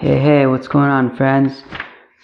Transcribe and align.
Hey, 0.00 0.18
hey, 0.18 0.46
what's 0.46 0.66
going 0.66 0.88
on, 0.88 1.14
friends? 1.14 1.62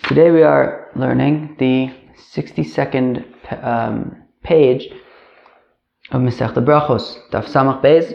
Today 0.04 0.30
we 0.30 0.42
are 0.42 0.90
learning 0.96 1.56
the 1.58 1.94
62nd 2.32 3.22
um, 3.62 4.16
page 4.42 4.88
of 6.10 6.22
Masechta 6.22 6.64
Brachos, 6.64 7.18
Daf 7.30 7.44
Samach 7.44 7.82
Beis. 7.82 8.14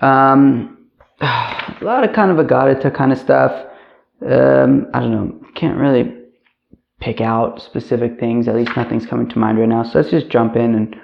Um, 0.00 0.86
a 1.20 1.76
lot 1.80 2.08
of 2.08 2.14
kind 2.14 2.30
of 2.30 2.36
Agadita 2.36 2.94
kind 2.94 3.10
of 3.10 3.18
stuff. 3.18 3.50
Um, 4.24 4.86
I 4.94 5.00
don't 5.00 5.10
know, 5.10 5.40
can't 5.56 5.76
really 5.76 6.14
pick 7.00 7.20
out 7.20 7.60
specific 7.60 8.20
things, 8.20 8.46
at 8.46 8.54
least 8.54 8.76
nothing's 8.76 9.06
coming 9.06 9.28
to 9.30 9.40
mind 9.40 9.58
right 9.58 9.68
now. 9.68 9.82
So 9.82 9.98
let's 9.98 10.10
just 10.12 10.28
jump 10.28 10.54
in 10.54 10.76
and 10.76 10.94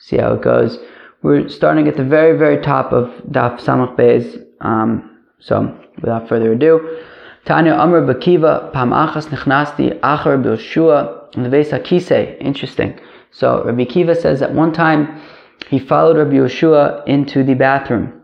see 0.00 0.16
how 0.16 0.32
it 0.32 0.42
goes. 0.42 0.76
We're 1.22 1.48
starting 1.50 1.86
at 1.86 1.96
the 1.96 2.02
very, 2.02 2.36
very 2.36 2.60
top 2.60 2.92
of 2.92 3.10
Daf 3.30 3.60
Samach 3.60 3.96
Beis. 3.96 4.44
Um, 4.60 5.15
so, 5.38 5.78
without 6.00 6.28
further 6.28 6.52
ado, 6.52 7.00
Tanya 7.46 7.74
Amr 7.74 8.02
Bakiva 8.02 8.72
Pam 8.72 8.90
Achas 8.90 9.26
Nechnasti 9.28 10.00
Achar 10.00 10.42
Bilshua 10.42 11.32
Levesa 11.34 11.80
Kise. 11.80 12.36
Interesting. 12.40 12.98
So 13.30 13.62
Rabbi 13.62 13.84
Kiva 13.84 14.14
says 14.16 14.40
that 14.40 14.52
one 14.52 14.72
time 14.72 15.20
he 15.68 15.78
followed 15.78 16.16
Rabbi 16.16 16.32
Yoshua 16.32 17.06
into 17.06 17.44
the 17.44 17.54
bathroom. 17.54 18.20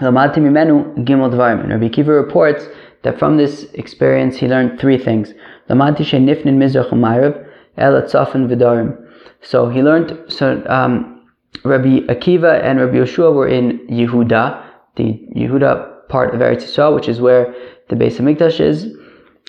Lamati 0.00 0.36
Mimenu 0.36 0.94
Gimel 1.06 1.32
Dvarim. 1.32 1.70
Rabbi 1.70 1.88
Kiva 1.88 2.12
reports 2.12 2.66
that 3.02 3.18
from 3.18 3.38
this 3.38 3.64
experience 3.72 4.36
he 4.36 4.46
learned 4.46 4.78
three 4.78 4.98
things. 4.98 5.32
Lamati 5.70 6.04
Nifnin 6.04 6.58
Mizrach 6.58 6.90
Umayrav 6.90 7.48
El 7.78 8.02
Vidarim. 8.02 8.98
So 9.40 9.70
he 9.70 9.82
learned. 9.82 10.18
So 10.28 10.62
um, 10.68 11.22
Rabbi 11.64 12.00
Akiva 12.08 12.62
and 12.62 12.78
Rabbi 12.80 12.96
Yoshua 12.96 13.32
were 13.32 13.48
in 13.48 13.86
Yehuda, 13.88 14.62
the 14.96 15.26
Yehuda 15.34 15.93
part 16.08 16.34
of 16.34 16.40
Eretz 16.40 16.64
Yisrael, 16.64 16.94
which 16.94 17.08
is 17.08 17.20
where 17.20 17.54
the 17.88 17.96
Beis 17.96 18.16
Hamikdash 18.16 18.60
is. 18.60 18.94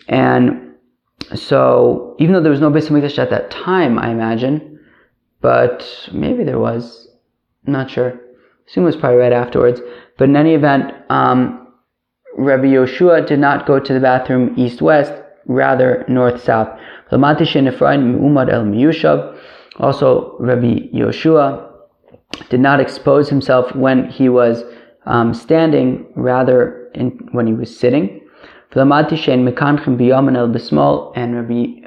And 0.07 0.73
so, 1.33 2.15
even 2.19 2.33
though 2.33 2.41
there 2.41 2.51
was 2.51 2.61
no 2.61 2.71
Beis 2.71 2.87
Hamikdash 2.87 3.17
at 3.17 3.29
that 3.29 3.51
time, 3.51 3.97
I 3.97 4.09
imagine, 4.09 4.79
but 5.41 6.09
maybe 6.11 6.43
there 6.43 6.59
was, 6.59 7.07
I'm 7.65 7.73
not 7.73 7.89
sure. 7.89 8.11
I 8.11 8.17
assume 8.67 8.83
it 8.83 8.87
was 8.87 8.95
probably 8.95 9.19
right 9.19 9.33
afterwards. 9.33 9.81
But 10.17 10.29
in 10.29 10.35
any 10.35 10.53
event, 10.53 10.93
um, 11.09 11.67
Rabbi 12.37 12.65
Yoshua 12.65 13.25
did 13.25 13.39
not 13.39 13.65
go 13.65 13.79
to 13.79 13.93
the 13.93 13.99
bathroom 13.99 14.53
east-west, 14.57 15.13
rather 15.45 16.03
north-south. 16.07 16.79
Also, 17.11 17.27
Rabbi 20.39 20.89
Yoshua 20.93 21.71
did 22.49 22.59
not 22.59 22.79
expose 22.79 23.29
himself 23.29 23.75
when 23.75 24.09
he 24.09 24.29
was 24.29 24.63
um, 25.05 25.33
standing 25.33 26.05
rather 26.15 26.89
in, 26.95 27.11
when 27.31 27.47
he 27.47 27.53
was 27.53 27.75
sitting. 27.77 28.21
And 28.75 28.91
Rabbi 28.91 29.13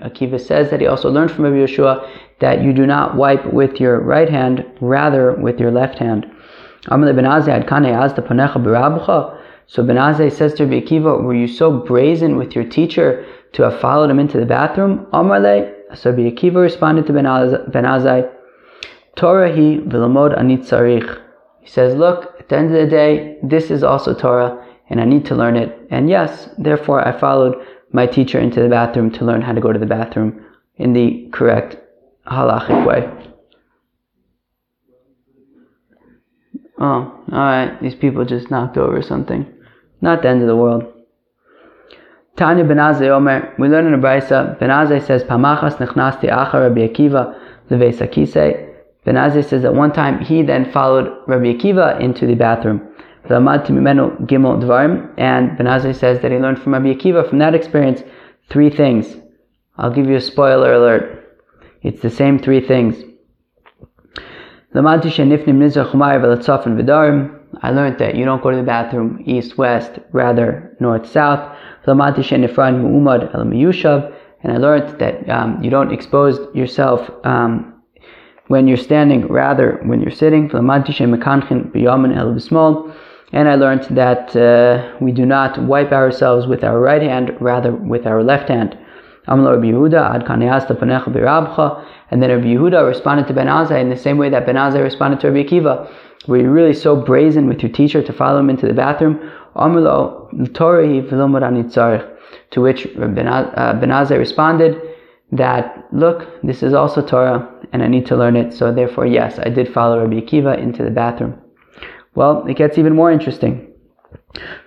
Akiva 0.09 0.41
says 0.41 0.71
that 0.71 0.81
he 0.81 0.87
also 0.87 1.11
learned 1.11 1.31
from 1.31 1.45
Rabbi 1.45 1.57
Yeshua 1.57 2.09
that 2.41 2.63
you 2.63 2.73
do 2.73 2.87
not 2.87 3.17
wipe 3.17 3.53
with 3.53 3.79
your 3.79 4.01
right 4.01 4.31
hand, 4.31 4.65
rather 4.81 5.33
with 5.35 5.61
your 5.61 5.71
left 5.71 5.99
hand. 5.99 6.27
So 6.87 6.97
Benazai 9.83 10.33
says 10.33 10.55
to 10.55 10.65
Rabbi 10.65 10.81
Akiva, 10.81 11.23
were 11.23 11.35
you 11.35 11.49
so 11.49 11.71
brazen 11.79 12.37
with 12.37 12.55
your 12.55 12.65
teacher 12.65 13.27
to 13.53 13.63
have 13.65 13.81
followed 13.81 14.09
him 14.09 14.19
into 14.19 14.39
the 14.41 14.47
bathroom? 14.47 15.07
So 15.13 15.21
Rabbi 16.11 16.31
Akiva 16.31 16.63
responded 16.63 17.07
to 17.09 17.13
Benazai, 17.13 18.31
Torah 19.17 19.51
hi 19.51 19.79
v'lamod 19.85 20.39
anit 20.39 20.61
tzarich. 20.61 21.21
He 21.61 21.69
says, 21.69 21.95
look, 21.95 22.38
the 22.49 22.57
end 22.57 22.75
of 22.75 22.81
the 22.81 22.87
day, 22.87 23.39
this 23.43 23.71
is 23.71 23.83
also 23.83 24.15
Torah, 24.15 24.65
and 24.91 25.01
I 25.01 25.05
need 25.05 25.27
to 25.27 25.35
learn 25.35 25.57
it. 25.57 25.79
And 25.91 26.09
yes, 26.09 26.49
therefore, 26.59 27.07
I 27.07 27.19
followed 27.19 27.57
my 27.93 28.07
teacher 28.07 28.39
into 28.39 28.63
the 28.63 28.69
bathroom 28.69 29.11
to 29.13 29.25
learn 29.25 29.43
how 29.43 29.53
to 29.53 29.61
go 29.61 29.73
to 29.73 29.79
the 29.79 29.87
bathroom 29.87 30.45
in 30.77 30.93
the 30.93 31.29
correct 31.33 31.77
halachic 32.27 32.87
way. 32.87 33.11
Oh, 36.81 37.25
alright, 37.33 37.81
these 37.83 37.95
people 37.95 38.25
just 38.25 38.51
knocked 38.51 38.79
over 38.79 39.03
something. 39.03 39.53
Not 40.01 40.23
the 40.23 40.29
end 40.29 40.43
of 40.43 40.49
the 40.49 40.57
world. 40.57 40.85
Tanya 42.37 42.65
Benazai 42.65 43.09
Omer, 43.09 43.53
we 43.59 43.69
learn 43.69 43.87
in 43.87 44.01
the 44.01 44.07
Brisa, 44.07 44.57
Benazai 44.61 45.05
says, 45.05 45.25
Pamachas 45.25 45.79
nechnasti 45.79 46.31
achar 46.31 46.69
Rabbi 46.69 46.87
Akiva 46.87 47.37
levesa 47.69 48.07
Ben 49.09 49.17
Azai 49.17 49.43
says 49.43 49.63
that 49.63 49.75
one 49.75 49.91
time 49.91 50.21
he 50.23 50.43
then 50.43 50.71
followed 50.71 51.11
Rabbi 51.27 51.55
Akiva 51.55 51.99
into 51.99 52.27
the 52.27 52.35
bathroom. 52.35 52.87
And 53.25 53.41
Ben 55.57 55.67
Azai 55.67 55.95
says 55.95 56.21
that 56.21 56.31
he 56.31 56.37
learned 56.37 56.61
from 56.61 56.75
Rabbi 56.75 56.93
Akiva 56.93 57.27
from 57.27 57.39
that 57.39 57.55
experience 57.55 58.03
three 58.51 58.69
things. 58.69 59.17
I'll 59.79 59.91
give 59.91 60.11
you 60.11 60.17
a 60.17 60.21
spoiler 60.21 60.75
alert. 60.75 61.39
It's 61.81 62.03
the 62.03 62.11
same 62.11 62.39
three 62.39 62.61
things. 62.61 63.03
I 64.75 64.81
learned 67.71 67.99
that 67.99 68.15
you 68.15 68.27
don't 68.27 68.43
go 68.43 68.51
to 68.51 68.59
the 68.59 68.63
bathroom 68.63 69.23
east 69.25 69.57
west, 69.57 70.01
rather 70.13 70.77
north 70.81 71.09
south. 71.09 71.57
And 71.87 72.03
I 74.53 74.57
learned 74.59 75.01
that 75.01 75.31
um, 75.31 75.65
you 75.65 75.71
don't 75.71 75.93
expose 75.95 76.55
yourself 76.55 77.11
um, 77.25 77.78
when 78.49 78.67
you're 78.67 78.77
standing, 78.77 79.29
rather 79.29 79.79
when 79.85 80.01
you're 80.01 80.11
sitting. 80.11 80.51
And 83.31 83.47
I 83.47 83.55
learned 83.57 83.83
that 83.91 84.35
uh, 84.35 84.97
we 85.01 85.13
do 85.13 85.27
not 85.27 85.63
wipe 85.63 85.93
ourselves 85.93 86.47
with 86.47 86.65
our 86.65 86.81
right 86.81 87.03
hand, 87.03 87.37
rather 87.41 87.73
with 87.73 88.07
our 88.07 88.23
left 88.25 88.49
hand. 88.49 88.77
And 89.27 89.45
then 89.45 89.53
Rabbi 92.31 92.47
Yehuda 92.47 92.89
responded 92.89 93.27
to 93.27 93.35
Ben 93.35 93.47
Azai 93.47 93.81
in 93.83 93.91
the 93.91 93.97
same 93.97 94.17
way 94.17 94.31
that 94.31 94.47
Ben 94.47 94.55
Azai 94.55 94.83
responded 94.83 95.21
to 95.21 95.31
Rabbi 95.31 95.47
Akiva. 95.47 95.87
Were 96.27 96.39
you 96.39 96.51
really 96.51 96.73
so 96.73 96.97
brazen 96.97 97.47
with 97.47 97.63
your 97.63 97.71
teacher 97.71 98.03
to 98.03 98.13
follow 98.15 98.41
him 98.41 98.49
into 98.49 98.67
the 98.67 98.73
bathroom? 98.73 99.21
To 102.51 102.61
which 102.63 102.85
Ben 102.95 103.27
Azai 103.27 104.19
responded 104.19 104.81
that, 105.33 105.85
look, 105.93 106.27
this 106.43 106.63
is 106.63 106.73
also 106.73 107.03
Torah 107.07 107.47
and 107.73 107.83
I 107.83 107.89
need 107.89 108.07
to 108.07 108.17
learn 108.17 108.37
it. 108.37 108.53
So 108.53 108.73
therefore, 108.73 109.07
yes, 109.07 109.39
I 109.39 109.49
did 109.49 109.73
follow 109.73 110.01
Rabbi 110.01 110.21
Akiva 110.21 110.59
into 110.59 110.83
the 110.83 110.91
bathroom. 110.91 111.39
Well, 112.15 112.45
it 112.47 112.57
gets 112.57 112.79
even 112.79 112.95
more 112.95 113.13
interesting. 113.13 113.69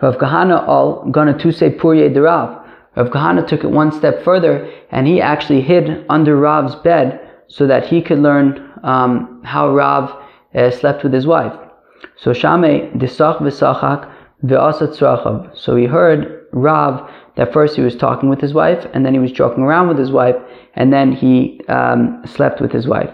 Rav 0.02 0.18
Kahana 0.18 0.68
all 0.68 1.10
gonna 1.12 1.38
to 1.38 1.52
say 1.52 1.70
Purye 1.70 2.16
Rav. 2.16 2.66
Rav 2.96 3.10
Kahana 3.10 3.46
took 3.48 3.64
it 3.64 3.72
one 3.72 3.92
step 3.92 4.24
further 4.24 4.70
and 4.92 5.08
he 5.08 5.22
actually 5.22 5.62
hid 5.62 6.06
under 6.10 6.36
Rav's 6.36 6.76
bed 6.76 7.20
so 7.48 7.68
that 7.68 7.88
he 7.88 8.02
could 8.02 8.20
learn 8.20 8.72
um, 8.84 9.42
how 9.44 9.74
Rav 9.74 10.16
uh, 10.56 10.72
slept 10.72 11.04
with 11.04 11.14
his 11.14 11.28
wife. 11.28 11.54
So 12.18 12.34
Shame 12.34 13.00
disach 13.00 13.40
v'sachak 13.40 14.12
ve'asat 14.44 15.58
So 15.58 15.76
he 15.76 15.86
heard 15.86 16.48
Rav 16.52 17.10
that 17.36 17.54
first 17.54 17.76
he 17.76 17.82
was 17.82 17.96
talking 17.96 18.30
with 18.30 18.42
his 18.42 18.54
wife, 18.54 18.86
and 18.94 19.06
then 19.06 19.14
he 19.14 19.20
was 19.20 19.32
joking 19.32 19.64
around 19.64 19.88
with 19.88 19.98
his 19.98 20.12
wife, 20.12 20.36
and 20.76 20.92
then 20.92 21.12
he 21.12 21.62
um, 21.68 22.22
slept 22.26 22.62
with 22.62 22.72
his 22.72 22.88
wife. 22.88 23.12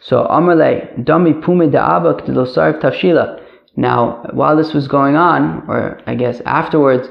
So 0.00 0.26
Amarle 0.26 1.04
Dami 1.04 1.42
Pume 1.42 1.70
Da'aba 1.70 2.20
Tafshila. 2.20 3.40
Now, 3.76 4.22
while 4.32 4.56
this 4.56 4.72
was 4.72 4.86
going 4.86 5.16
on, 5.16 5.64
or 5.66 6.00
I 6.06 6.14
guess 6.14 6.40
afterwards, 6.46 7.08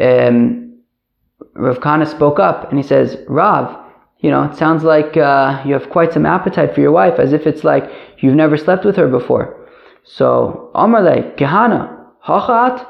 um, 0.00 0.80
Rav 1.54 1.80
Kana 1.80 2.06
spoke 2.06 2.38
up 2.38 2.68
and 2.68 2.78
he 2.78 2.82
says, 2.82 3.16
Rav, 3.28 3.78
you 4.18 4.30
know, 4.30 4.44
it 4.44 4.56
sounds 4.56 4.84
like 4.84 5.16
uh, 5.16 5.62
you 5.64 5.72
have 5.74 5.90
quite 5.90 6.12
some 6.12 6.26
appetite 6.26 6.74
for 6.74 6.80
your 6.80 6.92
wife, 6.92 7.18
as 7.18 7.32
if 7.32 7.46
it's 7.46 7.64
like 7.64 7.90
you've 8.18 8.34
never 8.34 8.56
slept 8.56 8.84
with 8.84 8.96
her 8.96 9.08
before. 9.08 9.68
So 10.04 10.70
Amarle 10.74 11.36
Kahana 11.36 12.06
Hachat, 12.26 12.86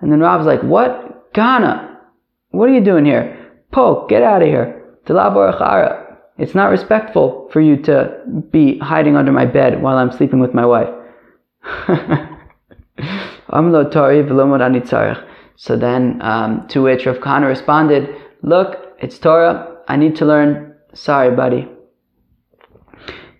and 0.00 0.12
then 0.12 0.20
Rav's 0.20 0.46
like, 0.46 0.62
what? 0.62 1.32
Kahana, 1.34 1.87
what 2.50 2.68
are 2.68 2.72
you 2.72 2.80
doing 2.80 3.04
here? 3.04 3.52
Poke, 3.72 4.08
get 4.08 4.22
out 4.22 4.42
of 4.42 4.48
here. 4.48 4.74
It's 6.38 6.54
not 6.54 6.70
respectful 6.70 7.48
for 7.52 7.60
you 7.60 7.76
to 7.82 8.20
be 8.50 8.78
hiding 8.78 9.16
under 9.16 9.32
my 9.32 9.44
bed 9.44 9.82
while 9.82 9.96
I'm 9.96 10.12
sleeping 10.12 10.40
with 10.40 10.54
my 10.54 10.66
wife. 10.66 10.88
so 15.56 15.76
then, 15.76 16.22
um, 16.22 16.68
to 16.68 16.82
which 16.82 17.06
Rav 17.06 17.16
Kahana 17.16 17.48
responded, 17.48 18.14
Look, 18.42 18.94
it's 19.00 19.18
Torah. 19.18 19.78
I 19.88 19.96
need 19.96 20.16
to 20.16 20.24
learn. 20.26 20.74
Sorry, 20.94 21.34
buddy. 21.34 21.68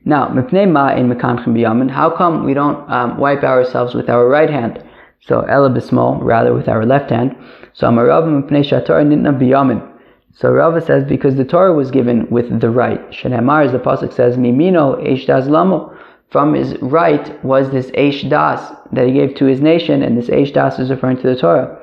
Now, 0.05 0.29
mipnei 0.29 0.71
ma 0.71 0.95
in 0.95 1.09
mekanchim 1.09 1.49
biyamin. 1.49 1.91
how 1.91 2.11
come 2.11 2.45
we 2.45 2.55
don't 2.55 2.91
um, 2.91 3.19
wipe 3.19 3.45
ourselves 3.45 3.95
with 3.95 4.09
our 4.09 4.27
right 4.27 4.51
hand? 4.51 4.83
So 5.21 5.43
ela 5.43 5.69
rather 6.23 6.55
with 6.55 6.69
our 6.69 6.87
left 6.87 7.11
hand. 7.11 7.37
So. 7.79 7.87
So 10.33 10.51
Rava 10.53 10.81
says 10.81 11.05
because 11.05 11.37
the 11.37 11.45
Torah 11.45 11.73
was 11.73 11.91
given 11.93 12.29
with 12.29 12.61
the 12.61 12.71
right. 12.71 13.01
Shenemar, 13.11 13.67
as 13.67 13.73
the 13.73 13.79
pasuk 13.79 14.13
says, 14.13 14.37
mimino 14.37 15.01
eish 15.01 15.27
das 15.27 15.47
lamo. 15.47 15.97
From 16.31 16.55
his 16.55 16.77
right 16.83 17.45
was 17.45 17.71
this 17.71 17.87
eish 17.93 18.29
das 18.29 18.61
that 18.93 19.07
he 19.07 19.13
gave 19.13 19.37
to 19.37 19.45
his 19.45 19.61
nation, 19.61 20.03
and 20.03 20.19
this 20.19 20.29
eish 20.29 20.53
das 20.53 20.81
is 20.81 20.91
referring 20.91 21.19
to 21.19 21.29
the 21.29 21.37
Torah. 21.37 21.79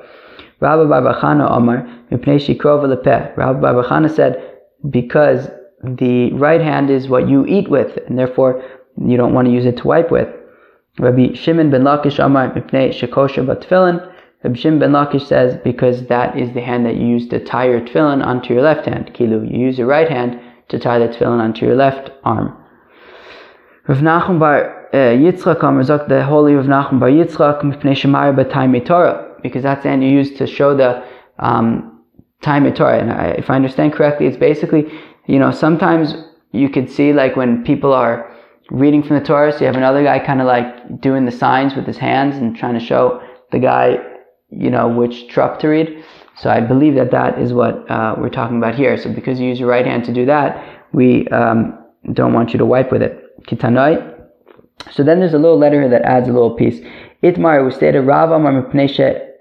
Rabbi 0.60 0.82
Barbachana 0.82 1.50
Omar, 1.50 1.86
Mipnei 2.10 2.38
Shikrova 2.38 2.94
Lepeh. 2.94 3.34
Rabbi 3.36 3.60
Barbachana 3.60 4.14
said, 4.14 4.58
because 4.90 5.48
the 5.82 6.32
right 6.34 6.60
hand 6.60 6.90
is 6.90 7.08
what 7.08 7.26
you 7.28 7.46
eat 7.46 7.70
with, 7.70 7.98
and 8.06 8.18
therefore 8.18 8.62
you 8.98 9.16
don't 9.16 9.32
want 9.32 9.48
to 9.48 9.52
use 9.52 9.64
it 9.64 9.78
to 9.78 9.86
wipe 9.86 10.10
with. 10.10 10.28
Rabbi 10.98 11.32
Shimon 11.34 11.70
ben 11.70 11.82
Lakish 11.84 12.22
Amar 12.22 12.50
Mipnei 12.50 12.90
Shekosha 12.90 13.46
Batfilin. 13.46 14.12
Rabbi 14.44 14.56
Shimon 14.56 14.78
ben 14.78 14.92
Lakish 14.92 15.26
says 15.26 15.58
because 15.64 16.06
that 16.06 16.38
is 16.38 16.52
the 16.52 16.60
hand 16.60 16.86
that 16.86 16.96
you 16.96 17.06
use 17.06 17.28
to 17.28 17.42
tie 17.44 17.68
your 17.68 17.80
tefillin 17.80 18.24
onto 18.24 18.54
your 18.54 18.62
left 18.62 18.86
hand. 18.86 19.12
Kilu, 19.14 19.50
you 19.50 19.58
use 19.58 19.78
your 19.78 19.86
right 19.86 20.08
hand 20.08 20.40
to 20.68 20.78
tie 20.78 20.98
the 20.98 21.08
tefillin 21.08 21.40
onto 21.40 21.66
your 21.66 21.74
left 21.74 22.10
arm. 22.24 22.56
Rav 23.88 23.98
Nachum 23.98 24.38
bar 24.38 24.88
uh, 24.92 24.96
Yitzchak 24.96 25.62
Amar 25.62 25.82
Zok, 25.82 26.08
the 26.08 26.24
holy 26.24 26.54
Rav 26.54 26.66
Nachum 26.66 27.00
bar 27.00 27.08
Yitzchak 27.08 27.62
Batay 27.62 28.86
Torah, 28.86 29.36
because 29.42 29.62
that's 29.62 29.82
the 29.82 29.88
hand 29.88 30.02
you 30.02 30.10
use 30.10 30.36
to 30.38 30.46
show 30.46 30.76
the 30.76 31.04
um, 31.38 32.02
time 32.42 32.72
Torah. 32.74 33.00
And 33.00 33.12
I, 33.12 33.28
if 33.30 33.50
I 33.50 33.56
understand 33.56 33.92
correctly, 33.92 34.26
it's 34.26 34.36
basically, 34.36 34.90
you 35.26 35.38
know, 35.38 35.50
sometimes 35.50 36.14
you 36.52 36.68
could 36.68 36.90
see 36.90 37.12
like 37.12 37.36
when 37.36 37.64
people 37.64 37.92
are 37.92 38.32
reading 38.70 39.02
from 39.02 39.18
the 39.18 39.24
Torah, 39.24 39.52
so 39.52 39.60
you 39.60 39.66
have 39.66 39.76
another 39.76 40.02
guy 40.02 40.18
kind 40.18 40.40
of 40.40 40.46
like 40.46 41.00
doing 41.00 41.24
the 41.24 41.32
signs 41.32 41.74
with 41.74 41.86
his 41.86 41.98
hands 41.98 42.36
and 42.36 42.56
trying 42.56 42.78
to 42.78 42.84
show 42.84 43.22
the 43.52 43.58
guy, 43.58 43.98
you 44.50 44.70
know, 44.70 44.88
which 44.88 45.28
trop 45.28 45.58
to 45.60 45.68
read. 45.68 46.04
So 46.36 46.50
I 46.50 46.60
believe 46.60 46.94
that 46.96 47.10
that 47.12 47.38
is 47.38 47.52
what 47.52 47.90
uh, 47.90 48.14
we're 48.18 48.30
talking 48.30 48.58
about 48.58 48.74
here. 48.74 48.96
So 48.96 49.12
because 49.12 49.40
you 49.40 49.48
use 49.48 49.58
your 49.58 49.68
right 49.68 49.86
hand 49.86 50.04
to 50.04 50.12
do 50.12 50.26
that, 50.26 50.84
we 50.92 51.26
um, 51.28 51.78
don't 52.12 52.32
want 52.32 52.52
you 52.52 52.58
to 52.58 52.66
wipe 52.66 52.92
with 52.92 53.02
it. 53.02 53.22
Kitanoi. 53.46 54.14
So 54.92 55.02
then 55.02 55.20
there's 55.20 55.34
a 55.34 55.38
little 55.38 55.58
letter 55.58 55.80
here 55.80 55.90
that 55.90 56.02
adds 56.02 56.28
a 56.28 56.32
little 56.32 56.54
piece. 56.54 56.80
Itmar 57.22 57.64
was 57.64 57.74
stated 57.74 58.02
Rav 58.02 58.30
Amar 58.30 58.52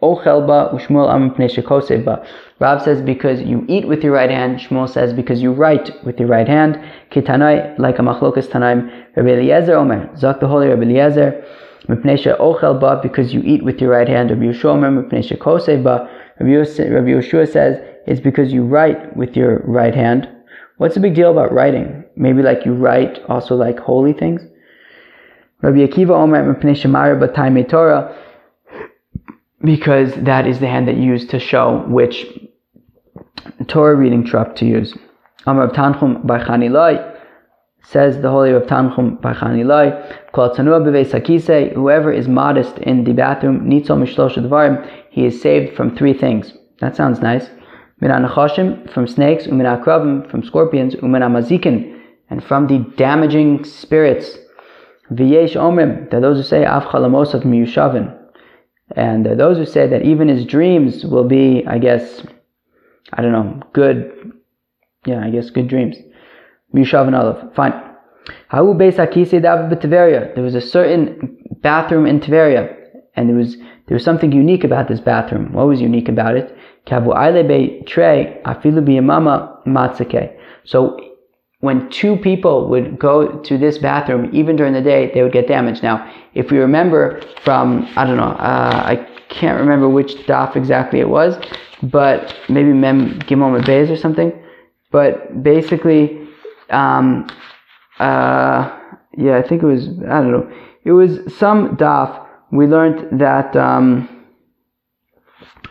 Ochelba 0.02 0.74
Ushmuel 0.74 1.14
Amar 1.14 2.26
Rav 2.60 2.82
says 2.82 3.02
because 3.02 3.42
you 3.42 3.66
eat 3.68 3.88
with 3.88 4.04
your 4.04 4.14
right 4.14 4.30
hand. 4.30 4.60
Shmuel 4.60 4.90
says 4.90 5.14
because 5.14 5.42
you 5.42 5.52
write 5.52 5.92
with 6.06 6.20
your 6.20 6.30
right 6.30 6.48
hand. 6.48 6.80
Kitanoi, 7.12 7.78
like 7.78 8.00
a 8.00 8.02
machlokas 8.02 8.48
tanaim. 8.48 9.06
Rabbi 9.16 9.30
Eliezer 9.30 9.76
Omer, 9.76 10.16
Zak 10.16 10.40
the 10.40 10.48
holy 10.48 10.68
Rabbi 10.68 10.84
Eliezer. 10.84 11.44
Ba, 11.88 13.00
because 13.02 13.34
you 13.34 13.42
eat 13.44 13.64
with 13.64 13.80
your 13.80 13.92
right 13.92 14.08
hand. 14.08 14.30
Rabbi 14.30 14.44
Yeshua 14.44 14.74
Omer, 14.74 15.04
kosev 15.04 15.84
ba. 15.84 16.10
Rabbi 16.40 16.50
Yeshua 16.50 17.52
says 17.52 17.80
it's 18.08 18.20
because 18.20 18.52
you 18.52 18.64
write 18.64 19.16
with 19.16 19.36
your 19.36 19.60
right 19.60 19.96
hand. 19.96 20.30
What's 20.78 20.96
the 20.96 21.02
big 21.02 21.16
deal 21.16 21.32
about 21.32 21.54
writing? 21.54 22.04
Maybe 22.16 22.42
like 22.42 22.66
you 22.66 22.74
write 22.74 23.20
also 23.30 23.56
like 23.56 23.80
holy 23.80 24.14
things. 24.14 24.42
Rabbi 25.62 25.78
Akiva 25.78 26.12
Omer, 26.12 26.54
mipnesha 26.54 26.90
mara 26.90 27.16
batay 27.16 27.70
Torah 27.70 28.16
because 29.62 30.14
that 30.16 30.46
is 30.46 30.60
the 30.60 30.68
hand 30.68 30.88
that 30.88 30.96
you 30.96 31.04
use 31.04 31.26
to 31.28 31.40
show 31.40 31.84
which 31.88 32.26
Torah 33.68 33.96
reading 33.96 34.26
trop 34.26 34.56
to 34.58 34.66
use. 34.66 34.94
Amar 35.48 35.70
Tanchum 35.70 36.26
by 36.26 36.40
Chanilai 36.44 37.15
says 37.88 38.22
the 38.22 38.30
holy 38.30 38.52
of 38.52 38.64
Tanchum 38.64 39.22
by 39.22 39.34
Chanilai, 39.34 40.32
Kol 40.32 40.50
Sakise, 40.50 41.74
whoever 41.74 42.12
is 42.12 42.28
modest 42.28 42.78
in 42.80 43.04
the 43.04 43.14
bathroom, 43.14 43.70
Nitzol 43.70 44.00
Mishlosh 44.02 44.36
Dvarim, 44.36 44.90
he 45.10 45.26
is 45.26 45.42
saved 45.42 45.76
from 45.76 45.96
three 45.96 46.14
things. 46.14 46.54
That 46.80 46.96
sounds 46.96 47.20
nice. 47.20 47.50
Min 48.02 48.12
from 48.88 49.08
snakes, 49.08 49.48
Umin 49.48 49.66
Akrabim, 49.66 50.30
from 50.30 50.44
scorpions, 50.44 50.96
Umin 50.96 51.22
Mazikin, 51.22 52.02
and 52.30 52.44
from 52.44 52.68
the 52.68 52.80
damaging 52.98 53.64
spirits. 53.64 54.38
V'yesh 55.12 55.56
Omrim, 55.56 56.10
that 56.10 56.22
those 56.22 56.38
who 56.38 56.44
say 56.44 56.66
Av 56.66 56.84
Chalamosat 56.86 57.44
Miyushavin, 57.44 58.18
and 58.96 59.26
those 59.40 59.58
who 59.58 59.66
say 59.66 59.88
that 59.88 60.02
even 60.02 60.28
his 60.28 60.46
dreams 60.46 61.06
will 61.06 61.24
be, 61.24 61.64
I 61.68 61.78
guess, 61.78 62.24
I 63.14 63.22
don't 63.22 63.32
know, 63.32 63.62
good, 63.74 64.34
yeah, 65.06 65.24
I 65.24 65.30
guess 65.30 65.52
good 65.52 65.68
dreams. 65.68 65.98
Mishav 66.74 67.08
and 67.08 67.16
Aleph. 67.16 67.54
Fine. 67.56 67.74
There 68.52 68.64
was 70.44 70.56
a 70.56 70.62
certain 70.62 71.38
bathroom 71.62 72.06
in 72.06 72.20
Tveria, 72.20 72.76
and 73.16 73.30
there 73.30 73.36
was 73.36 73.58
there 73.88 73.94
was 73.94 74.04
something 74.04 74.32
unique 74.32 74.64
about 74.64 74.88
this 74.88 75.00
bathroom. 75.00 75.54
What 75.54 75.68
was 75.68 75.80
unique 75.80 76.10
about 76.10 76.36
it? 76.36 76.56
Kavu 76.88 77.16
ailebe 77.16 77.86
trei 77.86 78.42
afilu 78.44 78.84
biyamama 78.84 79.64
matzake. 79.68 80.36
So 80.64 81.00
when 81.60 81.90
two 81.90 82.16
people 82.18 82.68
would 82.70 82.98
go 82.98 83.40
to 83.40 83.58
this 83.58 83.78
bathroom, 83.78 84.30
even 84.34 84.56
during 84.56 84.74
the 84.74 84.82
day, 84.82 85.12
they 85.14 85.22
would 85.22 85.32
get 85.32 85.48
damaged. 85.48 85.84
Now, 85.84 86.12
if 86.34 86.52
we 86.52 86.58
remember 86.58 87.22
from, 87.44 87.88
I 87.96 88.06
don't 88.06 88.18
know, 88.18 88.24
uh, 88.24 88.84
I 88.86 89.08
can't 89.30 89.60
remember 89.60 89.88
which 89.88 90.16
daf 90.28 90.56
exactly 90.56 91.00
it 91.00 91.10
was, 91.10 91.38
but 91.84 92.36
maybe 92.50 92.74
Mem 92.74 93.20
Gimel 93.22 93.64
Beis 93.64 93.90
or 93.90 93.98
something. 93.98 94.32
But 94.92 95.44
basically, 95.44 96.25
um, 96.70 97.28
uh, 98.00 98.80
yeah, 99.18 99.38
I 99.38 99.48
think 99.48 99.64
it 99.64 99.66
was, 99.66 99.88
I 99.88 100.22
don't 100.22 100.32
know, 100.32 100.52
it 100.84 100.92
was 100.92 101.20
some 101.38 101.78
daf. 101.78 102.26
We 102.52 102.68
learned 102.68 103.20
that, 103.20 103.56
um, 103.56 104.26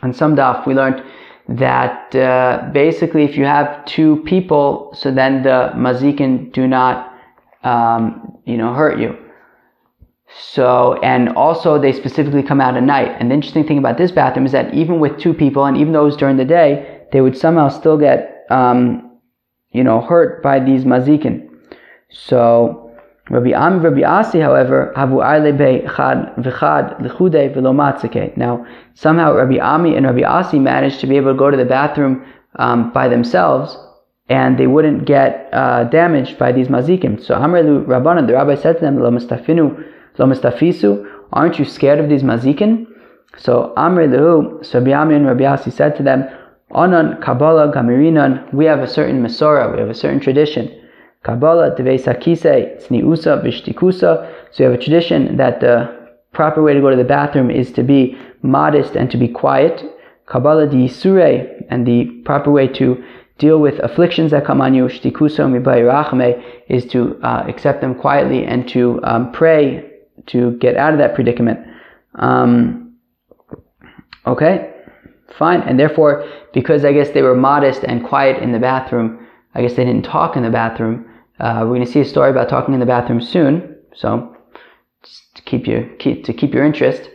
on 0.03 0.13
some 0.13 0.35
daf, 0.37 0.67
we 0.67 0.75
learned 0.75 1.03
that 1.49 2.15
uh, 2.15 2.71
basically 2.73 3.25
if 3.25 3.37
you 3.37 3.45
have 3.45 3.85
two 3.85 4.23
people, 4.25 4.95
so 4.95 5.13
then 5.13 5.43
the 5.43 5.73
mazikin 5.75 6.53
do 6.53 6.67
not, 6.67 7.13
um, 7.63 8.39
you 8.45 8.57
know, 8.57 8.73
hurt 8.73 8.99
you. 8.99 9.17
So, 10.37 10.99
and 11.03 11.29
also 11.31 11.79
they 11.79 11.93
specifically 11.93 12.43
come 12.43 12.61
out 12.61 12.77
at 12.77 12.83
night. 12.83 13.15
And 13.21 13.31
the 13.31 13.35
interesting 13.35 13.67
thing 13.67 13.79
about 13.79 13.99
this 13.99 14.11
bathroom 14.11 14.47
is 14.47 14.53
that 14.53 14.75
even 14.75 14.99
with 15.01 15.19
two 15.19 15.35
people, 15.35 15.65
and 15.67 15.77
even 15.77 15.93
those 15.93 16.17
during 16.17 16.37
the 16.37 16.45
day, 16.45 17.03
they 17.13 17.21
would 17.21 17.37
somehow 17.37 17.69
still 17.69 17.97
get, 17.97 18.45
um, 18.51 19.14
you 19.75 19.85
know, 19.85 20.01
hurt 20.01 20.43
by 20.43 20.61
these 20.61 20.85
mazikin. 20.85 21.51
So, 22.09 22.93
Rabbi 23.29 23.51
Am, 23.51 23.83
Rabbi 23.83 24.03
Asi, 24.03 24.39
however, 24.39 24.93
havu 24.97 25.21
chad 25.97 26.35
v'chad 26.37 27.01
l'chude 27.01 28.37
Now, 28.37 28.67
somehow 28.95 29.35
Rabbi 29.35 29.59
Ami 29.59 29.97
and 29.97 30.07
Rabbi 30.07 30.23
Asi 30.23 30.59
managed 30.59 31.01
to 31.01 31.07
be 31.07 31.17
able 31.17 31.33
to 31.33 31.39
go 31.39 31.51
to 31.51 31.57
the 31.57 31.65
bathroom 31.65 32.25
um, 32.57 32.93
by 32.93 33.09
themselves, 33.09 33.77
and 34.29 34.59
they 34.59 34.69
wouldn't 34.69 35.07
get 35.07 35.49
uh, 35.53 35.85
damaged 35.85 36.39
by 36.39 36.53
these 36.53 36.69
mazikim. 36.69 37.23
So 37.23 37.35
Amrelu 37.35 37.85
Rabbanan, 37.87 38.27
the 38.27 38.35
rabbi 38.35 38.55
said 38.55 38.75
to 38.75 38.81
them, 38.81 39.01
Lo 39.01 39.11
mustafinu, 39.11 39.85
lo 40.19 40.27
mustafisu, 40.27 41.05
aren't 41.33 41.59
you 41.59 41.65
scared 41.65 41.99
of 41.99 42.09
these 42.09 42.23
mazikin? 42.23 42.87
So 43.39 43.73
Amrelu, 43.77 44.65
so 44.65 44.79
Rabbi 44.79 44.93
Ami 44.93 45.17
and 45.17 45.27
Rabbi 45.27 45.45
Asi 45.45 45.71
said 45.71 45.97
to 45.97 46.03
them, 46.03 46.29
Onan 46.75 47.21
Kabbalah 47.21 47.73
Gamirinan, 47.73 48.53
we 48.53 48.65
have 48.65 48.81
a 48.81 48.89
certain 48.89 49.23
Masorah, 49.23 49.73
we 49.73 49.79
have 49.79 49.91
a 49.91 49.95
certain 49.95 50.21
tradition. 50.21 50.81
Kabbalah, 51.23 51.75
Devesa 51.77 52.21
Kise, 52.21 52.83
Tzniusa, 52.83 53.43
Vishtikusa. 53.43 54.31
So 54.51 54.65
you 54.65 54.71
have 54.71 54.79
a 54.79 54.83
tradition 54.83 55.37
that 55.37 55.61
the 55.61 56.05
proper 56.33 56.63
way 56.63 56.75
to 56.75 56.81
go 56.81 56.91
to 56.91 56.97
the 56.97 57.05
bathroom 57.05 57.51
is 57.51 57.73
to 57.73 57.83
be 57.83 58.19
modest 58.43 58.97
and 58.97 59.11
to 59.11 59.17
be 59.17 59.29
quiet. 59.29 59.83
Kabbalah 60.27 60.69
di 60.69 60.89
Sure, 60.89 61.47
and 61.71 61.87
the 61.87 62.07
proper 62.25 62.51
way 62.51 62.67
to 62.69 63.03
deal 63.39 63.59
with 63.61 63.79
afflictions 63.79 64.33
that 64.33 64.45
come 64.45 64.61
on 64.61 64.75
you, 64.75 64.85
Shtikusa 64.85 65.47
Mibayirachme, 65.49 66.43
is 66.69 66.85
to 66.87 67.19
uh, 67.23 67.45
accept 67.49 67.81
them 67.81 67.95
quietly 67.95 68.45
and 68.45 68.69
to 68.71 69.01
um, 69.05 69.33
pray 69.33 69.91
to 70.27 70.53
get 70.59 70.77
out 70.77 70.93
of 70.93 70.99
that 70.99 71.15
predicament. 71.15 71.61
Um, 72.17 72.97
okay, 74.27 74.74
fine. 75.39 75.61
And 75.63 75.79
therefore, 75.79 76.29
because 76.53 76.85
I 76.85 76.93
guess 76.93 77.11
they 77.11 77.23
were 77.23 77.35
modest 77.35 77.85
and 77.85 78.05
quiet 78.05 78.43
in 78.43 78.53
the 78.53 78.59
bathroom, 78.59 79.27
I 79.55 79.63
guess 79.63 79.75
they 79.75 79.85
didn't 79.85 80.05
talk 80.05 80.37
in 80.37 80.43
the 80.43 80.51
bathroom. 80.51 81.07
Uh, 81.41 81.61
we're 81.63 81.75
going 81.75 81.85
to 81.85 81.91
see 81.91 82.01
a 82.01 82.05
story 82.05 82.31
about 82.31 82.49
talking 82.49 82.75
in 82.75 82.81
the 82.81 82.87
bathroom 82.87 83.21
soon, 83.21 83.77
so 83.95 84.37
to 85.35 85.43
keep 85.43 85.67
you 85.67 85.91
keep, 85.99 86.25
to 86.25 86.33
keep 86.33 86.55
your 86.55 86.65
interest. 86.65 87.11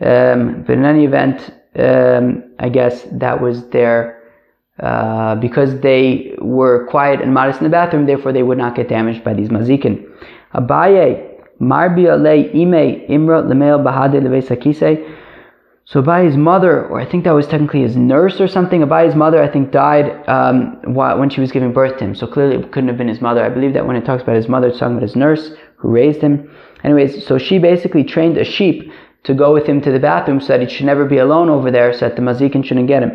Um, 0.00 0.64
but 0.66 0.72
in 0.74 0.84
any 0.84 1.04
event, 1.04 1.50
um, 1.76 2.54
I 2.58 2.68
guess 2.68 3.06
that 3.12 3.40
was 3.40 3.68
their 3.70 4.22
uh, 4.80 5.36
because 5.36 5.80
they 5.80 6.34
were 6.40 6.86
quiet 6.88 7.20
and 7.20 7.32
modest 7.32 7.60
in 7.60 7.64
the 7.64 7.70
bathroom, 7.70 8.06
therefore 8.06 8.32
they 8.32 8.42
would 8.42 8.58
not 8.58 8.74
get 8.74 8.88
damaged 8.88 9.22
by 9.22 9.34
these 9.34 9.48
mazikin. 9.48 10.04
Abaye 10.52 11.30
marbia 11.60 12.16
le 12.16 12.50
ime 12.52 13.06
imra 13.08 13.44
lemel 13.44 13.82
bahade 13.82 14.20
levesakise. 14.20 15.23
So 15.86 16.02
Abayi's 16.02 16.36
mother, 16.36 16.86
or 16.86 16.98
I 16.98 17.04
think 17.04 17.24
that 17.24 17.32
was 17.32 17.46
technically 17.46 17.82
his 17.82 17.96
nurse 17.96 18.40
or 18.40 18.48
something, 18.48 18.80
Abayi's 18.80 19.14
mother, 19.14 19.42
I 19.42 19.48
think, 19.48 19.70
died 19.70 20.26
um, 20.28 20.80
when 20.94 21.28
she 21.28 21.42
was 21.42 21.52
giving 21.52 21.74
birth 21.74 21.98
to 21.98 22.04
him. 22.04 22.14
So 22.14 22.26
clearly 22.26 22.56
it 22.56 22.72
couldn't 22.72 22.88
have 22.88 22.96
been 22.96 23.08
his 23.08 23.20
mother. 23.20 23.44
I 23.44 23.50
believe 23.50 23.74
that 23.74 23.86
when 23.86 23.96
it 23.96 24.04
talks 24.06 24.22
about 24.22 24.36
his 24.36 24.48
mother, 24.48 24.68
it's 24.68 24.78
talking 24.78 24.96
about 24.96 25.02
his 25.02 25.16
nurse 25.16 25.52
who 25.76 25.90
raised 25.90 26.22
him. 26.22 26.50
Anyways, 26.84 27.26
so 27.26 27.36
she 27.36 27.58
basically 27.58 28.02
trained 28.02 28.38
a 28.38 28.44
sheep 28.44 28.90
to 29.24 29.34
go 29.34 29.52
with 29.52 29.66
him 29.66 29.80
to 29.82 29.92
the 29.92 29.98
bathroom 29.98 30.40
so 30.40 30.48
that 30.48 30.62
he 30.62 30.74
should 30.74 30.86
never 30.86 31.04
be 31.04 31.18
alone 31.18 31.50
over 31.50 31.70
there, 31.70 31.92
so 31.92 32.08
that 32.08 32.16
the 32.16 32.22
mazikin 32.22 32.64
shouldn't 32.64 32.88
get 32.88 33.02
him. 33.02 33.12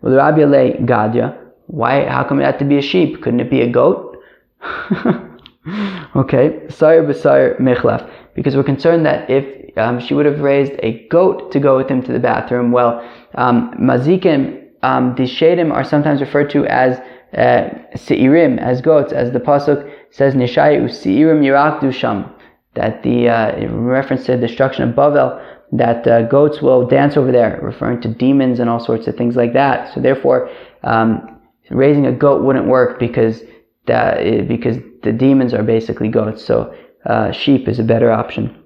Well, 0.00 0.14
Rabbi 0.14 0.40
Gadya, 0.40 1.38
why, 1.66 2.06
how 2.06 2.24
come 2.24 2.40
it 2.40 2.44
had 2.44 2.58
to 2.60 2.64
be 2.64 2.78
a 2.78 2.82
sheep? 2.82 3.22
Couldn't 3.22 3.40
it 3.40 3.50
be 3.50 3.62
a 3.62 3.70
goat? 3.70 4.16
okay, 6.16 6.66
Sire 6.68 7.04
Basire 7.04 7.60
Michlaf. 7.60 8.10
Because 8.34 8.56
we're 8.56 8.64
concerned 8.64 9.04
that 9.06 9.28
if 9.28 9.44
um, 9.80 10.00
she 10.00 10.14
would 10.14 10.26
have 10.26 10.40
raised 10.40 10.72
a 10.80 11.06
goat 11.08 11.50
to 11.52 11.60
go 11.60 11.76
with 11.76 11.88
him 11.88 12.02
to 12.02 12.12
the 12.12 12.18
bathroom. 12.18 12.72
Well, 12.72 12.92
um, 13.34 13.72
mazikim, 13.80 14.68
um, 14.82 15.14
the 15.16 15.24
shadim 15.24 15.72
are 15.72 15.84
sometimes 15.84 16.20
referred 16.20 16.50
to 16.50 16.66
as 16.66 16.98
uh, 17.36 17.70
seirim, 17.94 18.58
as 18.58 18.80
goats, 18.80 19.12
as 19.12 19.32
the 19.32 19.40
pasuk 19.40 19.90
says, 20.10 20.34
Nishayu 20.34 20.84
seirim 20.84 21.40
yirakdu 21.42 21.92
sham, 21.92 22.32
that 22.74 23.02
the 23.02 23.28
uh, 23.28 23.56
in 23.56 23.84
reference 23.84 24.26
to 24.26 24.32
the 24.32 24.46
destruction 24.46 24.88
of 24.88 24.94
Bavel, 24.94 25.40
that 25.72 26.06
uh, 26.06 26.22
goats 26.22 26.60
will 26.60 26.86
dance 26.86 27.16
over 27.16 27.30
there, 27.30 27.60
referring 27.62 28.00
to 28.00 28.08
demons 28.08 28.58
and 28.58 28.68
all 28.68 28.80
sorts 28.80 29.06
of 29.06 29.16
things 29.16 29.36
like 29.36 29.52
that. 29.52 29.94
So 29.94 30.00
therefore, 30.00 30.50
um, 30.82 31.40
raising 31.70 32.06
a 32.06 32.12
goat 32.12 32.42
wouldn't 32.42 32.66
work 32.66 32.98
because 32.98 33.42
that 33.86 34.48
because 34.48 34.78
the 35.02 35.12
demons 35.12 35.54
are 35.54 35.62
basically 35.62 36.08
goats. 36.08 36.44
So 36.44 36.74
uh, 37.06 37.32
sheep 37.32 37.68
is 37.68 37.78
a 37.78 37.84
better 37.84 38.10
option. 38.10 38.59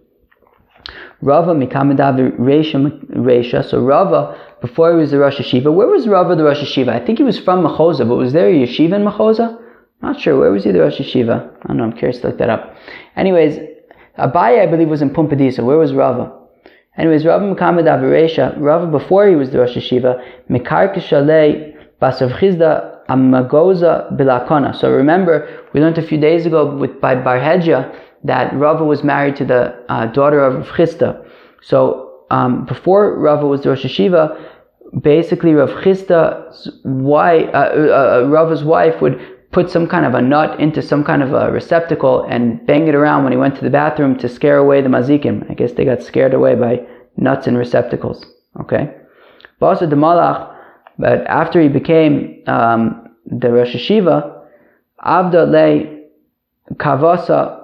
Rava 1.21 1.55
mikamadav 1.55 2.39
Resha 2.39 3.65
So 3.65 3.81
Rava, 3.81 4.39
before 4.61 4.93
he 4.93 4.99
was 4.99 5.11
the 5.11 5.19
Rosh 5.19 5.39
Yeshiva, 5.39 5.73
where 5.73 5.87
was 5.87 6.07
Rava 6.07 6.37
the 6.37 6.45
Rosh 6.45 6.61
Yeshiva? 6.61 6.89
I 6.89 7.05
think 7.05 7.19
he 7.19 7.25
was 7.25 7.39
from 7.39 7.65
Machoza, 7.65 8.09
but 8.09 8.17
was 8.17 8.33
there 8.33 8.49
a 8.49 8.53
yeshiva 8.53 8.95
in 8.95 9.05
Machoza? 9.05 9.61
Not 10.03 10.21
sure. 10.21 10.39
Where 10.39 10.51
was 10.51 10.65
he 10.65 10.73
the 10.73 10.81
Rosh 10.81 11.01
Yeshiva? 11.01 11.51
I 11.63 11.67
don't 11.69 11.79
know. 11.79 11.85
I'm 11.85 11.93
curious 11.93 12.21
to 12.21 12.29
look 12.29 12.39
that 12.39 12.51
up. 12.51 12.77
Anyways, 13.17 13.59
Abaye, 14.19 14.61
I 14.61 14.67
believe, 14.67 14.89
was 14.89 15.03
in 15.03 15.11
Pumbedisa. 15.11 15.65
Where 15.65 15.79
was 15.79 15.93
Rava? 15.93 16.33
Anyways, 16.97 17.25
Rava 17.25 17.47
Muhammad 17.47 17.87
Aviresha, 17.87 18.55
Rava 18.61 18.87
before 18.87 19.29
he 19.29 19.35
was 19.35 19.51
the 19.51 19.59
Rosh 19.59 19.77
Yeshiva, 19.77 20.23
Mekar 20.51 20.95
Kishalei 20.95 21.75
Basav 22.01 22.31
Amagoza 23.09 24.17
Bilakona. 24.17 24.75
So 24.75 24.91
remember, 24.91 25.63
we 25.73 25.81
learned 25.81 25.99
a 25.99 26.07
few 26.07 26.19
days 26.19 26.47
ago 26.47 26.75
with 26.77 27.01
by 27.01 27.15
Barhedja 27.17 27.95
that 28.25 28.55
Rava 28.55 28.85
was 28.85 29.05
married 29.05 29.37
to 29.37 29.45
the 29.45 29.85
uh, 29.89 30.07
daughter 30.07 30.43
of 30.43 30.55
Rav 30.55 30.69
Chisda. 30.69 31.27
So 31.63 32.25
um, 32.31 32.65
before 32.65 33.19
Rava 33.19 33.47
was 33.47 33.63
the 33.63 33.71
Rosh 33.71 33.85
Yeshiva, 33.85 34.41
basically 35.01 35.53
Rav 35.53 35.71
Chisda's 35.83 36.71
wife, 36.85 37.49
uh, 37.53 37.57
uh, 37.57 38.23
uh, 38.25 38.29
Rava's 38.29 38.65
wife 38.65 39.01
would 39.01 39.21
put 39.53 39.71
some 39.71 39.87
kind 39.87 40.05
of 40.05 40.15
a 40.15 40.21
nut 40.21 40.59
into 40.59 40.83
some 40.83 41.05
kind 41.05 41.23
of 41.23 41.33
a 41.33 41.53
receptacle 41.53 42.27
and 42.29 42.67
bang 42.67 42.89
it 42.89 42.95
around 42.95 43.23
when 43.23 43.33
he 43.33 43.39
went 43.39 43.55
to 43.55 43.63
the 43.63 43.71
bathroom 43.71 44.19
to 44.19 44.29
scare 44.29 44.59
away 44.59 44.81
the 44.81 44.89
mazikim. 44.89 45.49
I 45.51 45.55
guess 45.55 45.73
they 45.73 45.85
got 45.85 46.03
scared 46.03 46.35
away 46.35 46.55
by 46.57 46.81
nuts 47.17 47.47
and 47.47 47.57
receptacles. 47.57 48.25
Okay. 48.61 48.93
Basa 49.61 49.89
the 49.89 49.97
Malach, 49.97 50.53
but 50.99 51.25
after 51.27 51.61
he 51.61 51.69
became 51.69 52.43
um, 52.47 53.09
the 53.27 53.51
Rosh 53.51 53.75
Yeshiva, 53.75 54.43
Abda 55.05 55.49
le 55.49 56.75
Kavasa, 56.75 57.64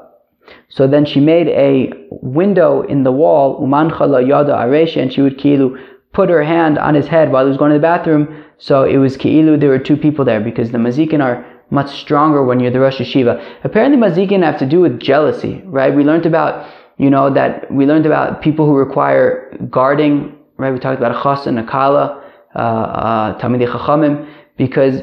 so 0.69 0.87
then 0.87 1.04
she 1.04 1.21
made 1.21 1.49
a 1.49 1.92
window 2.11 2.83
in 2.83 3.02
the 3.02 3.12
wall, 3.12 3.61
Umanchala 3.61 4.26
Yada 4.26 4.52
Aresha, 4.52 5.02
and 5.02 5.12
she 5.12 5.21
would 5.21 5.38
kilu 5.38 5.78
put 6.12 6.28
her 6.28 6.42
hand 6.42 6.78
on 6.78 6.95
his 6.95 7.07
head 7.07 7.30
while 7.30 7.45
he 7.45 7.49
was 7.49 7.59
going 7.59 7.71
to 7.71 7.78
the 7.78 7.83
bathroom. 7.83 8.45
So 8.59 8.85
it 8.85 8.99
was 8.99 9.16
ki'ilu, 9.16 9.59
there 9.59 9.69
were 9.69 9.78
two 9.78 9.97
people 9.97 10.25
there 10.25 10.40
because 10.40 10.71
the 10.71 10.78
mazikin 10.78 11.23
are 11.23 11.47
much 11.71 11.90
stronger 12.00 12.45
when 12.45 12.61
you're 12.61 12.73
the 12.73 12.80
Rosh 12.80 12.99
Yeshiva. 12.99 13.42
Apparently, 13.64 13.99
mazikin 13.99 14.42
have 14.42 14.59
to 14.59 14.66
do 14.66 14.80
with 14.80 15.00
jealousy, 15.00 15.62
right? 15.64 15.95
We 15.95 16.02
learned 16.04 16.26
about, 16.26 16.69
you 16.99 17.11
know, 17.11 17.33
that 17.33 17.73
we 17.73 17.87
learned 17.87 18.07
about 18.07 18.42
people 18.42 18.66
who 18.66 18.75
require 18.75 19.57
guarding, 19.71 20.37
right? 20.57 20.73
We 20.73 20.80
talked 20.80 20.99
about 20.99 21.23
chas 21.23 21.47
and 21.47 21.59
a 21.59 21.64
kala, 21.64 22.23
uh, 22.54 22.59
uh, 22.59 24.28
because 24.57 25.02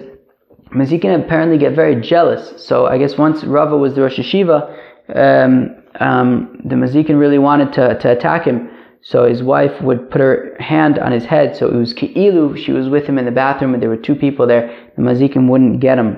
mazikin 0.76 1.24
apparently 1.24 1.58
get 1.58 1.74
very 1.74 2.00
jealous. 2.02 2.62
So 2.64 2.86
I 2.86 2.98
guess 2.98 3.18
once 3.18 3.44
Rava 3.44 3.78
was 3.78 3.96
the 3.96 4.02
Rosh 4.02 4.20
Yeshiva, 4.20 4.76
um, 5.16 5.76
um, 6.00 6.60
the 6.64 6.76
mazikin 6.76 7.20
really 7.20 7.38
wanted 7.38 7.74
to, 7.74 7.98
to 8.00 8.12
attack 8.12 8.46
him. 8.46 8.70
So 9.02 9.26
his 9.26 9.42
wife 9.42 9.82
would 9.82 10.10
put 10.10 10.20
her 10.22 10.56
hand 10.60 11.00
on 11.00 11.12
his 11.12 11.24
head. 11.24 11.56
So 11.56 11.68
it 11.68 11.76
was 11.76 11.94
ki'ilu, 11.94 12.58
she 12.58 12.72
was 12.72 12.90
with 12.90 13.06
him 13.06 13.18
in 13.18 13.26
the 13.26 13.32
bathroom 13.32 13.74
and 13.74 13.82
there 13.82 13.90
were 13.90 13.98
two 13.98 14.16
people 14.16 14.48
there. 14.48 14.92
The 14.96 15.02
mazikim 15.02 15.48
wouldn't 15.50 15.80
get 15.80 15.98
him. 15.98 16.18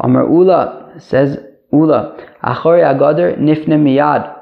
Amar 0.00 0.28
Ula 0.28 0.94
says 0.98 1.38
Ula, 1.72 2.16
Achori 2.44 2.82
Agadar 2.82 3.38
Nifne 3.38 3.78
Miyad. 3.78 4.38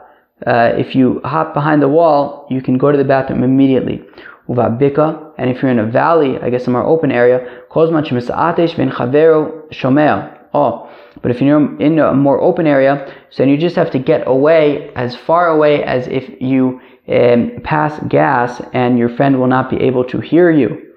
Uh, 0.47 0.75
if 0.77 0.95
you 0.95 1.21
hop 1.25 1.55
behind 1.55 1.83
the 1.83 1.89
wall, 1.89 2.47
you 2.51 2.63
can 2.63 2.79
go 2.79 2.91
to 2.91 2.99
the 2.99 3.05
bathroom 3.05 3.43
immediately. 3.43 4.03
Uva 4.49 4.77
Bika, 4.81 5.33
and 5.39 5.49
if 5.49 5.63
you're 5.63 5.71
in 5.71 5.79
a 5.79 5.87
valley, 5.87 6.39
I 6.39 6.51
guess 6.51 6.67
a 6.67 6.71
more 6.71 6.85
open 6.85 7.13
area, 7.13 7.63
Kozman 7.71 8.05
Shemisaatesh 8.05 8.75
Vin 8.75 8.91
Chavero 8.91 9.71
Shomea. 9.71 10.40
Oh, 10.53 10.91
but 11.23 11.31
if 11.31 11.41
you're 11.41 11.81
in 11.81 11.99
a 11.99 12.13
more 12.13 12.41
open 12.41 12.67
area, 12.67 13.07
so 13.31 13.43
then 13.43 13.49
you 13.49 13.57
just 13.57 13.77
have 13.77 13.91
to 13.93 13.99
get 13.99 14.27
away 14.27 14.91
as 14.95 15.15
far 15.15 15.49
away 15.49 15.85
as 15.85 16.09
if 16.09 16.41
you 16.41 16.81
um, 17.09 17.53
pass 17.63 18.01
gas 18.09 18.61
and 18.73 18.99
your 18.99 19.09
friend 19.09 19.39
will 19.39 19.47
not 19.47 19.71
be 19.71 19.77
able 19.77 20.05
to 20.05 20.21
hear 20.21 20.51
you. 20.51 20.93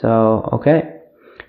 So, 0.00 0.48
okay. 0.52 1.00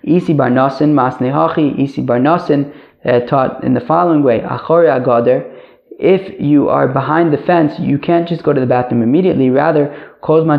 Isi 0.02 0.34
bar 0.34 0.50
nasin 0.50 0.94
masnehachi, 0.94 1.78
isi 1.80 2.02
bar 2.02 2.18
nasin 2.18 2.74
uh, 3.04 3.20
taught 3.20 3.64
in 3.64 3.74
the 3.74 3.80
following 3.80 4.22
way, 4.22 4.40
achori 4.40 4.88
agader, 4.88 5.50
if 5.98 6.40
you 6.40 6.68
are 6.68 6.88
behind 6.88 7.32
the 7.32 7.38
fence, 7.38 7.78
you 7.78 7.98
can't 7.98 8.28
just 8.28 8.42
go 8.42 8.52
to 8.52 8.60
the 8.60 8.66
bathroom 8.66 9.02
immediately. 9.02 9.48
Rather, 9.50 10.13
even 10.26 10.50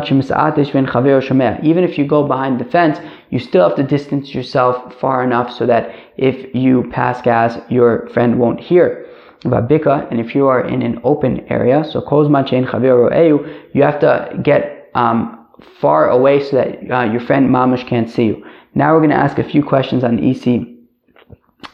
if 1.84 1.98
you 1.98 2.06
go 2.06 2.26
behind 2.26 2.60
the 2.60 2.64
fence, 2.64 2.98
you 3.30 3.38
still 3.38 3.68
have 3.68 3.76
to 3.76 3.82
distance 3.82 4.34
yourself 4.34 4.94
far 5.00 5.24
enough 5.24 5.52
so 5.52 5.66
that 5.66 5.94
if 6.16 6.54
you 6.54 6.88
pass 6.92 7.20
gas, 7.22 7.58
your 7.68 8.08
friend 8.10 8.38
won't 8.38 8.60
hear. 8.60 9.06
And 9.44 10.20
if 10.20 10.34
you 10.34 10.46
are 10.46 10.66
in 10.66 10.82
an 10.82 11.00
open 11.04 11.40
area, 11.50 11.84
so 11.84 12.00
you 13.74 13.82
have 13.82 14.00
to 14.00 14.38
get 14.42 14.90
um, 14.94 15.46
far 15.80 16.10
away 16.10 16.42
so 16.42 16.56
that 16.56 16.90
uh, 16.90 17.04
your 17.04 17.20
friend 17.20 17.50
mamash 17.50 17.86
can't 17.86 18.08
see 18.08 18.24
you. 18.24 18.44
Now 18.74 18.92
we're 18.92 19.00
going 19.00 19.10
to 19.10 19.16
ask 19.16 19.38
a 19.38 19.44
few 19.44 19.64
questions 19.64 20.04
on 20.04 20.22
Isi 20.22 20.78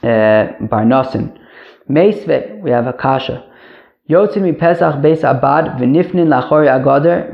uh, 0.02 0.52
Bar 0.61 0.84
Nosin. 0.84 1.38
Meisvet, 1.90 2.61
we 2.61 2.70
have 2.70 2.87
a 2.87 2.92
kasha. 2.92 3.51
Yotzin 4.12 4.42
mi 4.42 4.52
Pesach 4.52 4.97
beis 4.97 5.23
abad 5.25 5.78
v'nifnin 5.81 6.28
lachori 6.28 6.69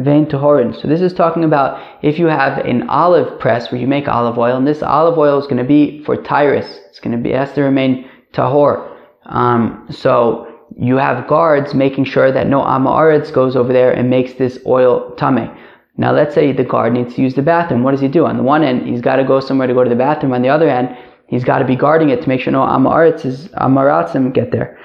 vein 0.00 0.26
tohorin. 0.26 0.80
So 0.80 0.86
this 0.86 1.00
is 1.00 1.12
talking 1.12 1.42
about 1.42 1.80
if 2.04 2.20
you 2.20 2.26
have 2.26 2.58
an 2.58 2.88
olive 2.88 3.40
press 3.40 3.72
where 3.72 3.80
you 3.80 3.88
make 3.88 4.06
olive 4.06 4.38
oil, 4.38 4.56
and 4.56 4.64
this 4.64 4.80
olive 4.80 5.18
oil 5.18 5.40
is 5.40 5.46
going 5.46 5.56
to 5.56 5.64
be 5.64 6.04
for 6.04 6.16
tyrus. 6.16 6.78
It's 6.88 7.00
going 7.00 7.16
to 7.16 7.22
be 7.22 7.32
has 7.32 7.52
to 7.54 7.62
remain 7.62 8.08
tahor. 8.32 8.96
Um, 9.26 9.88
so 9.90 10.46
you 10.76 10.98
have 10.98 11.26
guards 11.26 11.74
making 11.74 12.04
sure 12.04 12.30
that 12.30 12.46
no 12.46 12.60
amaretz 12.60 13.32
goes 13.32 13.56
over 13.56 13.72
there 13.72 13.90
and 13.90 14.08
makes 14.08 14.34
this 14.34 14.60
oil 14.64 15.16
tame. 15.16 15.50
Now, 15.96 16.12
let's 16.12 16.32
say 16.32 16.52
the 16.52 16.62
guard 16.62 16.92
needs 16.92 17.16
to 17.16 17.22
use 17.22 17.34
the 17.34 17.42
bathroom. 17.42 17.82
What 17.82 17.90
does 17.90 18.00
he 18.00 18.06
do? 18.06 18.24
On 18.26 18.36
the 18.36 18.44
one 18.44 18.62
end, 18.62 18.86
he's 18.86 19.00
got 19.00 19.16
to 19.16 19.24
go 19.24 19.40
somewhere 19.40 19.66
to 19.66 19.74
go 19.74 19.82
to 19.82 19.90
the 19.90 19.96
bathroom. 19.96 20.32
On 20.32 20.42
the 20.42 20.48
other 20.48 20.70
hand, 20.70 20.96
he's 21.26 21.42
got 21.42 21.58
to 21.58 21.64
be 21.64 21.74
guarding 21.74 22.10
it 22.10 22.22
to 22.22 22.28
make 22.28 22.40
sure 22.40 22.52
no 22.52 22.60
amaretz 22.60 23.24
is 23.24 23.48
amaratzim 23.48 24.32
get 24.32 24.52
there 24.52 24.78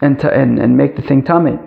and, 0.00 0.22
and 0.24 0.58
and 0.58 0.76
make 0.76 0.96
the 0.96 1.02
thing 1.02 1.22
tummy. 1.22 1.58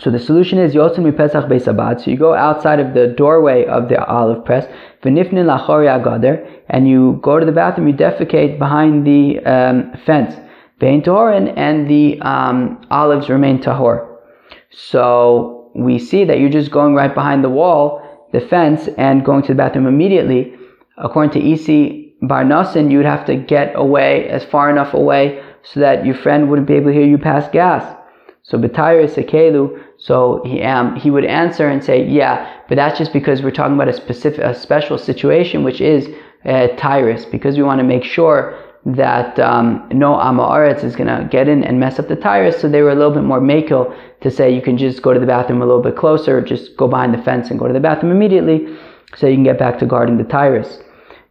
So 0.00 0.10
the 0.10 0.18
solution 0.18 0.58
is 0.58 0.74
yotzim 0.74 1.16
pesach 1.16 1.46
beisabad. 1.46 2.04
So 2.04 2.10
you 2.10 2.16
go 2.16 2.34
outside 2.34 2.80
of 2.80 2.94
the 2.94 3.08
doorway 3.08 3.64
of 3.66 3.88
the 3.88 4.04
olive 4.04 4.44
press, 4.44 4.66
v'nifnin 5.02 5.46
lachori 5.46 5.88
agader, 5.88 6.46
and 6.68 6.88
you 6.88 7.20
go 7.22 7.38
to 7.38 7.46
the 7.46 7.52
bathroom. 7.52 7.88
You 7.88 7.94
defecate 7.94 8.58
behind 8.58 9.06
the 9.06 9.38
um, 9.44 9.92
fence, 10.04 10.34
vein 10.80 11.02
tahorin, 11.02 11.52
and 11.56 11.88
the 11.88 12.20
um, 12.20 12.84
olives 12.90 13.28
remain 13.28 13.62
tahor. 13.62 14.16
So 14.70 15.70
we 15.74 15.98
see 15.98 16.24
that 16.24 16.40
you're 16.40 16.50
just 16.50 16.70
going 16.70 16.94
right 16.94 17.14
behind 17.14 17.44
the 17.44 17.50
wall, 17.50 18.28
the 18.32 18.40
fence, 18.40 18.88
and 18.98 19.24
going 19.24 19.42
to 19.42 19.48
the 19.48 19.54
bathroom 19.54 19.86
immediately. 19.86 20.54
According 20.98 21.32
to 21.32 21.48
Isi 21.52 22.14
Barnasin, 22.22 22.90
you 22.90 22.98
would 22.98 23.06
have 23.06 23.26
to 23.26 23.36
get 23.36 23.72
away 23.76 24.28
as 24.28 24.44
far 24.44 24.70
enough 24.70 24.94
away 24.94 25.42
so 25.72 25.80
that 25.80 26.06
your 26.06 26.14
friend 26.14 26.48
wouldn't 26.48 26.68
be 26.68 26.74
able 26.74 26.90
to 26.90 26.92
hear 26.92 27.06
you 27.06 27.18
pass 27.18 27.48
gas. 27.50 27.94
So 28.42 28.56
Batayr 28.58 29.08
Sekelu, 29.08 29.82
so 29.98 30.42
he 30.44 30.62
um, 30.62 30.94
he 30.94 31.10
would 31.10 31.24
answer 31.24 31.68
and 31.68 31.82
say, 31.82 32.06
yeah, 32.06 32.60
but 32.68 32.76
that's 32.76 32.96
just 32.96 33.12
because 33.12 33.42
we're 33.42 33.50
talking 33.50 33.74
about 33.74 33.88
a 33.88 33.92
specific, 33.92 34.38
a 34.38 34.54
special 34.54 34.98
situation, 34.98 35.64
which 35.64 35.80
is 35.80 36.08
uh, 36.44 36.68
Tyrus, 36.76 37.24
because 37.24 37.56
we 37.56 37.64
want 37.64 37.80
to 37.80 37.84
make 37.84 38.04
sure 38.04 38.56
that 38.84 39.36
um, 39.40 39.88
no 39.92 40.14
Amaretz 40.14 40.84
is 40.84 40.94
going 40.94 41.08
to 41.08 41.28
get 41.28 41.48
in 41.48 41.64
and 41.64 41.80
mess 41.80 41.98
up 41.98 42.06
the 42.06 42.14
tires. 42.14 42.56
So 42.56 42.68
they 42.68 42.82
were 42.82 42.92
a 42.92 42.94
little 42.94 43.12
bit 43.12 43.24
more 43.24 43.40
makil 43.40 43.92
to 44.20 44.30
say 44.30 44.54
you 44.54 44.62
can 44.62 44.78
just 44.78 45.02
go 45.02 45.12
to 45.12 45.18
the 45.18 45.26
bathroom 45.26 45.60
a 45.60 45.66
little 45.66 45.82
bit 45.82 45.96
closer, 45.96 46.40
just 46.40 46.76
go 46.76 46.86
behind 46.86 47.12
the 47.12 47.22
fence 47.22 47.50
and 47.50 47.58
go 47.58 47.66
to 47.66 47.72
the 47.72 47.80
bathroom 47.80 48.12
immediately 48.12 48.78
so 49.16 49.26
you 49.26 49.34
can 49.34 49.42
get 49.42 49.58
back 49.58 49.80
to 49.80 49.86
guarding 49.86 50.18
the 50.18 50.24
tires. 50.24 50.78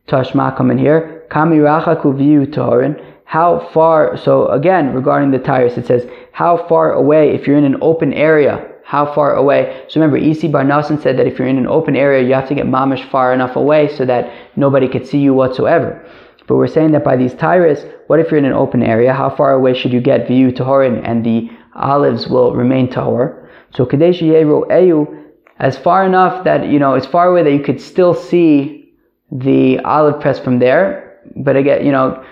Tashma 0.09 0.55
come 0.57 0.69
in 0.69 0.77
here. 0.77 1.25
Kami 1.29 1.57
rachaku 1.57 2.13
torin. 2.53 3.01
How 3.25 3.69
far, 3.73 4.17
so 4.17 4.47
again, 4.47 4.93
regarding 4.93 5.31
the 5.31 5.39
tires, 5.39 5.77
it 5.77 5.85
says, 5.85 6.07
how 6.31 6.67
far 6.67 6.93
away, 6.93 7.33
if 7.33 7.45
you're 7.45 7.57
in 7.57 7.65
an 7.65 7.77
open 7.81 8.13
area, 8.13 8.71
how 8.83 9.11
far 9.13 9.35
away? 9.35 9.83
So 9.89 9.99
remember, 9.99 10.17
Isi 10.17 10.47
Barnasan 10.47 11.01
said 11.01 11.17
that 11.17 11.27
if 11.27 11.39
you're 11.39 11.47
in 11.47 11.57
an 11.57 11.67
open 11.67 11.95
area, 11.95 12.25
you 12.25 12.33
have 12.35 12.47
to 12.49 12.55
get 12.55 12.67
mamish 12.67 13.09
far 13.09 13.33
enough 13.33 13.55
away 13.55 13.93
so 13.95 14.05
that 14.05 14.31
nobody 14.55 14.87
could 14.87 15.07
see 15.07 15.17
you 15.17 15.33
whatsoever. 15.33 16.07
But 16.47 16.57
we're 16.57 16.67
saying 16.67 16.91
that 16.91 17.03
by 17.03 17.15
these 17.15 17.33
tires, 17.33 17.83
what 18.07 18.19
if 18.19 18.29
you're 18.29 18.37
in 18.37 18.45
an 18.45 18.53
open 18.53 18.83
area? 18.83 19.13
How 19.13 19.29
far 19.35 19.53
away 19.53 19.73
should 19.73 19.91
you 19.91 20.01
get 20.01 20.27
view 20.27 20.51
tahorin 20.51 21.01
and 21.03 21.25
the 21.25 21.49
olives 21.73 22.27
will 22.27 22.53
remain 22.53 22.87
tahor? 22.87 23.49
So 23.73 23.85
kadesh 23.85 24.21
eyu 24.21 25.23
as 25.57 25.77
far 25.77 26.05
enough 26.05 26.43
that 26.43 26.67
you 26.67 26.79
know 26.79 26.93
it's 26.93 27.07
far 27.07 27.29
away 27.29 27.41
that 27.43 27.51
you 27.51 27.63
could 27.63 27.81
still 27.81 28.13
see 28.13 28.93
the 29.31 29.79
olive 29.79 30.21
press 30.21 30.39
from 30.39 30.59
there. 30.59 31.19
But 31.35 31.55
again, 31.55 31.83
you 31.83 31.91
know, 31.91 32.23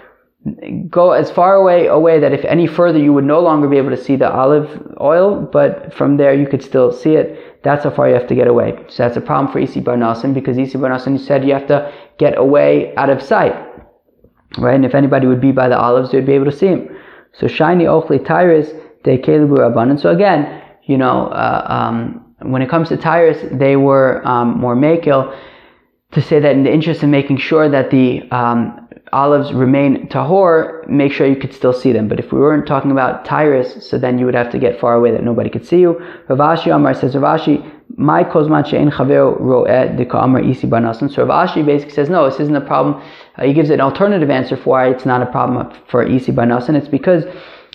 go 0.90 1.12
as 1.12 1.32
far 1.32 1.56
away 1.56 1.88
away 1.88 2.20
that 2.20 2.34
if 2.34 2.44
any 2.46 2.68
further 2.68 3.00
you 3.00 3.14
would 3.14 3.24
no 3.24 3.40
longer 3.40 3.68
be 3.68 3.78
able 3.78 3.92
to 3.92 3.98
see 3.98 4.16
the 4.16 4.30
olive 4.30 4.96
oil, 5.00 5.42
but 5.42 5.94
from 5.94 6.18
there 6.18 6.34
you 6.34 6.48
could 6.48 6.62
still 6.62 6.92
see 6.92 7.16
it. 7.16 7.64
That's 7.64 7.86
how 7.86 7.92
far 7.92 8.10
you 8.10 8.16
have 8.16 8.28
to 8.28 8.36
get 8.36 8.48
away. 8.48 8.78
So 8.90 9.04
that's 9.04 9.16
a 9.16 9.22
problem 9.22 9.54
for 9.54 9.60
Isi 9.60 9.80
Bar 9.80 9.98
because 10.34 10.58
Isi 10.58 10.78
Bar 10.78 10.90
Nasan 10.90 11.18
said 11.18 11.46
you 11.46 11.54
have 11.54 11.68
to 11.68 11.92
get 12.18 12.38
away 12.38 12.94
out 12.96 13.10
of 13.10 13.22
sight. 13.22 13.56
Right? 14.58 14.76
And 14.76 14.86
if 14.86 14.94
anybody 14.94 15.28
would 15.28 15.42
be 15.42 15.52
by 15.52 15.70
the 15.70 15.78
olives, 15.78 16.12
they'd 16.12 16.26
be 16.26 16.34
able 16.34 16.46
to 16.46 16.52
see 16.52 16.68
him. 16.68 16.90
So 17.34 17.48
shiny 17.48 17.86
ochli 17.86 18.24
tyrus 18.24 18.68
de 19.04 19.18
kelibu 19.18 19.58
rabbanan. 19.58 20.00
So 20.00 20.10
again, 20.12 20.62
you 20.84 20.98
know, 20.98 21.28
uh, 21.28 21.66
um, 21.70 22.36
when 22.42 22.62
it 22.62 22.70
comes 22.70 22.90
to 22.90 22.98
tyrus, 22.98 23.40
they 23.52 23.78
were 23.78 24.26
um, 24.28 24.60
more 24.60 24.76
makil 24.76 25.36
to 26.12 26.22
say 26.22 26.40
that 26.40 26.52
in 26.52 26.64
the 26.64 26.72
interest 26.72 27.02
of 27.02 27.10
making 27.10 27.38
sure 27.38 27.70
that 27.70 27.90
the 27.90 28.22
um, 28.30 28.83
olives 29.13 29.53
remain 29.53 30.08
tahor, 30.08 30.88
make 30.88 31.12
sure 31.12 31.27
you 31.27 31.36
could 31.36 31.53
still 31.53 31.74
see 31.74 31.93
them. 31.93 32.08
But 32.08 32.20
if 32.20 32.32
we 32.32 32.39
weren't 32.39 32.67
talking 32.67 32.91
about 32.91 33.24
tyrus, 33.24 33.88
so 33.88 33.98
then 33.98 34.17
you 34.17 34.25
would 34.25 34.36
have 34.36 34.51
to 34.51 34.60
get 34.60 34.79
far 34.79 34.96
away 34.96 35.12
that 35.12 35.24
nobody 35.24 35.50
could 35.50 35.65
see 35.65 35.79
you. 35.79 36.01
Ravashi 36.27 36.75
Amar 36.75 36.93
says, 36.93 37.13
Ravashi, 37.15 37.72
my 37.96 38.24
kozman 38.24 38.65
she'en 38.65 38.89
chaver 38.89 39.39
ro'eh 39.39 39.96
de 39.96 40.05
ka'amar 40.05 40.41
isi 40.41 40.67
banasan. 40.67 41.13
So 41.13 41.25
Ravashi 41.25 41.65
basically 41.65 41.93
says, 41.93 42.10
no, 42.10 42.27
this 42.29 42.39
isn't 42.39 42.55
a 42.55 42.62
problem. 42.62 43.01
Uh, 43.38 43.46
he 43.46 43.53
gives 43.53 43.70
an 43.70 43.82
alternative 43.82 44.29
answer 44.29 44.58
for 44.58 44.70
why 44.72 44.89
it's 44.89 45.05
not 45.05 45.22
a 45.22 45.27
problem 45.27 45.72
for 45.89 46.03
isi 46.03 46.32
banasan. 46.32 46.75
It's 46.75 46.88
because 46.88 47.25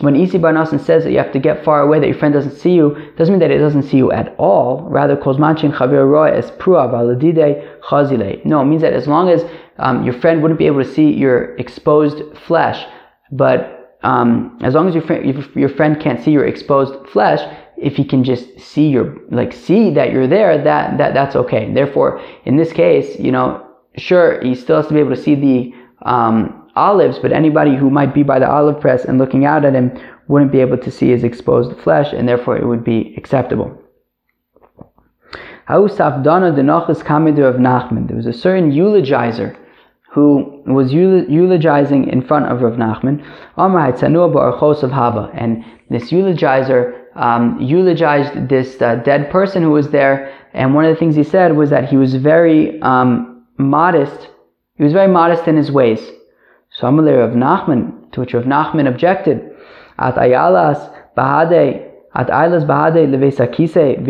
when 0.00 0.14
Isi 0.14 0.38
Barnasan 0.38 0.80
says 0.80 1.02
that 1.02 1.10
you 1.10 1.18
have 1.18 1.32
to 1.32 1.40
get 1.40 1.64
far 1.64 1.80
away, 1.80 1.98
that 1.98 2.06
your 2.06 2.16
friend 2.16 2.32
doesn't 2.32 2.56
see 2.56 2.72
you, 2.72 2.96
doesn't 3.16 3.32
mean 3.34 3.40
that 3.40 3.50
it 3.50 3.58
doesn't 3.58 3.82
see 3.82 3.96
you 3.96 4.12
at 4.12 4.34
all. 4.38 4.82
Rather, 4.88 5.16
Kozmanchin 5.16 5.76
Chavir 5.76 6.08
Roy 6.08 6.30
es 6.30 6.52
Prua 6.52 6.88
Baladide 6.88 7.80
Chazile. 7.80 8.44
No, 8.44 8.62
it 8.62 8.66
means 8.66 8.82
that 8.82 8.92
as 8.92 9.08
long 9.08 9.28
as 9.28 9.44
um, 9.78 10.04
your 10.04 10.14
friend 10.14 10.42
wouldn't 10.42 10.58
be 10.58 10.66
able 10.66 10.82
to 10.82 10.92
see 10.92 11.12
your 11.12 11.56
exposed 11.56 12.36
flesh, 12.46 12.84
but 13.30 13.98
um, 14.02 14.58
as 14.62 14.74
long 14.74 14.88
as 14.88 14.94
your 14.94 15.02
friend, 15.02 15.44
your 15.54 15.68
friend 15.68 16.00
can't 16.00 16.22
see 16.22 16.30
your 16.30 16.46
exposed 16.46 16.94
flesh, 17.08 17.40
if 17.76 17.96
he 17.96 18.04
can 18.04 18.24
just 18.24 18.58
see 18.58 18.88
your 18.88 19.16
like 19.30 19.52
see 19.52 19.90
that 19.90 20.12
you're 20.12 20.26
there, 20.26 20.62
that 20.62 20.98
that 20.98 21.14
that's 21.14 21.36
okay. 21.36 21.72
Therefore, 21.72 22.20
in 22.44 22.56
this 22.56 22.72
case, 22.72 23.18
you 23.18 23.32
know, 23.32 23.66
sure, 23.96 24.40
he 24.42 24.54
still 24.54 24.76
has 24.76 24.86
to 24.88 24.94
be 24.94 25.00
able 25.00 25.14
to 25.14 25.22
see 25.22 25.34
the 25.34 25.72
um, 26.02 26.68
olives, 26.74 27.18
but 27.18 27.32
anybody 27.32 27.76
who 27.76 27.90
might 27.90 28.14
be 28.14 28.22
by 28.22 28.38
the 28.38 28.48
olive 28.48 28.80
press 28.80 29.04
and 29.04 29.18
looking 29.18 29.44
out 29.44 29.64
at 29.64 29.74
him 29.74 29.92
wouldn't 30.28 30.52
be 30.52 30.60
able 30.60 30.78
to 30.78 30.90
see 30.90 31.10
his 31.10 31.24
exposed 31.24 31.76
flesh, 31.80 32.12
and 32.12 32.28
therefore 32.28 32.56
it 32.56 32.66
would 32.66 32.84
be 32.84 33.14
acceptable. 33.16 33.76
There 38.06 38.16
was 38.16 38.26
a 38.26 38.32
certain 38.32 38.70
eulogizer 38.72 39.56
who 40.18 40.62
was 40.66 40.92
eulogizing 40.92 42.08
in 42.08 42.20
front 42.22 42.46
of 42.46 42.60
Rav 42.60 42.74
Nachman. 42.74 43.24
Amar 43.56 43.88
of 43.88 44.00
Haba, 44.02 45.30
And 45.34 45.64
this 45.90 46.10
eulogizer 46.10 47.04
um, 47.14 47.60
eulogized 47.60 48.48
this 48.48 48.82
uh, 48.82 48.96
dead 48.96 49.30
person 49.30 49.62
who 49.62 49.70
was 49.70 49.90
there. 49.90 50.34
And 50.54 50.74
one 50.74 50.84
of 50.84 50.90
the 50.94 50.98
things 50.98 51.14
he 51.14 51.22
said 51.22 51.56
was 51.56 51.70
that 51.70 51.88
he 51.88 51.96
was 51.96 52.14
very 52.16 52.80
um, 52.82 53.46
modest. 53.58 54.28
He 54.76 54.84
was 54.84 54.92
very 54.92 55.08
modest 55.08 55.46
in 55.46 55.56
his 55.56 55.70
ways. 55.70 56.00
So 56.70 56.88
Amalei 56.88 57.18
Rav 57.18 57.34
Nachman, 57.36 58.10
to 58.12 58.20
which 58.20 58.34
Rav 58.34 58.44
Nachman 58.44 58.88
objected, 58.88 59.38
At 59.98 60.16
ayalas 60.16 60.80
bahade, 61.16 61.90
at 62.14 62.28
aylas 62.28 62.64
bahade 62.66 63.06
levesakise 63.06 64.04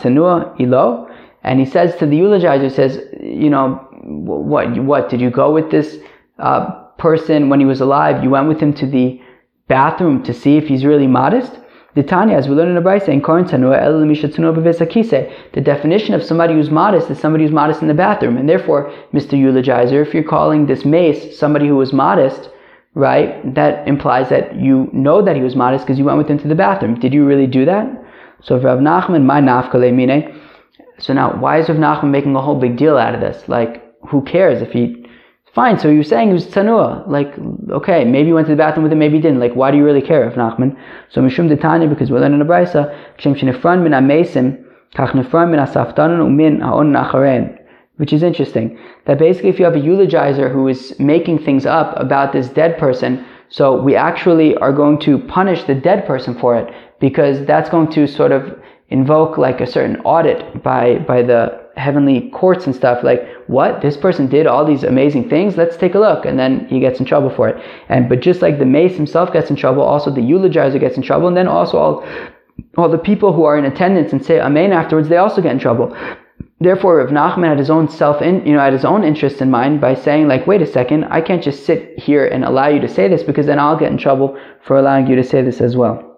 tzenua 0.00 0.60
ilo. 0.60 1.08
And 1.42 1.60
he 1.60 1.66
says 1.66 1.96
to 1.96 2.06
the 2.06 2.18
eulogizer, 2.18 2.70
says, 2.72 3.00
you 3.22 3.50
know, 3.50 3.85
what, 4.06 4.76
what, 4.82 5.08
did 5.08 5.20
you 5.20 5.30
go 5.30 5.52
with 5.52 5.70
this 5.70 5.98
uh, 6.38 6.70
person 6.98 7.48
when 7.48 7.60
he 7.60 7.66
was 7.66 7.80
alive? 7.80 8.22
You 8.22 8.30
went 8.30 8.48
with 8.48 8.60
him 8.60 8.72
to 8.74 8.86
the 8.86 9.20
bathroom 9.68 10.22
to 10.22 10.32
see 10.32 10.56
if 10.56 10.68
he's 10.68 10.84
really 10.84 11.06
modest? 11.06 11.58
The 11.94 12.02
Tanya, 12.02 12.36
as 12.36 12.46
we 12.46 12.54
learn 12.54 12.68
in 12.68 12.74
the 12.74 12.82
Brisa, 12.82 13.10
the 15.52 15.60
definition 15.62 16.14
of 16.14 16.22
somebody 16.22 16.52
who's 16.52 16.70
modest 16.70 17.10
is 17.10 17.18
somebody 17.18 17.44
who's 17.44 17.52
modest 17.52 17.80
in 17.80 17.88
the 17.88 17.94
bathroom. 17.94 18.36
And 18.36 18.46
therefore, 18.46 18.92
Mr. 19.14 19.32
Eulogizer, 19.32 20.06
if 20.06 20.12
you're 20.12 20.22
calling 20.22 20.66
this 20.66 20.84
meis 20.84 21.38
somebody 21.38 21.66
who 21.66 21.76
was 21.76 21.94
modest, 21.94 22.50
right, 22.94 23.54
that 23.54 23.88
implies 23.88 24.28
that 24.28 24.54
you 24.56 24.90
know 24.92 25.22
that 25.22 25.36
he 25.36 25.42
was 25.42 25.56
modest 25.56 25.86
because 25.86 25.98
you 25.98 26.04
went 26.04 26.18
with 26.18 26.28
him 26.28 26.38
to 26.40 26.48
the 26.48 26.54
bathroom. 26.54 27.00
Did 27.00 27.14
you 27.14 27.24
really 27.24 27.46
do 27.46 27.64
that? 27.64 27.88
So 28.42 28.58
Rav 28.58 28.80
Nachman, 28.80 29.24
my 29.24 29.40
nafkale 29.40 29.90
mine. 29.94 30.38
So 30.98 31.14
now, 31.14 31.34
why 31.40 31.60
is 31.60 31.68
Rav 31.70 31.78
Nachman 31.78 32.10
making 32.10 32.36
a 32.36 32.42
whole 32.42 32.60
big 32.60 32.76
deal 32.76 32.98
out 32.98 33.14
of 33.14 33.22
this? 33.22 33.48
Like, 33.48 33.85
who 34.08 34.22
cares 34.22 34.62
if 34.62 34.72
he 34.72 35.06
Fine, 35.56 35.78
so 35.78 35.88
you're 35.88 36.04
saying 36.04 36.28
he 36.28 36.34
was 36.34 36.46
tsanua. 36.46 37.08
Like, 37.08 37.32
okay, 37.70 38.04
maybe 38.04 38.28
you 38.28 38.34
went 38.34 38.46
to 38.46 38.52
the 38.52 38.58
bathroom 38.58 38.82
with 38.82 38.92
him, 38.92 38.98
maybe 38.98 39.16
you 39.16 39.22
didn't. 39.22 39.40
Like, 39.40 39.54
why 39.54 39.70
do 39.70 39.78
you 39.78 39.86
really 39.86 40.02
care 40.02 40.28
if 40.28 40.34
Nachman? 40.34 40.76
So 41.08 41.22
Mishum 41.22 41.48
Tanya, 41.58 41.88
because 41.88 42.10
we're 42.10 42.20
learning 42.20 42.42
a 42.42 42.44
brisa, 42.44 42.94
Kshem 43.16 43.34
Shinefran 43.34 43.82
min 43.82 43.92
amesim, 43.92 44.62
kach 44.94 45.12
nefran 45.12 45.50
min 45.50 45.58
asaftanan 45.58 46.20
umin 46.20 46.60
haon 46.60 46.92
nacharen. 46.92 47.58
Which 47.96 48.12
is 48.12 48.22
interesting. 48.22 48.78
That 49.06 49.18
basically 49.18 49.48
if 49.48 49.58
you 49.58 49.64
have 49.64 49.76
a 49.76 49.80
eulogizer 49.80 50.52
who 50.52 50.68
is 50.68 50.94
making 51.00 51.38
things 51.38 51.64
up 51.64 51.98
about 51.98 52.34
this 52.34 52.50
dead 52.50 52.76
person, 52.76 53.24
so 53.48 53.80
we 53.80 53.96
actually 53.96 54.58
are 54.58 54.74
going 54.74 54.98
to 55.08 55.20
punish 55.20 55.62
the 55.62 55.74
dead 55.74 56.06
person 56.06 56.38
for 56.38 56.54
it, 56.54 56.70
because 57.00 57.46
that's 57.46 57.70
going 57.70 57.90
to 57.92 58.06
sort 58.06 58.32
of 58.32 58.60
invoke 58.90 59.38
like 59.38 59.62
a 59.62 59.66
certain 59.66 59.96
audit 60.02 60.62
by, 60.62 60.98
by 60.98 61.22
the 61.22 61.65
heavenly 61.76 62.30
courts 62.30 62.66
and 62.66 62.74
stuff 62.74 63.04
like 63.04 63.26
what? 63.48 63.82
This 63.82 63.96
person 63.96 64.26
did 64.26 64.46
all 64.46 64.64
these 64.64 64.82
amazing 64.82 65.28
things? 65.28 65.56
Let's 65.56 65.76
take 65.76 65.94
a 65.94 65.98
look. 65.98 66.24
And 66.24 66.38
then 66.38 66.66
he 66.68 66.80
gets 66.80 67.00
in 67.00 67.06
trouble 67.06 67.30
for 67.30 67.48
it. 67.48 67.62
And 67.88 68.08
but 68.08 68.20
just 68.20 68.42
like 68.42 68.58
the 68.58 68.64
meis 68.64 68.96
himself 68.96 69.32
gets 69.32 69.50
in 69.50 69.56
trouble 69.56 69.82
also 69.82 70.10
the 70.10 70.20
eulogizer 70.20 70.80
gets 70.80 70.96
in 70.96 71.02
trouble. 71.02 71.28
And 71.28 71.36
then 71.36 71.48
also 71.48 71.78
all 71.78 72.06
all 72.78 72.88
the 72.88 72.98
people 72.98 73.32
who 73.32 73.44
are 73.44 73.58
in 73.58 73.66
attendance 73.66 74.12
and 74.12 74.24
say 74.24 74.40
amen 74.40 74.72
afterwards 74.72 75.08
they 75.08 75.18
also 75.18 75.42
get 75.42 75.52
in 75.52 75.58
trouble. 75.58 75.94
Therefore 76.60 77.02
if 77.02 77.10
Nachman 77.10 77.48
had 77.48 77.58
his 77.58 77.70
own 77.70 77.88
self 77.88 78.22
in 78.22 78.46
you 78.46 78.54
know 78.54 78.60
had 78.60 78.72
his 78.72 78.86
own 78.86 79.04
interest 79.04 79.42
in 79.42 79.50
mind 79.50 79.80
by 79.80 79.94
saying 79.94 80.28
like 80.28 80.46
wait 80.46 80.62
a 80.62 80.66
second 80.66 81.04
I 81.04 81.20
can't 81.20 81.42
just 81.42 81.66
sit 81.66 81.98
here 81.98 82.26
and 82.26 82.44
allow 82.44 82.68
you 82.68 82.80
to 82.80 82.88
say 82.88 83.06
this 83.06 83.22
because 83.22 83.46
then 83.46 83.58
I'll 83.58 83.78
get 83.78 83.92
in 83.92 83.98
trouble 83.98 84.38
for 84.62 84.78
allowing 84.78 85.06
you 85.06 85.16
to 85.16 85.24
say 85.24 85.42
this 85.42 85.60
as 85.60 85.76
well 85.76 86.15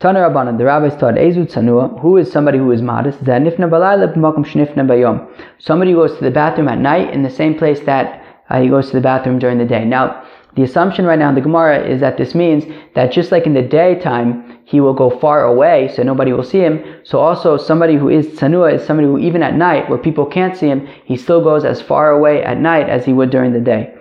Tana 0.00 0.20
Rabbanan, 0.20 0.58
the 0.58 0.64
rabbis 0.64 0.94
taught 0.94 1.14
Ezu 1.14 1.44
Tzanua, 1.44 2.00
who 2.00 2.18
is 2.18 2.30
somebody 2.30 2.56
who 2.56 2.70
is 2.70 2.80
modest, 2.80 3.18
Zanifna 3.24 3.68
Balayla 3.68 4.14
B'makom 4.14 4.46
Shnifna 4.46 4.86
Bayom. 4.86 5.28
Somebody 5.58 5.92
goes 5.92 6.16
to 6.16 6.22
the 6.22 6.30
bathroom 6.30 6.68
at 6.68 6.78
night 6.78 7.12
in 7.12 7.24
the 7.24 7.30
same 7.30 7.58
place 7.58 7.80
that 7.80 8.22
uh, 8.48 8.60
he 8.60 8.68
goes 8.68 8.86
to 8.86 8.92
the 8.92 9.00
bathroom 9.00 9.40
during 9.40 9.58
the 9.58 9.64
day. 9.64 9.84
Now, 9.84 10.24
the 10.54 10.62
assumption 10.62 11.04
right 11.04 11.18
now 11.18 11.30
in 11.30 11.34
the 11.34 11.40
Gemara 11.40 11.84
is 11.84 12.00
that 12.00 12.16
this 12.16 12.32
means 12.32 12.64
that 12.94 13.10
just 13.10 13.32
like 13.32 13.44
in 13.44 13.54
the 13.54 13.62
daytime, 13.62 14.60
he 14.64 14.80
will 14.80 14.94
go 14.94 15.10
far 15.10 15.46
away 15.46 15.90
so 15.92 16.04
nobody 16.04 16.32
will 16.32 16.44
see 16.44 16.60
him. 16.60 17.00
So 17.02 17.18
also 17.18 17.56
somebody 17.56 17.96
who 17.96 18.08
is 18.08 18.28
tsanua 18.28 18.74
is 18.74 18.86
somebody 18.86 19.08
who 19.08 19.18
even 19.18 19.42
at 19.42 19.56
night 19.56 19.90
where 19.90 19.98
people 19.98 20.26
can't 20.26 20.56
see 20.56 20.68
him, 20.68 20.86
he 21.06 21.16
still 21.16 21.42
goes 21.42 21.64
as 21.64 21.82
far 21.82 22.12
away 22.12 22.44
at 22.44 22.58
night 22.58 22.88
as 22.88 23.04
he 23.04 23.12
would 23.12 23.30
during 23.30 23.52
the 23.52 23.60
day. 23.60 23.97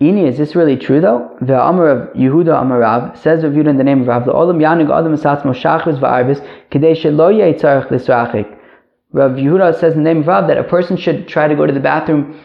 Ini, 0.00 0.26
is 0.26 0.38
this 0.38 0.56
really 0.56 0.78
true 0.78 1.02
though? 1.02 1.36
The 1.42 1.62
Amar 1.62 1.88
of 1.90 2.14
Yehuda 2.14 2.54
Amarav 2.62 3.18
says 3.18 3.44
Yehuda 3.44 3.68
in 3.68 3.76
the 3.76 3.84
name 3.84 4.00
of 4.00 4.06
Rav, 4.06 4.24
the 4.24 4.32
Olam 4.32 4.56
Yanig 4.56 4.90
Adam 4.90 5.14
Asatz 5.14 5.42
Moshachris 5.42 6.00
Va'arvis 6.00 6.40
Kedei 6.70 6.96
Shelo 6.96 7.30
Yitzarech 7.30 7.88
Lisrachik. 7.88 8.56
Rav 9.12 9.32
Yehuda 9.32 9.78
says 9.78 9.92
in 9.92 10.02
the 10.02 10.08
name 10.08 10.22
of 10.22 10.26
Rav 10.26 10.48
that 10.48 10.56
a 10.56 10.64
person 10.64 10.96
should 10.96 11.28
try 11.28 11.48
to 11.48 11.54
go 11.54 11.66
to 11.66 11.72
the 11.72 11.80
bathroom 11.80 12.40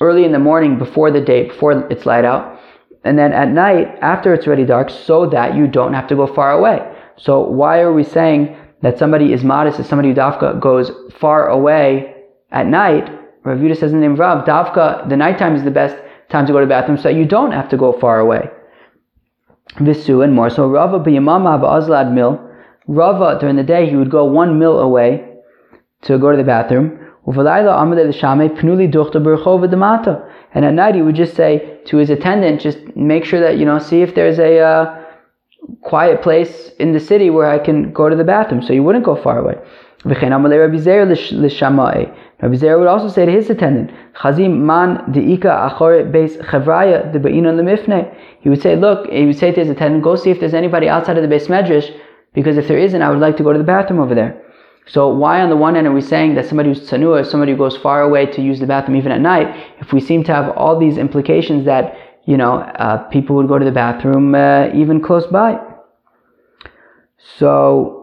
early 0.00 0.24
in 0.24 0.30
the 0.30 0.38
morning 0.38 0.78
before 0.78 1.10
the 1.10 1.20
day, 1.20 1.48
before 1.48 1.84
it's 1.90 2.06
light 2.06 2.24
out, 2.24 2.60
and 3.02 3.18
then 3.18 3.32
at 3.32 3.48
night 3.48 3.88
after 4.02 4.32
it's 4.32 4.46
already 4.46 4.64
dark, 4.64 4.88
so 4.88 5.26
that 5.26 5.56
you 5.56 5.66
don't 5.66 5.94
have 5.94 6.06
to 6.06 6.14
go 6.14 6.28
far 6.28 6.52
away. 6.52 6.78
So 7.16 7.40
why 7.40 7.80
are 7.80 7.92
we 7.92 8.04
saying 8.04 8.56
that 8.82 8.98
somebody 8.98 9.32
is 9.32 9.42
modest, 9.42 9.80
if 9.80 9.86
somebody 9.86 10.14
dafka 10.14 10.60
goes 10.60 10.92
far 11.18 11.48
away 11.48 12.14
at 12.52 12.68
night? 12.68 13.10
Rav 13.42 13.58
Yehuda 13.58 13.76
says 13.76 13.92
in 13.92 13.98
the 13.98 14.06
name 14.06 14.12
of 14.12 14.20
Rav, 14.20 14.44
dafka, 14.44 15.08
the 15.08 15.16
nighttime 15.16 15.56
is 15.56 15.64
the 15.64 15.72
best 15.72 15.96
time 16.30 16.46
to 16.46 16.52
go 16.52 16.60
to 16.60 16.66
the 16.66 16.70
bathroom 16.70 16.98
so 16.98 17.08
you 17.08 17.24
don't 17.24 17.52
have 17.52 17.68
to 17.70 17.76
go 17.76 17.92
far 17.92 18.20
away. 18.20 18.48
Visu 19.80 20.22
and 20.22 20.34
more. 20.34 20.50
So 20.50 20.68
Rava 20.68 20.98
b'yamama 20.98 21.60
ba'azlad 21.60 22.12
mil. 22.12 22.40
Rava 22.86 23.38
during 23.38 23.56
the 23.56 23.62
day 23.62 23.88
he 23.88 23.96
would 23.96 24.10
go 24.10 24.24
one 24.24 24.58
mil 24.58 24.80
away 24.80 25.26
to 26.02 26.18
go 26.18 26.30
to 26.30 26.36
the 26.36 26.44
bathroom. 26.44 26.98
And 27.26 27.38
at 30.64 30.74
night 30.74 30.94
he 30.94 31.02
would 31.02 31.14
just 31.14 31.36
say 31.36 31.78
to 31.84 31.96
his 31.98 32.10
attendant, 32.10 32.60
just 32.60 32.78
make 32.96 33.24
sure 33.24 33.40
that, 33.40 33.58
you 33.58 33.66
know, 33.66 33.78
see 33.78 34.00
if 34.02 34.14
there's 34.14 34.38
a 34.38 34.58
uh, 34.58 35.04
quiet 35.82 36.22
place 36.22 36.70
in 36.78 36.92
the 36.92 37.00
city 37.00 37.28
where 37.30 37.46
I 37.46 37.58
can 37.58 37.92
go 37.92 38.08
to 38.08 38.16
the 38.16 38.24
bathroom. 38.24 38.62
So 38.62 38.72
you 38.72 38.82
wouldn't 38.82 39.04
go 39.04 39.14
far 39.14 39.38
away. 39.38 39.56
Rabbi 40.02 40.16
Zera 42.56 42.78
would 42.78 42.88
also 42.88 43.08
say 43.08 43.26
to 43.26 43.32
his 43.32 43.50
attendant, 43.50 43.90
Chazim 44.14 44.60
man 44.60 45.12
deika 45.12 45.70
achore 45.70 46.10
beis 46.10 46.38
chavraya 46.38 47.12
de 47.12 47.18
lemifne. 47.18 48.14
He 48.40 48.48
would 48.48 48.62
say, 48.62 48.76
look, 48.76 49.10
he 49.10 49.26
would 49.26 49.36
say 49.36 49.52
to 49.52 49.60
his 49.60 49.68
attendant, 49.68 50.02
go 50.02 50.16
see 50.16 50.30
if 50.30 50.40
there's 50.40 50.54
anybody 50.54 50.88
outside 50.88 51.18
of 51.18 51.28
the 51.28 51.34
beis 51.34 51.48
medrash, 51.48 51.94
because 52.32 52.56
if 52.56 52.66
there 52.66 52.78
isn't, 52.78 53.02
I 53.02 53.10
would 53.10 53.18
like 53.18 53.36
to 53.36 53.42
go 53.42 53.52
to 53.52 53.58
the 53.58 53.64
bathroom 53.64 54.00
over 54.00 54.14
there. 54.14 54.40
So 54.86 55.08
why 55.08 55.42
on 55.42 55.50
the 55.50 55.56
one 55.56 55.74
hand 55.74 55.86
are 55.86 55.92
we 55.92 56.00
saying 56.00 56.34
that 56.36 56.46
somebody 56.46 56.70
who's 56.70 56.88
tsanua 56.88 57.26
somebody 57.26 57.52
who 57.52 57.58
goes 57.58 57.76
far 57.76 58.00
away 58.00 58.24
to 58.26 58.40
use 58.40 58.58
the 58.58 58.66
bathroom 58.66 58.96
even 58.96 59.12
at 59.12 59.20
night, 59.20 59.54
if 59.80 59.92
we 59.92 60.00
seem 60.00 60.24
to 60.24 60.34
have 60.34 60.56
all 60.56 60.78
these 60.78 60.96
implications 60.96 61.66
that, 61.66 61.94
you 62.24 62.38
know, 62.38 62.60
uh, 62.60 62.96
people 63.08 63.36
would 63.36 63.48
go 63.48 63.58
to 63.58 63.66
the 63.66 63.70
bathroom 63.70 64.34
uh, 64.34 64.68
even 64.74 65.02
close 65.02 65.26
by. 65.26 65.60
So, 67.36 67.99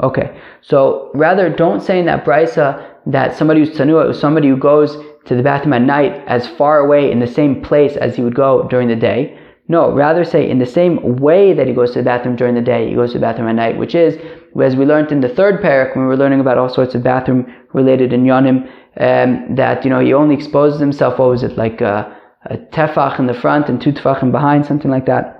Okay, 0.00 0.40
so 0.60 1.10
rather 1.12 1.50
don't 1.50 1.82
say 1.82 1.98
in 1.98 2.06
that 2.06 2.24
brisa 2.24 2.86
that 3.06 3.36
somebody 3.36 3.60
who's 3.60 3.76
tanua 3.76 4.10
is 4.10 4.20
somebody 4.20 4.48
who 4.48 4.56
goes 4.56 4.96
to 5.24 5.34
the 5.34 5.42
bathroom 5.42 5.72
at 5.72 5.82
night 5.82 6.22
as 6.28 6.46
far 6.46 6.78
away 6.78 7.10
in 7.10 7.18
the 7.18 7.26
same 7.26 7.60
place 7.62 7.96
as 7.96 8.14
he 8.14 8.22
would 8.22 8.36
go 8.36 8.68
during 8.68 8.86
the 8.86 8.94
day. 8.94 9.36
No, 9.68 9.92
rather 9.92 10.24
say 10.24 10.48
in 10.48 10.60
the 10.60 10.66
same 10.66 11.18
way 11.18 11.52
that 11.52 11.66
he 11.66 11.74
goes 11.74 11.90
to 11.92 11.98
the 11.98 12.04
bathroom 12.04 12.36
during 12.36 12.54
the 12.54 12.60
day, 12.60 12.88
he 12.88 12.94
goes 12.94 13.10
to 13.12 13.18
the 13.18 13.22
bathroom 13.22 13.48
at 13.48 13.56
night, 13.56 13.76
which 13.76 13.96
is, 13.96 14.16
as 14.62 14.76
we 14.76 14.84
learned 14.84 15.10
in 15.10 15.20
the 15.20 15.28
third 15.28 15.60
parak 15.60 15.96
when 15.96 16.04
we 16.04 16.08
were 16.08 16.16
learning 16.16 16.38
about 16.38 16.58
all 16.58 16.68
sorts 16.68 16.94
of 16.94 17.02
bathroom 17.02 17.52
related 17.72 18.12
in 18.12 18.22
Yonim, 18.22 18.70
um, 18.98 19.56
that, 19.56 19.82
you 19.82 19.90
know, 19.90 19.98
he 19.98 20.14
only 20.14 20.36
exposes 20.36 20.78
himself, 20.78 21.18
what 21.18 21.28
was 21.28 21.42
it, 21.42 21.56
like 21.56 21.80
a, 21.80 22.16
a 22.44 22.56
tefach 22.56 23.18
in 23.18 23.26
the 23.26 23.34
front 23.34 23.68
and 23.68 23.82
two 23.82 23.90
tefachim 23.90 24.30
behind, 24.30 24.64
something 24.64 24.92
like 24.92 25.06
that. 25.06 25.35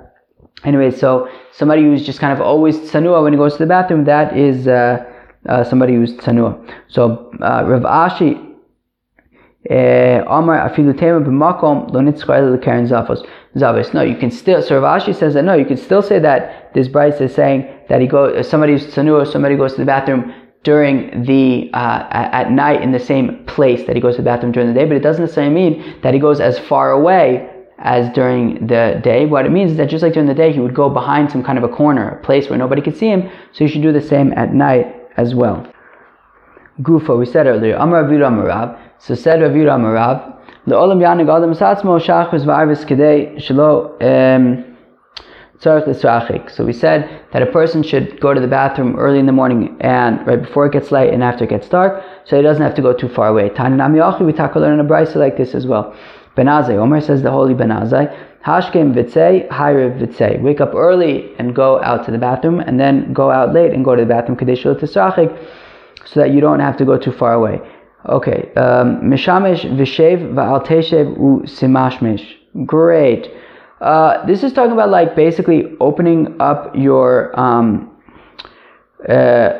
Anyway, 0.64 0.90
so 0.90 1.29
somebody 1.53 1.83
who's 1.83 2.05
just 2.05 2.19
kind 2.19 2.33
of 2.33 2.40
always 2.40 2.79
tsanua 2.79 3.23
when 3.23 3.33
he 3.33 3.37
goes 3.37 3.53
to 3.53 3.59
the 3.59 3.66
bathroom, 3.66 4.05
that 4.05 4.37
is 4.37 4.66
uh, 4.66 5.05
uh, 5.49 5.62
somebody 5.62 5.95
who's 5.95 6.14
tsanua. 6.14 6.59
So 6.88 7.31
uh, 7.40 7.62
Rav 7.64 7.83
Ashi, 7.83 8.42
Amar 9.69 10.69
afilu 10.69 10.99
tema 10.99 11.21
b'makom 11.21 11.92
lo 11.92 12.01
nitzchayel 12.01 12.57
lekaren 12.57 12.88
zavos. 12.88 13.95
No, 13.95 14.03
you 14.03 14.16
can 14.16 14.31
still. 14.31 14.62
So 14.62 14.81
Rav 14.81 15.03
Ashi 15.03 15.14
says 15.14 15.35
that 15.35 15.45
no, 15.45 15.55
you 15.55 15.64
can 15.64 15.77
still 15.77 16.03
say 16.03 16.19
that 16.19 16.73
this 16.75 16.88
Bryce 16.88 17.21
is 17.21 17.35
saying 17.35 17.69
that 17.88 18.01
he 18.01 18.07
goes. 18.07 18.49
Somebody 18.49 18.73
who's 18.73 18.87
tsanua, 18.87 19.31
somebody 19.31 19.57
goes 19.57 19.73
to 19.73 19.79
the 19.79 19.85
bathroom 19.85 20.33
during 20.62 21.23
the 21.23 21.71
uh, 21.75 22.09
at 22.11 22.51
night 22.51 22.83
in 22.83 22.90
the 22.90 22.99
same 22.99 23.45
place 23.45 23.87
that 23.87 23.95
he 23.95 24.03
goes 24.03 24.16
to 24.16 24.23
the 24.23 24.27
bathroom 24.27 24.53
during 24.53 24.69
the 24.69 24.75
day, 24.75 24.85
but 24.85 24.97
it 24.97 25.01
doesn't 25.01 25.23
necessarily 25.23 25.55
mean 25.55 26.01
that 26.03 26.12
he 26.12 26.19
goes 26.19 26.40
as 26.40 26.59
far 26.59 26.90
away 26.90 27.49
as 27.79 28.11
during 28.15 28.67
the 28.67 29.01
day. 29.03 29.27
What 29.27 29.47
it 29.47 29.53
means 29.53 29.73
is 29.73 29.77
that 29.77 29.89
just 29.89 30.03
like 30.03 30.15
during 30.15 30.29
the 30.29 30.35
day, 30.35 30.53
he 30.53 30.61
would 30.61 30.75
go 30.75 30.89
behind 30.89 31.31
some 31.31 31.43
kind 31.43 31.59
of 31.59 31.65
a 31.65 31.69
corner, 31.69 32.09
a 32.11 32.23
place 32.23 32.49
where 32.49 32.59
nobody 32.59 32.83
could 32.83 32.97
see 32.97 33.09
him. 33.09 33.31
So 33.53 33.65
you 33.65 33.69
should 33.69 33.83
do 33.83 33.93
the 33.93 34.01
same 34.01 34.33
at 34.33 34.55
night 34.55 34.95
as 35.17 35.35
well. 35.35 35.67
Gufa, 36.81 37.19
we 37.19 37.27
said 37.27 37.47
earlier, 37.47 37.77
Amar 37.77 38.05
Amarav. 38.05 38.79
So 38.99 39.15
said 39.15 39.41
Aviram 39.41 39.81
Amarav, 39.81 40.37
Le'olam 40.67 41.03
adam 41.05 41.53
shachus 41.53 42.45
v'arvis 42.45 42.85
kedei 42.85 43.37
shelo 43.37 43.97
So 45.61 46.65
we 46.65 46.73
said 46.73 47.23
that 47.33 47.43
a 47.43 47.47
person 47.47 47.83
should 47.83 48.21
go 48.21 48.35
to 48.35 48.41
the 48.41 48.49
bathroom 48.49 48.97
early 48.97 49.19
in 49.19 49.27
the 49.27 49.33
morning 49.33 49.77
and 49.81 50.27
right 50.27 50.43
before 50.43 50.67
it 50.67 50.73
gets 50.73 50.91
light 50.91 51.12
and 51.12 51.23
after 51.23 51.45
it 51.45 51.51
gets 51.51 51.69
dark, 51.69 52.03
so 52.25 52.37
he 52.37 52.43
doesn't 52.43 52.62
have 52.62 52.75
to 52.75 52.83
go 52.83 52.93
too 52.93 53.09
far 53.09 53.29
away. 53.29 53.45
We 53.45 54.33
talk 54.33 54.57
learn 54.57 54.81
in 54.81 54.81
a 54.81 54.89
brisa 54.89 55.17
like 55.17 55.37
this 55.37 55.55
as 55.55 55.67
well. 55.67 55.95
Benazai. 56.37 56.77
Omer 56.77 57.01
says 57.01 57.22
the 57.22 57.31
holy 57.31 57.55
Benazai. 57.55 58.14
Hashkem 58.44 58.94
vitzei, 58.94 59.49
hayrev 59.49 59.99
vitzei. 60.01 60.40
Wake 60.40 60.61
up 60.61 60.75
early 60.75 61.35
and 61.38 61.55
go 61.55 61.83
out 61.83 62.05
to 62.07 62.12
the 62.12 62.18
bathroom, 62.18 62.61
and 62.61 62.79
then 62.79 63.12
go 63.12 63.31
out 63.31 63.53
late 63.53 63.72
and 63.72 63.85
go 63.85 63.96
to 63.96 64.03
the 64.03 64.09
bathroom 64.09 64.37
kadeshul 64.37 64.79
tisrachik, 64.79 65.37
so 66.05 66.20
that 66.20 66.31
you 66.31 66.40
don't 66.40 66.61
have 66.61 66.77
to 66.77 66.85
go 66.85 66.96
too 66.96 67.12
far 67.12 67.33
away. 67.33 67.61
Okay. 68.09 68.53
Um, 68.55 69.01
Mishamesh 69.03 69.64
vishev 69.77 70.33
va'al 70.35 70.64
teshev 70.64 71.16
u 71.16 71.42
simashmesh. 71.44 72.25
Great. 72.64 73.31
Uh, 73.81 74.25
this 74.27 74.42
is 74.42 74.53
talking 74.53 74.72
about 74.72 74.90
like 74.90 75.16
basically 75.16 75.77
opening 75.81 76.40
up 76.40 76.75
your 76.75 77.38
um, 77.38 77.90
uh, 79.09 79.51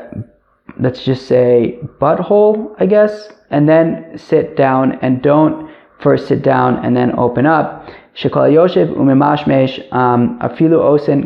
let's 0.79 1.05
just 1.05 1.27
say 1.27 1.79
butthole, 2.01 2.75
I 2.79 2.87
guess, 2.87 3.29
and 3.51 3.69
then 3.69 4.17
sit 4.17 4.57
down 4.57 4.99
and 5.03 5.23
don't 5.23 5.66
first 6.07 6.29
sit 6.29 6.43
down 6.43 6.71
and 6.85 6.97
then 6.97 7.11
open 7.19 7.47
up. 7.47 7.67
Yoshev 8.15 8.89
umimashmesh 9.03 9.75
um, 9.93 10.39
afilu 10.39 10.79
osen 10.93 11.19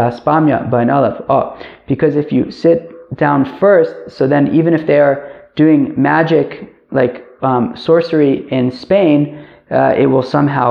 baspamya 0.00 0.70
aleph. 0.96 1.24
Oh, 1.30 1.58
because 1.88 2.16
if 2.16 2.30
you 2.30 2.50
sit 2.50 2.80
down 3.16 3.58
first, 3.58 3.94
so 4.14 4.28
then 4.28 4.54
even 4.54 4.74
if 4.74 4.86
they 4.86 5.00
are 5.00 5.48
doing 5.56 5.94
magic 5.96 6.70
like 6.90 7.24
um, 7.40 7.74
sorcery 7.74 8.46
in 8.50 8.70
Spain, 8.70 9.46
uh, 9.70 9.94
it 9.96 10.06
will 10.06 10.22
somehow 10.22 10.68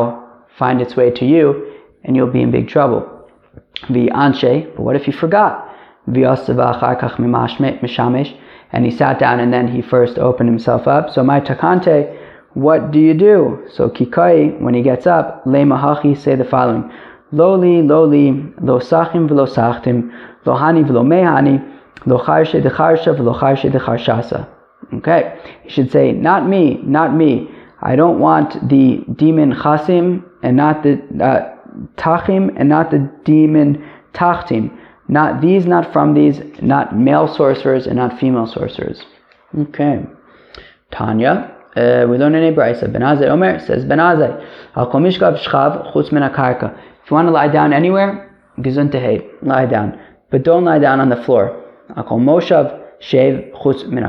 find 0.60 0.80
its 0.80 0.96
way 0.96 1.10
to 1.10 1.26
you, 1.26 1.74
and 2.04 2.16
you'll 2.16 2.36
be 2.40 2.44
in 2.44 2.52
big 2.52 2.68
trouble. 2.68 3.02
Vi 3.90 4.10
anshe, 4.10 4.54
but 4.76 4.84
what 4.84 4.96
if 4.96 5.08
you 5.08 5.14
forgot? 5.14 5.66
And 8.72 8.86
he 8.86 8.92
sat 8.92 9.20
down 9.20 9.40
and 9.40 9.52
then 9.52 9.68
he 9.68 9.82
first 9.82 10.18
opened 10.20 10.50
himself 10.50 10.88
up. 10.88 11.10
So 11.10 11.24
my 11.24 11.40
takante 11.40 12.19
what 12.60 12.92
do 12.92 13.00
you 13.00 13.14
do? 13.14 13.66
So 13.74 13.90
Kikai, 13.90 14.60
when 14.60 14.74
he 14.74 14.82
gets 14.82 15.08
up, 15.08 15.44
Le 15.46 15.60
Mahachi, 15.60 16.18
say 16.18 16.36
the 16.36 16.46
following. 16.46 16.92
Loli, 17.32 17.84
loli, 17.84 18.54
lo 18.62 18.80
sachim 18.80 19.30
v'lo 19.30 19.48
sachtim, 19.48 20.12
lo 20.46 20.54
hani 20.56 20.84
v'lo 20.84 21.04
mehani, 21.06 21.64
lo 22.06 22.18
charshe 22.20 22.62
de 22.64 22.70
charsha 22.70 23.16
charshe. 23.16 24.48
Okay, 24.94 25.40
you 25.64 25.70
should 25.70 25.92
say, 25.92 26.12
not 26.12 26.48
me, 26.48 26.82
not 26.84 27.16
me. 27.16 27.50
I 27.82 27.96
don't 27.96 28.20
want 28.20 28.68
the 28.68 29.04
demon 29.16 29.54
chasim 29.54 30.24
and 30.42 30.58
not 30.58 30.82
the 30.82 30.94
uh, 31.24 31.56
tachim 31.96 32.54
and 32.58 32.68
not 32.68 32.90
the 32.90 33.10
demon 33.24 33.88
tachtim. 34.14 34.76
Not 35.08 35.42
these, 35.42 35.66
not 35.66 35.92
from 35.92 36.14
these, 36.14 36.42
not 36.62 36.96
male 36.96 37.28
sorcerers 37.28 37.88
and 37.88 37.98
not 37.98 38.20
female 38.20 38.48
sorcerers. 38.48 39.04
Okay. 39.58 40.06
Tanya. 40.92 41.59
Uh, 41.76 42.06
we 42.10 42.18
learn 42.18 42.36
in 42.36 42.44
a 42.44 42.56
brisa. 42.56 42.92
Benazai 42.92 43.28
Omer 43.28 43.60
says 43.60 43.86
Benazai. 43.86 44.46
Al 44.76 44.92
komishkav 44.92 45.40
shchav 45.40 45.94
chutz 45.94 46.12
min 46.12 46.24
If 46.24 47.12
you 47.12 47.16
want 47.16 47.28
to 47.28 47.32
lie 47.32 47.48
down 47.48 47.74
anywhere, 47.74 48.36
gesundheit, 48.60 49.28
lie 49.42 49.66
down, 49.66 50.00
but 50.32 50.44
don't 50.44 50.66
lie 50.66 50.80
down 50.80 51.00
on 51.00 51.10
the 51.10 51.24
floor. 51.24 51.64
Al 51.96 52.04
kol 52.04 52.20
moshav 52.20 52.82
shev 53.00 53.52
chutz 53.62 53.88
min 53.88 54.04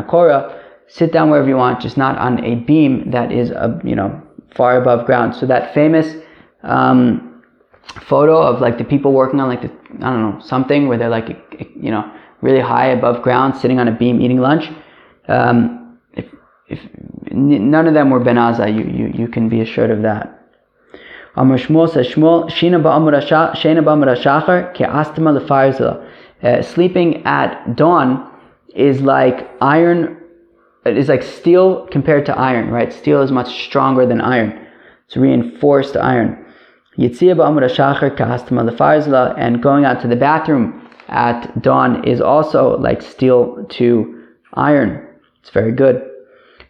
Sit 0.88 1.12
down 1.12 1.30
wherever 1.30 1.48
you 1.48 1.56
want, 1.56 1.80
just 1.80 1.96
not 1.96 2.18
on 2.18 2.44
a 2.44 2.56
beam 2.56 3.12
that 3.12 3.30
is, 3.30 3.50
a, 3.50 3.62
uh, 3.62 3.80
you 3.84 3.94
know, 3.94 4.20
far 4.56 4.80
above 4.80 5.06
ground. 5.06 5.36
So 5.36 5.46
that 5.46 5.72
famous 5.72 6.16
um, 6.64 7.42
photo 8.08 8.40
of 8.42 8.60
like 8.60 8.78
the 8.78 8.84
people 8.84 9.12
working 9.12 9.40
on 9.40 9.48
like 9.48 9.62
the 9.62 9.70
I 10.04 10.10
don't 10.10 10.22
know 10.22 10.40
something 10.40 10.88
where 10.88 10.98
they're 10.98 11.08
like 11.08 11.28
you 11.76 11.90
know 11.90 12.10
really 12.40 12.60
high 12.60 12.88
above 12.88 13.22
ground, 13.22 13.56
sitting 13.56 13.78
on 13.78 13.88
a 13.88 13.92
beam 13.92 14.20
eating 14.20 14.38
lunch. 14.38 14.70
Um, 15.28 15.98
if 16.14 16.26
if 16.68 16.80
none 17.30 17.86
of 17.86 17.94
them 17.94 18.10
were 18.10 18.20
Ben 18.20 18.36
Azai. 18.36 18.74
You, 18.74 18.84
you, 18.84 19.12
you 19.14 19.28
can 19.28 19.48
be 19.48 19.60
assured 19.60 19.90
of 19.90 20.02
that. 20.02 20.36
Amr 21.36 21.58
Shmuel 21.58 21.92
says, 21.92 22.08
Shmuel, 22.08 22.50
Shina 22.50 22.82
ba'amur 22.82 23.14
shachar 24.20 24.74
ke 24.74 24.78
astama 24.78 25.38
lefarzila. 25.38 26.06
Uh, 26.42 26.62
sleeping 26.62 27.24
at 27.24 27.76
dawn 27.76 28.28
is 28.74 29.00
like 29.00 29.48
iron, 29.60 30.16
it 30.84 30.98
is 30.98 31.08
like 31.08 31.22
steel 31.22 31.86
compared 31.86 32.26
to 32.26 32.36
iron, 32.36 32.70
right? 32.70 32.92
Steel 32.92 33.22
is 33.22 33.30
much 33.30 33.64
stronger 33.64 34.06
than 34.06 34.20
iron. 34.20 34.66
It's 35.06 35.16
reinforced 35.16 35.96
iron. 35.96 36.44
Yitzia 36.98 37.36
ba'amur 37.36 37.68
shachar 37.70 38.14
ke 38.16 38.20
astama 38.20 38.68
lefarzila. 38.68 39.34
And 39.38 39.62
going 39.62 39.84
out 39.84 40.00
to 40.02 40.08
the 40.08 40.16
bathroom 40.16 40.88
at 41.08 41.62
dawn 41.62 42.04
is 42.08 42.20
also 42.20 42.76
like 42.78 43.02
steel 43.02 43.64
to 43.70 44.26
iron. 44.54 45.06
It's 45.40 45.50
very 45.50 45.72
good. 45.72 46.09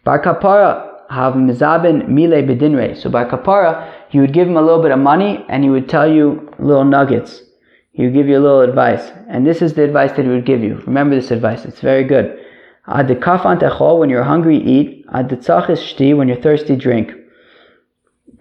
Bar 0.03 0.21
kapara 0.23 0.91
have 1.09 1.33
mizabin 1.33 2.07
mile 2.07 2.41
bedinre. 2.41 2.97
So 2.97 3.09
by 3.09 3.25
kapara, 3.25 3.93
you 4.11 4.21
would 4.21 4.33
give 4.33 4.47
him 4.47 4.57
a 4.57 4.61
little 4.61 4.81
bit 4.81 4.91
of 4.91 4.99
money 4.99 5.45
and 5.49 5.63
he 5.63 5.69
would 5.69 5.87
tell 5.87 6.11
you 6.11 6.49
little 6.59 6.85
nuggets. 6.85 7.43
He 7.91 8.03
would 8.03 8.13
give 8.13 8.27
you 8.27 8.37
a 8.37 8.39
little 8.39 8.61
advice. 8.61 9.11
And 9.27 9.45
this 9.45 9.61
is 9.61 9.73
the 9.73 9.83
advice 9.83 10.11
that 10.13 10.23
he 10.23 10.29
would 10.29 10.45
give 10.45 10.63
you. 10.63 10.75
Remember 10.87 11.15
this 11.15 11.31
advice. 11.31 11.65
It's 11.65 11.81
very 11.81 12.03
good. 12.03 12.39
Ad 12.87 13.07
techol, 13.07 13.99
when 13.99 14.09
you're 14.09 14.23
hungry, 14.23 14.57
eat. 14.57 15.05
Ad 15.13 15.29
shti, 15.29 16.15
when 16.15 16.27
you're 16.27 16.41
thirsty, 16.41 16.75
drink. 16.75 17.11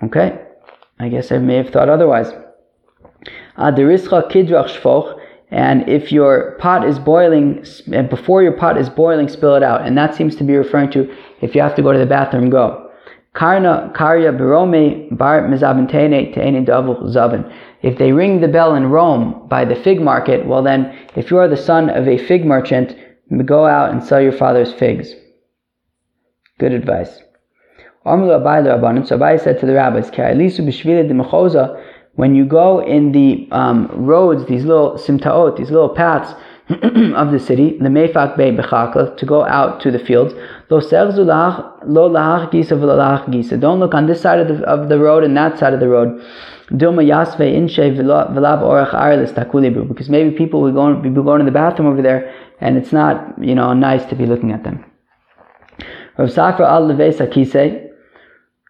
Okay? 0.02 0.40
I 0.98 1.08
guess 1.08 1.32
I 1.32 1.38
may 1.38 1.56
have 1.56 1.70
thought 1.70 1.88
otherwise. 1.88 2.32
Ad 3.58 3.76
kidrach 3.76 4.68
shfoch, 4.68 5.19
and 5.50 5.88
if 5.88 6.12
your 6.12 6.52
pot 6.60 6.86
is 6.86 6.98
boiling, 6.98 7.64
before 8.08 8.42
your 8.42 8.52
pot 8.52 8.78
is 8.78 8.88
boiling, 8.88 9.28
spill 9.28 9.56
it 9.56 9.62
out. 9.62 9.84
And 9.84 9.98
that 9.98 10.14
seems 10.14 10.36
to 10.36 10.44
be 10.44 10.56
referring 10.56 10.90
to 10.92 11.12
if 11.40 11.54
you 11.54 11.60
have 11.60 11.74
to 11.74 11.82
go 11.82 11.92
to 11.92 11.98
the 11.98 12.06
bathroom, 12.06 12.50
go. 12.50 12.90
Karna 13.32 13.92
karya 13.94 14.36
barome 14.36 15.16
bar 15.16 15.42
mizabentene 15.42 16.34
teene 16.34 16.64
davul 16.66 17.02
zavin. 17.14 17.52
If 17.82 17.98
they 17.98 18.12
ring 18.12 18.40
the 18.40 18.48
bell 18.48 18.74
in 18.74 18.90
Rome 18.90 19.46
by 19.48 19.64
the 19.64 19.74
fig 19.76 20.00
market, 20.00 20.46
well 20.46 20.62
then, 20.62 20.96
if 21.16 21.30
you 21.30 21.38
are 21.38 21.48
the 21.48 21.56
son 21.56 21.90
of 21.90 22.06
a 22.06 22.18
fig 22.18 22.44
merchant, 22.44 22.96
go 23.44 23.66
out 23.66 23.90
and 23.90 24.02
sell 24.02 24.20
your 24.20 24.32
father's 24.32 24.72
figs. 24.72 25.14
Good 26.58 26.72
advice. 26.72 27.22
So 28.04 28.10
Abai 28.10 29.40
said 29.40 29.60
to 29.60 29.66
the 29.66 29.74
rabbis, 29.74 30.10
when 32.14 32.34
you 32.34 32.44
go 32.44 32.80
in 32.80 33.12
the 33.12 33.48
um, 33.52 33.88
roads, 33.92 34.44
these 34.46 34.64
little 34.64 34.94
simtaot, 34.94 35.56
these 35.56 35.70
little 35.70 35.88
paths 35.88 36.34
of 36.70 37.32
the 37.32 37.40
city, 37.40 37.78
the 37.78 37.88
Meifak 37.88 38.36
Bey 38.36 38.52
Bechakla, 38.52 39.16
to 39.16 39.26
go 39.26 39.44
out 39.44 39.80
to 39.80 39.90
the 39.90 39.98
fields. 39.98 40.34
Lo 40.68 40.80
gisa. 43.30 43.60
Don't 43.60 43.80
look 43.80 43.94
on 43.94 44.06
this 44.06 44.20
side 44.20 44.38
of 44.38 44.48
the, 44.48 44.62
of 44.64 44.88
the 44.88 44.98
road 44.98 45.24
and 45.24 45.36
that 45.36 45.58
side 45.58 45.74
of 45.74 45.80
the 45.80 45.88
road. 45.88 46.22
Because 46.70 46.94
maybe 50.08 50.36
people 50.36 50.60
will 50.60 50.72
go, 50.72 50.94
be 50.94 51.10
going 51.10 51.40
to 51.40 51.44
the 51.44 51.50
bathroom 51.50 51.88
over 51.88 52.02
there 52.02 52.32
and 52.60 52.76
it's 52.76 52.92
not, 52.92 53.42
you 53.42 53.56
know, 53.56 53.72
nice 53.72 54.04
to 54.04 54.14
be 54.14 54.26
looking 54.26 54.52
at 54.52 54.62
them. 54.62 54.84
Rav 56.16 56.38
al 56.38 56.88
kise. 56.88 57.88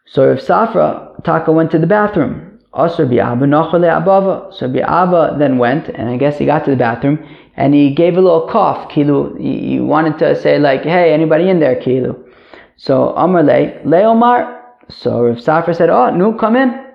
So 0.06 0.26
Rav 0.26 0.38
Safra 0.38 1.22
Taka 1.24 1.52
went 1.52 1.70
to 1.72 1.78
the 1.78 1.86
bathroom. 1.86 2.49
Also 2.72 3.04
Bi'aba 3.04 3.42
Nachale 3.42 3.90
Abava. 3.90 4.52
So 4.54 4.68
then 5.38 5.58
went, 5.58 5.88
and 5.88 6.08
I 6.08 6.16
guess 6.16 6.38
he 6.38 6.46
got 6.46 6.64
to 6.64 6.70
the 6.70 6.76
bathroom, 6.76 7.18
and 7.56 7.74
he 7.74 7.92
gave 7.94 8.16
a 8.16 8.20
little 8.20 8.48
cough, 8.48 8.88
Kilu. 8.90 9.38
He 9.40 9.80
wanted 9.80 10.18
to 10.20 10.40
say 10.40 10.58
like, 10.58 10.82
hey, 10.82 11.12
anybody 11.12 11.48
in 11.48 11.58
there, 11.58 11.76
Kilu? 11.76 12.16
So 12.76 13.10
Amar 13.16 13.42
Le, 13.42 13.80
Leomar. 13.84 14.56
So 14.88 15.22
Rav 15.22 15.36
Safra 15.36 15.74
said, 15.76 15.90
oh, 15.90 16.10
no, 16.10 16.32
come 16.32 16.56
in. 16.56 16.86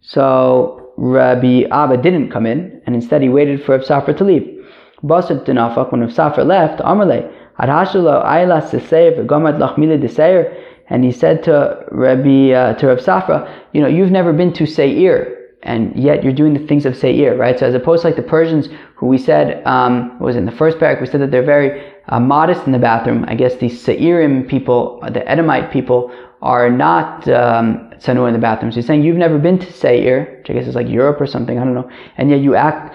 So 0.00 0.92
Rabbi 0.96 1.64
Abba 1.70 1.96
didn't 1.98 2.30
come 2.30 2.46
in, 2.46 2.80
and 2.86 2.94
instead 2.94 3.22
he 3.22 3.28
waited 3.28 3.62
for 3.64 3.76
Rav 3.76 3.86
Safra 3.86 4.16
to 4.18 4.24
leave. 4.24 4.64
Basat 5.02 5.44
Dinafak, 5.44 5.92
when 5.92 6.02
Rav 6.02 6.10
Safra 6.10 6.46
left, 6.46 6.80
Amar 6.84 7.06
Le, 7.06 7.22
Adhashalo 7.58 8.24
Ayla 8.24 8.62
Seseir, 8.62 9.18
V'gomad 9.18 9.58
Lachmila 9.58 9.98
Deseir, 10.00 10.54
and 10.88 11.04
he 11.04 11.12
said 11.12 11.42
to 11.44 11.84
Rabbi 11.90 12.52
uh, 12.52 12.74
to 12.74 12.86
Rav 12.86 12.98
Safra, 12.98 13.62
you 13.72 13.80
know, 13.80 13.88
you've 13.88 14.10
never 14.10 14.32
been 14.32 14.52
to 14.54 14.66
Seir, 14.66 15.50
and 15.62 15.94
yet 15.96 16.22
you're 16.22 16.32
doing 16.32 16.54
the 16.54 16.66
things 16.66 16.86
of 16.86 16.96
Seir, 16.96 17.36
right? 17.36 17.58
So 17.58 17.66
as 17.66 17.74
opposed 17.74 18.02
to 18.02 18.08
like 18.08 18.16
the 18.16 18.22
Persians, 18.22 18.68
who 18.94 19.06
we 19.06 19.18
said 19.18 19.66
um, 19.66 20.18
was 20.20 20.36
in 20.36 20.46
the 20.46 20.52
first 20.52 20.78
parak, 20.78 21.00
we 21.00 21.06
said 21.06 21.20
that 21.20 21.30
they're 21.30 21.44
very 21.44 21.92
uh, 22.08 22.20
modest 22.20 22.66
in 22.66 22.72
the 22.72 22.78
bathroom. 22.78 23.24
I 23.26 23.34
guess 23.34 23.56
the 23.56 23.68
Seirim 23.68 24.48
people, 24.48 25.00
the 25.12 25.28
Edomite 25.28 25.72
people, 25.72 26.12
are 26.42 26.70
not 26.70 27.26
um, 27.28 27.90
in 27.92 28.32
the 28.32 28.38
bathroom. 28.40 28.70
So 28.70 28.76
he's 28.76 28.86
saying 28.86 29.02
you've 29.02 29.16
never 29.16 29.38
been 29.38 29.58
to 29.58 29.72
Seir, 29.72 30.38
which 30.38 30.50
I 30.50 30.52
guess 30.52 30.66
is 30.68 30.74
like 30.74 30.88
Europe 30.88 31.20
or 31.20 31.26
something, 31.26 31.58
I 31.58 31.64
don't 31.64 31.74
know, 31.74 31.90
and 32.16 32.30
yet 32.30 32.40
you 32.40 32.54
act, 32.54 32.94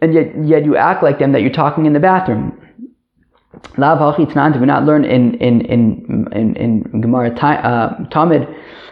and 0.00 0.14
yet 0.14 0.26
yet 0.44 0.64
you 0.64 0.76
act 0.76 1.02
like 1.02 1.18
them 1.18 1.32
that 1.32 1.42
you're 1.42 1.50
talking 1.52 1.86
in 1.86 1.92
the 1.92 2.00
bathroom. 2.00 2.58
Lav 3.76 3.98
hachi 3.98 4.26
tanant. 4.30 4.60
We 4.60 4.66
not 4.66 4.84
learn 4.84 5.04
in 5.04 5.34
in 5.34 5.62
in 5.62 6.28
in, 6.32 6.56
in 6.56 7.00
Gemara 7.00 7.30
uh, 7.30 8.04
Talmud. 8.10 8.46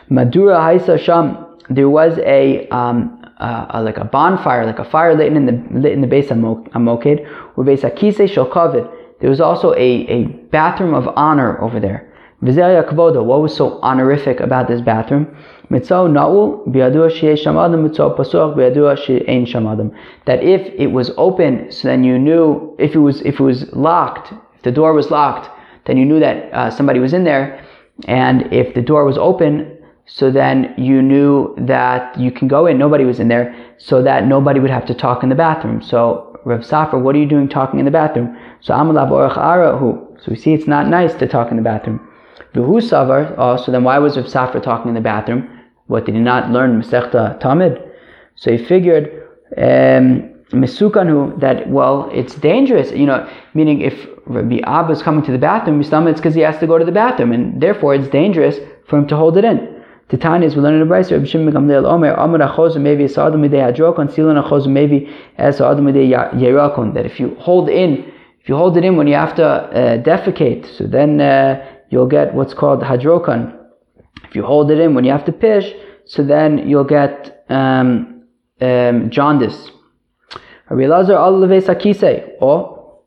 Madura 0.09 0.57
haisa 0.57 0.99
sham. 0.99 1.45
There 1.69 1.91
was 1.91 2.19
a 2.19 2.69
um, 2.69 3.23
uh, 3.39 3.67
a, 3.71 3.83
like 3.83 3.99
a 3.99 4.05
bonfire, 4.05 4.65
like 4.65 4.79
a 4.79 4.85
fire 4.85 5.15
lit 5.15 5.33
in 5.33 5.47
the 5.47 5.63
lit 5.79 5.93
in 5.93 6.01
the 6.01 6.07
base 6.07 6.31
of 6.31 6.39
Moked, 6.39 7.21
or 7.57 7.65
base 7.65 7.83
akise 7.83 8.31
shel 8.33 8.47
kavid. 8.47 8.91
There 9.21 9.31
was 9.31 9.41
also 9.41 9.73
a, 9.75 10.07
a 10.09 10.25
bathroom 10.51 10.95
of 10.95 11.09
honor 11.17 11.61
over 11.63 11.81
there. 11.81 12.13
What 12.41 13.43
was 13.43 13.57
so 13.57 13.81
honorific 13.81 14.41
about 14.41 14.69
this 14.69 14.83
bathroom? 14.83 15.27
That 15.71 15.91
if 20.43 20.61
it 20.79 20.93
was 20.93 21.11
open, 21.17 21.73
so 21.73 21.89
then 21.89 22.05
you 22.05 22.19
knew 22.19 22.77
if 22.79 22.95
it 22.95 22.99
was 22.99 23.23
if 23.23 23.41
it 23.41 23.43
was 23.43 23.73
locked, 23.73 24.35
the 24.67 24.73
door 24.73 24.93
was 24.93 25.11
locked, 25.13 25.49
then 25.87 25.97
you 25.97 26.05
knew 26.05 26.19
that 26.19 26.37
uh, 26.53 26.71
somebody 26.71 26.99
was 26.99 27.13
in 27.13 27.23
there. 27.23 27.65
And 28.09 28.53
if 28.53 28.75
the 28.75 28.83
door 28.83 29.05
was 29.05 29.17
open, 29.17 29.79
so 30.07 30.31
then 30.31 30.75
you 30.77 31.01
knew 31.01 31.55
that 31.57 32.19
you 32.19 32.31
can 32.33 32.49
go 32.49 32.67
in, 32.67 32.77
nobody 32.77 33.05
was 33.05 33.21
in 33.21 33.29
there, 33.29 33.55
so 33.79 34.03
that 34.03 34.27
nobody 34.27 34.59
would 34.61 34.71
have 34.71 34.85
to 34.87 34.95
talk 34.95 35.23
in 35.23 35.29
the 35.29 35.35
bathroom. 35.35 35.81
So, 35.81 36.39
Rav 36.45 36.61
Safra, 36.61 37.01
what 37.01 37.15
are 37.15 37.19
you 37.19 37.27
doing 37.27 37.49
talking 37.49 37.79
in 37.79 37.85
the 37.85 37.91
bathroom? 38.03 38.37
So, 38.61 38.75
Amalav 38.75 39.11
Orach 39.11 39.37
Arahu. 39.37 40.21
So 40.21 40.31
we 40.31 40.37
see 40.37 40.53
it's 40.53 40.67
not 40.67 40.89
nice 40.89 41.15
to 41.15 41.27
talk 41.27 41.51
in 41.53 41.57
the 41.57 41.63
bathroom. 41.63 42.01
Vihu 42.55 42.81
Savar, 42.81 43.35
oh, 43.39 43.57
so 43.57 43.71
then 43.71 43.85
why 43.85 43.99
was 43.99 44.17
Rav 44.17 44.27
Safra 44.27 44.63
talking 44.63 44.89
in 44.89 44.95
the 44.95 45.01
bathroom? 45.01 45.49
What 45.87 46.07
did 46.07 46.17
he 46.17 46.21
not 46.21 46.51
learn 46.51 46.81
Masechta 46.83 47.41
Tamid? 47.41 47.75
So 48.35 48.51
he 48.51 48.59
figured, 48.59 49.05
um, 49.57 50.36
Mesukanu, 50.53 51.41
that, 51.41 51.69
well, 51.69 52.09
it's 52.13 52.37
dangerous, 52.37 52.93
you 52.93 53.07
know, 53.07 53.29
meaning 53.55 53.81
if 53.81 54.07
Rabbi 54.27 54.59
Abba 54.65 54.93
is 54.93 55.03
coming 55.03 55.25
to 55.25 55.33
the 55.33 55.39
bathroom, 55.39 55.81
it's 55.81 55.91
because 55.91 56.35
he 56.35 56.41
has 56.43 56.59
to 56.59 56.67
go 56.67 56.79
to 56.79 56.85
the 56.85 56.93
bathroom, 56.93 57.33
and 57.33 57.61
therefore 57.61 57.95
it's 57.95 58.09
dangerous 58.09 58.59
for 58.87 58.99
him 58.99 59.09
to 59.09 59.17
hold 59.17 59.37
it 59.37 59.45
in. 59.45 59.77
Titanis, 60.09 60.55
we 60.55 60.63
learn 60.63 60.75
in 60.75 60.81
the 60.81 60.87
Bryce, 60.87 61.11
Rabbi 61.11 61.25
Shimon 61.25 61.53
Gamliel 61.53 61.85
Omer, 61.85 62.13
Amar 62.13 62.39
Achozu 62.39 62.77
Mevi 62.77 63.07
Esadam 63.07 63.41
Midei 63.41 63.75
Hadrokon, 63.75 64.15
Silon 64.15 64.37
Achozu 64.37 64.69
Mevi 64.69 65.13
Esadam 65.37 65.81
Midei 65.81 66.13
Yerakon, 66.35 66.95
that 66.95 67.05
if 67.05 67.19
you 67.19 67.35
hold 67.41 67.69
in, 67.69 68.05
if 68.41 68.49
you 68.49 68.57
hold 68.57 68.77
it 68.77 68.85
in 68.85 68.97
when 68.97 69.09
you 69.09 69.15
have 69.15 69.35
to 69.35 69.45
uh, 69.45 70.01
defecate, 70.05 70.65
so 70.79 70.85
then 70.85 71.21
uh, 71.21 71.61
you'll 71.91 72.07
get 72.07 72.33
what's 72.35 72.55
called 72.55 72.83
Hadrokon. 72.83 73.53
If 74.23 74.37
you 74.37 74.45
hold 74.45 74.71
it 74.71 74.79
in 74.79 74.95
when 74.95 75.03
you 75.03 75.11
have 75.11 75.25
to 75.25 75.33
pish, 75.33 75.73
so 76.05 76.23
then 76.23 76.69
you'll 76.69 76.85
get 76.85 77.45
um, 77.49 78.23
um, 78.61 79.11
jaundice. 79.11 79.73
Rabbi 80.69 80.85
al 80.85 81.03
Sakise, 81.61 82.33
or 82.41 83.01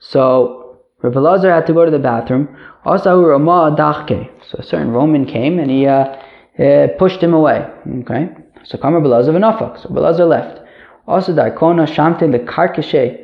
so 0.00 0.62
Rabbi 1.02 1.18
Lazar 1.18 1.52
had 1.52 1.66
to 1.66 1.72
go 1.72 1.84
to 1.84 1.90
the 1.90 1.98
bathroom. 1.98 2.56
Also, 2.84 3.20
Rama 3.20 3.74
Dachke. 3.76 4.30
So 4.48 4.58
a 4.58 4.62
certain 4.62 4.90
Roman 4.90 5.26
came 5.26 5.58
and 5.58 5.70
he 5.70 5.86
uh, 5.86 6.16
uh, 6.58 6.88
pushed 6.98 7.20
him 7.20 7.34
away. 7.34 7.68
Okay, 8.00 8.30
so 8.64 8.78
come 8.78 8.94
Rabbi 8.94 9.06
Lazar 9.06 9.32
v'nafak. 9.32 9.82
So 9.82 9.88
Rabbi 9.88 10.00
Lazar 10.00 10.24
left. 10.24 10.60
Also, 11.06 11.32
Darkona 11.32 11.86
Shamte 11.86 12.22
lekarkeshe 12.22 13.18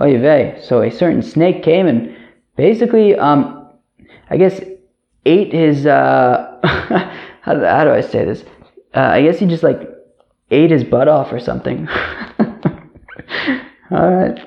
oyve. 0.00 0.62
So 0.64 0.82
a 0.82 0.90
certain 0.90 1.22
snake 1.22 1.62
came 1.62 1.86
and 1.88 2.16
basically, 2.56 3.16
um, 3.16 3.70
I 4.30 4.36
guess, 4.36 4.60
ate 5.24 5.52
his. 5.52 5.86
Uh, 5.86 6.58
how, 7.42 7.54
do, 7.54 7.64
how 7.64 7.84
do 7.84 7.90
I 7.90 8.00
say 8.00 8.24
this? 8.24 8.44
Uh, 8.94 9.00
I 9.00 9.22
guess 9.22 9.40
he 9.40 9.46
just 9.46 9.64
like 9.64 9.80
ate 10.50 10.70
his 10.70 10.84
butt 10.84 11.08
off 11.08 11.32
or 11.32 11.40
something. 11.40 11.88
All 13.90 14.10
right. 14.10 14.38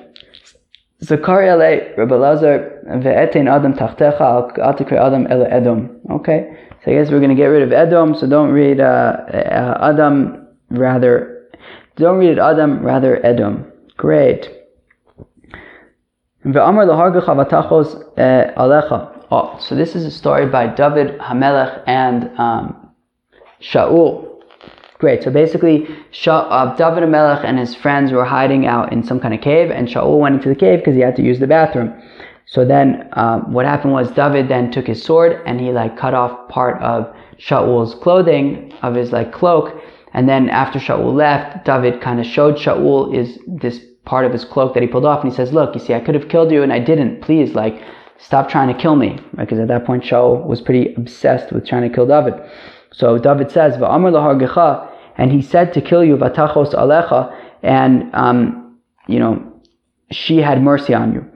Zakaria 1.02 1.56
le 1.56 1.96
Rabbi 1.96 2.14
Lazar 2.14 2.82
ve'etein 2.86 3.48
adam 3.48 3.72
tachtecha 3.74 4.20
al 4.20 4.52
adam 4.98 5.26
ele 5.30 5.46
edom. 5.50 6.00
Okay. 6.10 6.56
So 6.84 6.90
I 6.90 6.94
guess 6.94 7.10
we're 7.10 7.18
going 7.18 7.30
to 7.30 7.36
get 7.36 7.46
rid 7.46 7.62
of 7.62 7.72
Edom. 7.72 8.14
So 8.14 8.26
don't 8.26 8.52
read 8.52 8.80
uh, 8.80 8.84
uh, 9.28 9.92
Adam, 9.92 10.46
rather 10.70 11.46
don't 11.96 12.16
read 12.16 12.38
Adam, 12.38 12.82
rather 12.82 13.24
Edom. 13.24 13.70
Great. 13.98 14.48
Ve'amar 16.46 16.86
lahargecha 16.86 17.36
vatachos 17.36 18.02
uh, 18.16 18.58
alecha. 18.58 19.26
Oh, 19.30 19.58
so 19.60 19.74
this 19.74 19.94
is 19.94 20.06
a 20.06 20.10
story 20.10 20.46
by 20.46 20.68
David 20.68 21.18
Hamelech 21.18 21.84
and 21.86 22.30
um, 22.38 22.90
Shaul. 23.60 24.29
Great. 25.00 25.22
So 25.22 25.30
basically, 25.30 25.88
Sha- 26.10 26.46
uh, 26.50 26.76
David 26.76 27.08
Melech 27.08 27.42
and 27.42 27.58
his 27.58 27.74
friends 27.74 28.12
were 28.12 28.24
hiding 28.26 28.66
out 28.66 28.92
in 28.92 29.02
some 29.02 29.18
kind 29.18 29.32
of 29.32 29.40
cave, 29.40 29.70
and 29.70 29.88
Shaul 29.88 30.18
went 30.18 30.34
into 30.34 30.50
the 30.50 30.54
cave 30.54 30.80
because 30.80 30.94
he 30.94 31.00
had 31.00 31.16
to 31.16 31.22
use 31.22 31.40
the 31.40 31.46
bathroom. 31.46 31.94
So 32.44 32.66
then, 32.66 33.08
um, 33.14 33.50
what 33.50 33.64
happened 33.64 33.94
was 33.94 34.10
David 34.10 34.48
then 34.48 34.70
took 34.70 34.86
his 34.86 35.02
sword 35.02 35.40
and 35.46 35.58
he 35.58 35.72
like 35.72 35.96
cut 35.96 36.12
off 36.12 36.48
part 36.50 36.82
of 36.82 37.14
Shaul's 37.38 37.94
clothing, 37.94 38.74
of 38.82 38.94
his 38.94 39.10
like 39.10 39.32
cloak, 39.32 39.80
and 40.12 40.28
then 40.28 40.50
after 40.50 40.78
Shaul 40.78 41.14
left, 41.14 41.64
David 41.64 42.02
kind 42.02 42.20
of 42.20 42.26
showed 42.26 42.56
Shaul 42.56 43.14
is 43.14 43.38
this 43.46 43.80
part 44.04 44.26
of 44.26 44.32
his 44.32 44.44
cloak 44.44 44.74
that 44.74 44.82
he 44.82 44.88
pulled 44.88 45.06
off, 45.06 45.22
and 45.22 45.32
he 45.32 45.36
says, 45.36 45.54
"Look, 45.54 45.74
you 45.74 45.80
see, 45.80 45.94
I 45.94 46.00
could 46.00 46.14
have 46.14 46.28
killed 46.28 46.50
you, 46.50 46.62
and 46.62 46.74
I 46.74 46.78
didn't. 46.78 47.22
Please, 47.22 47.54
like, 47.54 47.80
stop 48.18 48.50
trying 48.50 48.68
to 48.68 48.74
kill 48.74 48.96
me." 48.96 49.18
Because 49.34 49.56
right? 49.56 49.62
at 49.62 49.68
that 49.68 49.86
point, 49.86 50.02
Shaul 50.02 50.44
was 50.44 50.60
pretty 50.60 50.94
obsessed 50.94 51.52
with 51.52 51.66
trying 51.66 51.88
to 51.88 51.94
kill 51.94 52.06
David. 52.06 52.34
So 52.92 53.16
David 53.16 53.50
says, 53.50 53.78
"Va'amar 53.78 54.12
lahargecha." 54.12 54.89
And 55.16 55.32
he 55.32 55.42
said 55.42 55.72
to 55.74 55.80
kill 55.80 56.04
you, 56.04 56.16
Vatachos 56.16 56.74
Alecha, 56.74 57.34
and, 57.62 58.14
um, 58.14 58.78
you 59.06 59.18
know, 59.18 59.60
she 60.10 60.38
had 60.38 60.62
mercy 60.62 60.94
on 60.94 61.12
you. 61.12 61.26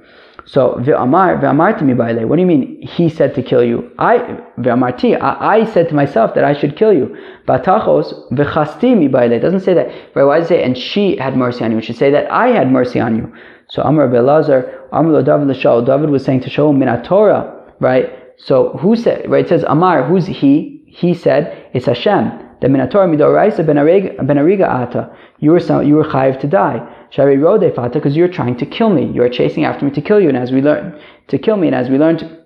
So, 0.46 0.76
Ve'amar, 0.80 1.40
Ve'amarti 1.40 1.82
mi 1.82 1.94
What 1.94 2.36
do 2.36 2.40
you 2.40 2.46
mean, 2.46 2.82
he 2.82 3.08
said 3.08 3.34
to 3.34 3.42
kill 3.42 3.64
you? 3.64 3.90
I, 3.98 4.18
Ve'amarti, 4.58 5.18
I, 5.20 5.60
I 5.60 5.64
said 5.64 5.88
to 5.88 5.94
myself 5.94 6.34
that 6.34 6.44
I 6.44 6.52
should 6.52 6.76
kill 6.76 6.92
you. 6.92 7.16
Vatachos 7.48 8.30
Ve'chasti 8.32 8.96
mi 8.96 9.06
It 9.34 9.40
doesn't 9.40 9.60
say 9.60 9.72
that? 9.74 9.88
Why 10.14 10.38
does 10.38 10.46
it 10.46 10.48
say, 10.48 10.62
and 10.62 10.76
she 10.76 11.16
had 11.16 11.36
mercy 11.36 11.64
on 11.64 11.72
you? 11.72 11.78
It 11.78 11.84
should 11.84 11.96
say 11.96 12.10
that 12.10 12.30
I 12.30 12.48
had 12.48 12.70
mercy 12.70 13.00
on 13.00 13.16
you. 13.16 13.32
So, 13.68 13.82
Amar 13.82 14.08
Belazar, 14.08 14.86
Amar 14.92 15.22
David 15.22 15.48
L'Shaul, 15.48 15.84
David 15.86 16.10
was 16.10 16.24
saying 16.24 16.40
to 16.42 16.50
Shaul, 16.50 16.76
Minat 16.76 17.04
Torah, 17.04 17.74
right? 17.80 18.12
So, 18.36 18.76
who 18.78 18.96
said, 18.96 19.30
right? 19.30 19.46
It 19.46 19.48
says, 19.48 19.64
Amar, 19.66 20.04
who's 20.04 20.26
he? 20.26 20.82
He 20.86 21.14
said, 21.14 21.70
it's 21.72 21.86
Hashem. 21.86 22.43
The 22.60 22.68
minator 22.68 23.06
midoraisa 23.08 23.64
ben 23.66 23.76
ariga 23.76 24.68
ata. 24.68 25.16
You 25.38 25.50
were 25.50 25.60
some, 25.60 25.86
you 25.86 25.96
were 25.96 26.04
chayiv 26.04 26.40
to 26.40 26.46
die. 26.46 27.06
Shari 27.10 27.36
rode 27.36 27.74
fata 27.74 27.98
because 27.98 28.16
you're 28.16 28.28
trying 28.28 28.56
to 28.56 28.66
kill 28.66 28.90
me. 28.90 29.06
You 29.06 29.22
are 29.22 29.28
chasing 29.28 29.64
after 29.64 29.84
me 29.84 29.90
to 29.92 30.00
kill 30.00 30.20
you. 30.20 30.28
And 30.28 30.38
as 30.38 30.50
we 30.50 30.62
learned 30.62 31.00
to 31.28 31.38
kill 31.38 31.56
me, 31.56 31.68
and 31.68 31.76
as 31.76 31.88
we 31.88 31.98
learned 31.98 32.38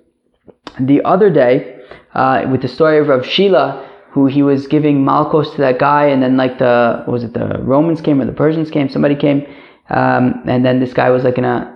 the 0.80 1.02
other 1.04 1.30
day 1.30 1.80
uh, 2.14 2.46
with 2.50 2.62
the 2.62 2.68
story 2.68 2.98
of 2.98 3.08
Rav 3.08 3.24
Shila, 3.24 3.88
who 4.10 4.26
he 4.26 4.42
was 4.42 4.66
giving 4.66 5.04
Malkos 5.04 5.54
to 5.54 5.58
that 5.58 5.78
guy, 5.78 6.06
and 6.06 6.22
then 6.22 6.36
like 6.36 6.58
the 6.58 7.04
was 7.06 7.24
it 7.24 7.34
the 7.34 7.58
Romans 7.60 8.00
came 8.00 8.20
or 8.20 8.24
the 8.24 8.32
Persians 8.32 8.70
came, 8.70 8.88
somebody 8.88 9.14
came, 9.14 9.46
um, 9.90 10.42
and 10.46 10.64
then 10.64 10.80
this 10.80 10.92
guy 10.92 11.10
was 11.10 11.24
like 11.24 11.36
gonna 11.36 11.74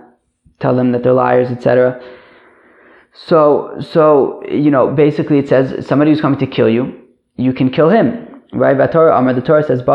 tell 0.59 0.75
them 0.75 0.91
that 0.91 1.03
they're 1.03 1.13
liars, 1.13 1.49
etc. 1.49 2.01
So 3.13 3.75
so 3.79 4.41
you 4.49 4.71
know 4.71 4.91
basically 4.91 5.39
it 5.39 5.47
says 5.47 5.85
somebody 5.85 6.11
who's 6.11 6.21
coming 6.21 6.39
to 6.39 6.47
kill 6.47 6.69
you, 6.69 7.02
you 7.37 7.53
can 7.53 7.69
kill 7.69 7.89
him. 7.89 8.29
Right, 8.53 8.77
the 8.77 8.85
Torah, 8.87 9.63
says, 9.63 9.81
if 9.81 9.85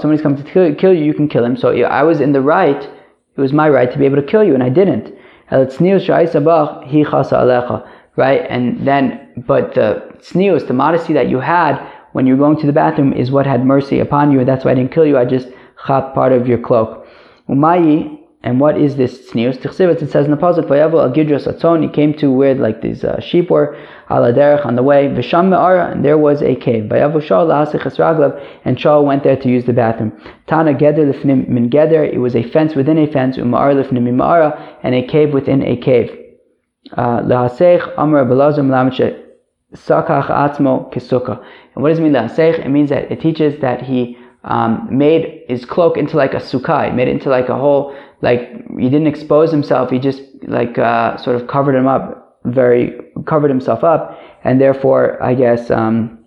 somebody's 0.00 0.22
coming 0.22 0.42
to 0.42 0.74
kill 0.74 0.92
you, 0.92 1.04
you 1.04 1.14
can 1.14 1.28
kill 1.28 1.44
him. 1.44 1.56
So 1.56 1.70
I 1.82 2.02
was 2.02 2.20
in 2.20 2.32
the 2.32 2.40
right, 2.40 2.82
it 2.82 3.40
was 3.40 3.52
my 3.52 3.68
right 3.68 3.90
to 3.92 3.98
be 3.98 4.06
able 4.06 4.16
to 4.16 4.24
kill 4.26 4.42
you, 4.42 4.54
and 4.54 4.62
I 4.62 4.70
didn't. 4.70 5.14
Right, 8.16 8.46
and 8.50 8.86
then, 8.86 9.28
but 9.46 9.74
the 9.74 10.02
tznius, 10.18 10.66
the 10.66 10.74
modesty 10.74 11.12
that 11.12 11.28
you 11.28 11.38
had 11.38 11.78
when 12.12 12.26
you're 12.26 12.36
going 12.36 12.56
to 12.58 12.66
the 12.66 12.72
bathroom 12.72 13.12
is 13.12 13.30
what 13.30 13.46
had 13.46 13.64
mercy 13.64 14.00
upon 14.00 14.32
you. 14.32 14.44
That's 14.44 14.64
why 14.64 14.72
I 14.72 14.74
didn't 14.74 14.90
kill 14.90 15.06
you. 15.06 15.16
I 15.16 15.24
just 15.24 15.48
chat 15.86 16.12
part 16.14 16.32
of 16.32 16.48
your 16.48 16.58
cloak. 16.58 17.06
Umayi, 17.48 18.18
and 18.44 18.60
what 18.60 18.78
is 18.78 18.94
this 18.96 19.30
tznius? 19.30 19.64
It 19.64 20.10
says 20.10 20.24
in 20.26 20.30
the 20.30 20.36
pasuk, 20.36 20.66
"Vayavu 20.68 21.02
al 21.02 21.12
gidros 21.12 21.52
atzon." 21.52 21.82
He 21.82 21.88
came 21.88 22.14
to 22.14 22.30
where 22.30 22.54
like 22.54 22.82
these 22.82 23.02
uh, 23.02 23.18
sheep 23.20 23.50
were, 23.50 23.76
ala 24.08 24.32
derech 24.32 24.64
on 24.64 24.76
the 24.76 24.82
way. 24.84 25.08
V'sham 25.08 25.48
me'ara, 25.48 25.90
and 25.90 26.04
there 26.04 26.16
was 26.16 26.40
a 26.40 26.54
cave. 26.54 26.84
Vayavu 26.84 27.16
Shaul 27.16 27.48
la'asich 27.48 27.82
raglav, 27.96 28.40
and 28.64 28.76
Shaul 28.76 29.04
went 29.04 29.24
there 29.24 29.36
to 29.36 29.48
use 29.48 29.64
the 29.64 29.72
bathroom. 29.72 30.12
Tana 30.46 30.72
geder 30.72 31.12
lifnim 31.12 31.48
min 31.48 31.68
geder. 31.68 32.12
It 32.12 32.18
was 32.18 32.36
a 32.36 32.44
fence 32.44 32.76
within 32.76 32.96
a 32.98 33.08
fence. 33.08 33.38
Umar 33.38 33.74
lifnim 33.74 34.04
ma'ara, 34.14 34.76
and 34.84 34.94
a 34.94 35.04
cave 35.04 35.34
within 35.34 35.62
a 35.64 35.76
cave. 35.76 36.16
Uh, 36.96 37.20
La'asech 37.22 37.92
amar 37.98 38.24
belazim 38.24 38.68
melamet 38.68 39.20
sakach 39.74 40.28
atzmo 40.28 40.92
kisuka. 40.92 41.44
And 41.74 41.82
what 41.82 41.88
does 41.88 41.98
it 41.98 42.02
mean 42.02 42.12
la'asech? 42.12 42.64
It 42.64 42.68
means 42.68 42.90
that 42.90 43.10
it 43.10 43.20
teaches 43.20 43.60
that 43.62 43.82
he 43.82 44.16
um, 44.44 44.86
made 44.90 45.42
his 45.48 45.64
cloak 45.64 45.96
into 45.96 46.16
like 46.16 46.34
a 46.34 46.38
sukkah. 46.38 46.88
He 46.88 46.92
made 46.92 47.08
it 47.08 47.12
into 47.12 47.28
like 47.28 47.48
a 47.48 47.56
whole 47.56 47.94
like 48.20 48.40
he 48.78 48.88
didn't 48.88 49.06
expose 49.06 49.50
himself. 49.50 49.90
He 49.90 49.98
just 49.98 50.22
like 50.42 50.78
uh, 50.78 51.16
sort 51.18 51.36
of 51.36 51.46
covered 51.46 51.74
him 51.74 51.86
up, 51.86 52.40
very 52.44 52.98
covered 53.26 53.50
himself 53.50 53.84
up, 53.84 54.18
and 54.44 54.60
therefore 54.60 55.22
I 55.22 55.34
guess 55.34 55.70
um, 55.70 56.24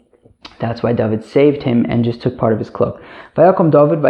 that's 0.60 0.84
why 0.84 0.93
David 0.93 1.23
saved 1.23 1.63
him 1.63 1.86
and 1.89 2.04
just 2.04 2.21
took 2.21 2.38
part 2.38 2.54
of 2.54 2.60
his 2.60 2.69
cloak. 2.69 3.01
David 3.36 4.06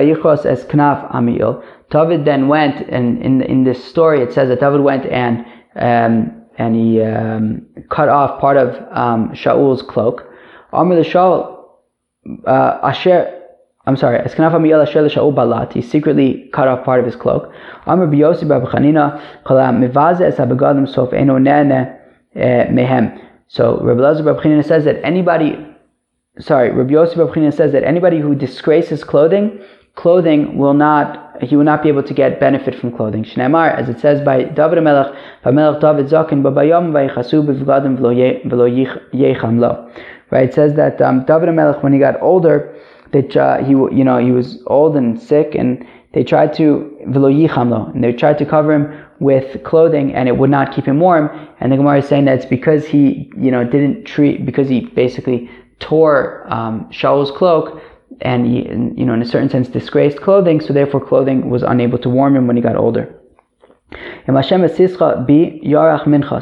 es 0.45 0.65
knaf. 0.65 1.63
David 1.89 2.25
then 2.25 2.47
went, 2.47 2.87
and 2.89 3.21
in 3.21 3.41
in 3.41 3.63
this 3.63 3.83
story 3.83 4.21
it 4.21 4.33
says 4.33 4.49
that 4.49 4.59
David 4.59 4.81
went 4.81 5.05
and 5.05 5.45
um, 5.75 6.41
and 6.57 6.75
he 6.75 7.01
um, 7.01 7.65
cut 7.89 8.09
off 8.09 8.39
part 8.39 8.57
of 8.57 8.75
um, 8.91 9.31
Shaul's 9.33 9.81
cloak. 9.81 10.27
Amr 10.73 10.95
the 10.95 11.01
Shaul 11.01 11.61
uh, 12.45 12.79
Asher 12.83 13.40
I'm 13.91 13.97
sorry, 13.97 14.21
He 15.73 15.81
secretly 15.81 16.49
cut 16.53 16.67
off 16.67 16.85
part 16.85 16.99
of 16.99 17.05
his 17.05 17.15
cloak. 17.15 17.53
Amr 17.85 18.07
Biyosi 18.07 18.43
Abagadim 19.45 20.87
Sof 20.87 21.13
Eno 21.13 21.37
Nene 21.37 21.97
eh, 22.35 22.67
Mehem. 22.67 23.19
So 23.47 23.77
Rabbi 23.81 23.99
Lazar 23.99 24.23
Bab 24.23 24.37
Chanina 24.37 24.65
says 24.65 24.85
that 24.85 25.03
anybody, 25.03 25.57
sorry, 26.39 26.71
Rabbi 26.71 26.93
Yossi 26.93 27.17
Bab 27.17 27.35
Chanina 27.35 27.53
says 27.53 27.73
that 27.73 27.83
anybody 27.83 28.21
who 28.21 28.33
disgraces 28.33 29.03
clothing, 29.03 29.59
clothing 29.95 30.57
will 30.57 30.73
not, 30.73 31.43
he 31.43 31.57
will 31.57 31.65
not 31.65 31.83
be 31.83 31.89
able 31.89 32.03
to 32.03 32.13
get 32.13 32.39
benefit 32.39 32.75
from 32.79 32.95
clothing. 32.95 33.25
Shneimar, 33.25 33.77
as 33.77 33.89
it 33.89 33.99
says 33.99 34.21
by 34.21 34.45
David 34.45 34.81
Melech, 34.81 35.13
Melech 35.43 35.81
David 35.81 36.05
Zakin, 36.05 36.41
Babayom 36.43 36.93
Vayichasu 36.93 37.43
Bivgadim 37.45 37.97
Velo 37.97 38.69
Yecham 38.69 39.59
Lo. 39.59 39.91
Right, 40.29 40.47
it 40.47 40.53
says 40.53 40.75
that 40.75 41.01
um, 41.01 41.25
David 41.25 41.53
Melech, 41.53 41.83
when 41.83 41.91
he 41.91 41.99
got 41.99 42.21
older, 42.21 42.73
that 43.11 43.35
uh, 43.35 43.63
he 43.63 43.71
you 43.71 44.03
know 44.03 44.17
he 44.17 44.31
was 44.31 44.61
old 44.67 44.95
and 44.95 45.19
sick 45.21 45.55
and 45.55 45.85
they 46.13 46.23
tried 46.23 46.53
to 46.53 46.97
and 47.01 48.03
they 48.03 48.11
tried 48.13 48.37
to 48.37 48.45
cover 48.45 48.73
him 48.73 49.05
with 49.19 49.63
clothing 49.63 50.13
and 50.13 50.27
it 50.27 50.37
would 50.37 50.49
not 50.49 50.73
keep 50.73 50.85
him 50.85 50.99
warm 50.99 51.29
and 51.59 51.71
the 51.71 51.77
Gemara 51.77 51.99
is 51.99 52.07
saying 52.07 52.25
that 52.25 52.37
it's 52.37 52.45
because 52.45 52.85
he 52.87 53.31
you 53.37 53.51
know 53.51 53.63
didn't 53.63 54.05
treat 54.05 54.45
because 54.45 54.67
he 54.67 54.81
basically 54.81 55.49
tore 55.79 56.45
um, 56.53 56.89
Shaul's 56.91 57.31
cloak 57.31 57.81
and 58.21 58.45
he 58.45 58.67
you 58.99 59.05
know 59.05 59.13
in 59.13 59.21
a 59.21 59.25
certain 59.25 59.49
sense 59.49 59.67
disgraced 59.67 60.21
clothing 60.21 60.59
so 60.59 60.73
therefore 60.73 61.05
clothing 61.05 61.49
was 61.49 61.63
unable 61.63 61.97
to 61.99 62.09
warm 62.09 62.35
him 62.35 62.47
when 62.47 62.55
he 62.55 62.61
got 62.61 62.75
older. 62.75 63.15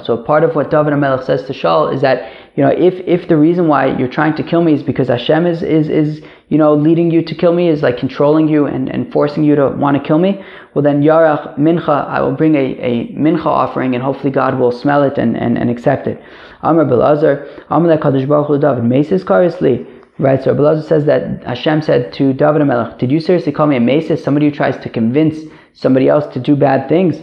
So 0.03 0.23
part 0.23 0.43
of 0.43 0.55
what 0.55 0.69
David 0.69 0.95
Melech 0.97 1.23
says 1.23 1.43
to 1.43 1.53
Shaul 1.53 1.93
is 1.93 2.01
that 2.01 2.32
you 2.55 2.63
know 2.63 2.69
if 2.69 2.95
if 3.08 3.27
the 3.27 3.38
reason 3.38 3.67
why 3.67 3.97
you're 3.97 4.08
trying 4.10 4.36
to 4.36 4.43
kill 4.43 4.62
me 4.63 4.73
is 4.73 4.84
because 4.84 5.08
Hashem 5.08 5.47
is 5.47 5.63
is 5.63 5.89
is 5.89 6.21
you 6.49 6.57
know, 6.57 6.73
leading 6.73 7.12
you 7.12 7.21
to 7.21 7.35
kill 7.35 7.53
me 7.53 7.69
is 7.69 7.83
like 7.83 7.97
controlling 7.97 8.47
you 8.47 8.65
and, 8.65 8.89
and 8.89 9.12
forcing 9.13 9.43
you 9.43 9.55
to 9.55 9.69
want 9.69 9.95
to 9.95 10.03
kill 10.03 10.17
me, 10.17 10.43
well 10.73 10.83
then 10.83 11.01
yarach 11.01 11.57
mincha, 11.57 12.07
I 12.07 12.21
will 12.21 12.33
bring 12.35 12.55
a, 12.55 12.75
a 12.79 13.07
mincha 13.13 13.45
offering 13.45 13.93
and 13.93 14.03
hopefully 14.03 14.31
God 14.31 14.59
will 14.59 14.71
smell 14.71 15.03
it 15.03 15.17
and, 15.17 15.38
and, 15.38 15.57
and 15.57 15.69
accept 15.69 16.07
it. 16.07 16.21
Amr 16.63 16.85
Belazar, 16.85 17.63
Amr 17.69 17.97
Kadosh 17.97 18.27
Baruch 18.27 18.59
David, 18.62 18.83
Mesis 18.83 19.23
Karisli. 19.23 19.85
Right, 20.17 20.43
so 20.43 20.53
Belazar 20.53 20.83
says 20.83 21.05
that 21.05 21.43
Hashem 21.43 21.81
said 21.81 22.12
to 22.13 22.33
David 22.33 22.65
Melech, 22.65 22.97
did 22.97 23.09
you 23.09 23.21
seriously 23.21 23.53
call 23.53 23.67
me 23.67 23.77
a 23.77 23.79
Mesis, 23.79 24.21
somebody 24.21 24.49
who 24.49 24.53
tries 24.53 24.77
to 24.83 24.89
convince 24.89 25.39
somebody 25.73 26.09
else 26.09 26.25
to 26.33 26.39
do 26.39 26.57
bad 26.57 26.89
things? 26.89 27.15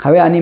I'm 0.00 0.12
going 0.12 0.32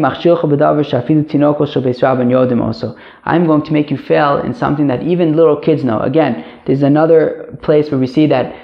to 3.62 3.72
make 3.72 3.90
you 3.90 3.98
fail 3.98 4.38
in 4.38 4.54
something 4.54 4.86
that 4.86 5.02
even 5.02 5.36
little 5.36 5.56
kids 5.56 5.84
know. 5.84 6.00
Again, 6.00 6.44
there's 6.66 6.82
another 6.82 7.58
place 7.62 7.90
where 7.90 8.00
we 8.00 8.06
see 8.06 8.26
that, 8.26 8.54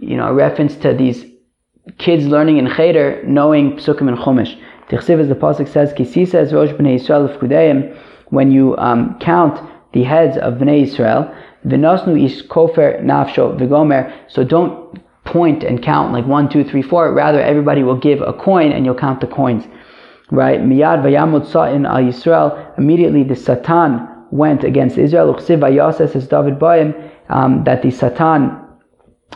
you 0.00 0.16
know, 0.16 0.28
a 0.28 0.32
reference 0.32 0.76
to 0.76 0.94
these 0.94 1.24
kids 1.98 2.26
learning 2.26 2.58
in 2.58 2.68
Cheder, 2.68 3.22
knowing 3.24 3.72
Psukim 3.72 4.08
and 4.08 4.18
Chumash. 4.18 4.56
Tichsiv, 4.88 5.20
as 5.20 5.28
the 5.28 5.34
Pasuk 5.34 5.68
says, 5.68 5.92
Kisi 5.92 6.26
says, 6.28 6.52
Rosh 6.52 6.70
B'nai 6.70 7.00
Yisrael 7.00 7.96
when 8.30 8.50
you 8.50 8.76
um, 8.76 9.18
count 9.20 9.60
the 9.92 10.04
heads 10.04 10.36
of 10.36 10.54
Bnei 10.54 10.82
Israel, 10.82 11.32
V'nosnu 11.66 12.24
ish 12.24 12.42
kofer 12.46 13.02
nafsho 13.02 13.58
v'gomer, 13.58 14.12
so 14.28 14.44
don't 14.44 15.00
point 15.24 15.64
and 15.64 15.82
count 15.82 16.12
like 16.12 16.24
one, 16.26 16.48
two, 16.48 16.62
three, 16.62 16.82
four. 16.82 17.12
Rather, 17.12 17.40
everybody 17.40 17.82
will 17.82 17.98
give 17.98 18.20
a 18.20 18.32
coin 18.32 18.70
and 18.70 18.84
you'll 18.84 18.94
count 18.94 19.20
the 19.20 19.26
coins 19.26 19.64
right? 20.30 20.60
Miyad 20.60 21.02
vayamud 21.02 21.46
sa'in 21.46 21.86
al 21.86 22.02
Yisrael. 22.02 22.78
Immediately 22.78 23.24
the 23.24 23.36
Satan 23.36 24.08
went 24.30 24.64
against 24.64 24.98
Israel. 24.98 25.34
Uchsiv 25.34 25.60
vayasa 25.60 26.10
says 26.12 26.26
David 26.26 26.58
Bayim 26.58 27.10
um, 27.28 27.64
that 27.64 27.82
the 27.82 27.90
Satan, 27.90 28.56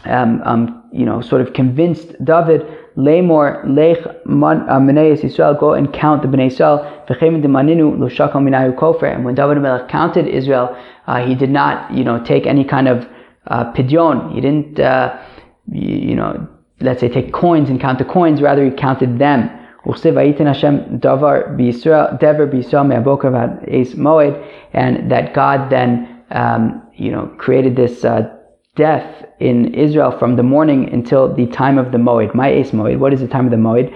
um, 0.05 0.43
um, 0.45 0.83
you 0.93 1.05
know, 1.05 1.21
sort 1.21 1.41
of 1.41 1.53
convinced 1.53 2.13
David. 2.25 2.67
Lemor 2.97 3.65
lech 3.65 3.99
meneis 4.27 5.23
uh, 5.23 5.27
Israel, 5.27 5.55
go 5.55 5.75
and 5.75 5.93
count 5.93 6.23
the 6.23 6.29
Bnei 6.29 6.49
Israel. 6.49 7.05
V'chemin 7.09 7.41
demaninu 7.43 7.97
lushakal 7.97 8.43
minayu 8.43 8.77
kofer. 8.77 9.15
And 9.15 9.25
when 9.25 9.37
David 9.37 9.59
Melech 9.59 9.89
counted 9.89 10.27
Israel, 10.27 10.77
uh, 11.07 11.25
he 11.25 11.37
did 11.37 11.51
not, 11.51 11.93
you 11.93 12.03
know, 12.03 12.23
take 12.23 12.47
any 12.47 12.65
kind 12.65 12.89
of 12.89 13.09
uh, 13.47 13.73
pidyon. 13.73 14.35
He 14.35 14.41
didn't, 14.41 14.81
uh, 14.81 15.17
you 15.73 16.17
know, 16.17 16.49
let's 16.81 17.01
say 17.01 17.09
take 17.09 17.33
coins 17.33 17.71
and 17.71 17.81
count 17.81 17.99
the 17.99 18.05
coins. 18.05 18.43
Rather, 18.43 18.65
he 18.65 18.73
counted 18.73 19.19
them. 19.19 19.49
And 24.73 25.11
that 25.11 25.35
God 25.35 25.71
then, 25.71 26.23
um, 26.31 26.83
you 26.95 27.11
know, 27.11 27.27
created 27.39 27.77
this 27.77 28.05
uh, 28.05 28.37
death 28.77 29.27
in 29.41 29.75
Israel 29.75 30.17
from 30.19 30.37
the 30.37 30.43
morning 30.43 30.93
until 30.93 31.35
the 31.35 31.47
time 31.47 31.79
of 31.79 31.93
the 31.93 31.99
Moed. 31.99 32.35
My 32.35 32.49
Ace 32.49 32.71
Moed. 32.71 32.99
What 32.99 33.13
is 33.13 33.21
the 33.21 33.29
time 33.29 33.47
of 33.47 33.51
the 33.51 33.57
Moed? 33.57 33.93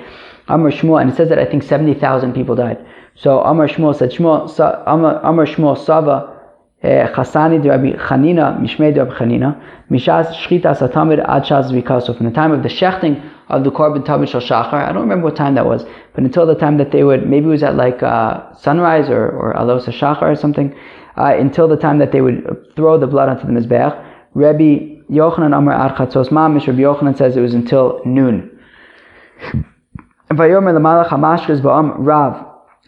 Amr 0.48 0.70
Shmuel, 0.70 1.00
and 1.00 1.10
it 1.10 1.16
says 1.16 1.28
that 1.30 1.38
I 1.38 1.46
think 1.46 1.62
70,000 1.62 2.34
people 2.34 2.54
died. 2.54 2.84
So 3.14 3.40
Amr 3.40 3.68
Shmuel 3.68 3.96
said, 3.96 4.10
Shmuel, 4.10 4.48
Amr, 4.86 5.46
Shmuel 5.46 5.78
Sava, 5.82 6.38
eh, 6.82 7.08
Chasani 7.12 7.62
Chanina, 7.62 8.60
Mishmei 8.60 8.92
de 8.92 9.06
Chanina, 9.06 9.62
Mishaz 9.90 10.34
Shchita 10.34 10.76
Satamir 10.76 11.24
Ad 11.26 11.44
Shaz 11.44 12.16
From 12.16 12.26
the 12.26 12.32
time 12.32 12.52
of 12.52 12.62
the 12.62 12.68
Shechting, 12.68 13.22
of 13.48 13.64
the 13.64 13.70
Korban 13.70 14.04
Tamid 14.04 14.28
Shal 14.28 14.40
Shachar, 14.40 14.74
I 14.74 14.92
don't 14.92 15.02
remember 15.02 15.24
what 15.26 15.36
time 15.36 15.54
that 15.54 15.66
was, 15.66 15.84
but 16.14 16.24
until 16.24 16.46
the 16.46 16.54
time 16.54 16.78
that 16.78 16.92
they 16.92 17.04
would, 17.04 17.28
maybe 17.28 17.46
it 17.46 17.50
was 17.50 17.62
at 17.62 17.76
like 17.76 18.02
uh, 18.02 18.54
sunrise 18.54 19.10
or, 19.10 19.28
or 19.28 19.54
Alos 19.54 19.84
Shachar 19.86 20.22
or 20.22 20.36
something, 20.36 20.74
uh, 21.16 21.34
until 21.38 21.68
the 21.68 21.76
time 21.76 21.98
that 21.98 22.12
they 22.12 22.20
would 22.20 22.72
throw 22.74 22.98
the 22.98 23.06
blood 23.06 23.28
onto 23.28 23.46
the 23.46 23.52
Mizbeach. 23.52 23.94
Rabbi 24.34 24.94
Yochanan 25.10 25.54
Amr 25.54 25.72
Ad 25.72 25.94
Chatzos 25.96 26.28
Mamish, 26.28 26.66
Rabbi 26.66 26.80
Yochanan 26.80 27.16
says 27.16 27.36
it 27.36 27.40
was 27.40 27.54
until 27.54 28.00
noon. 28.04 28.50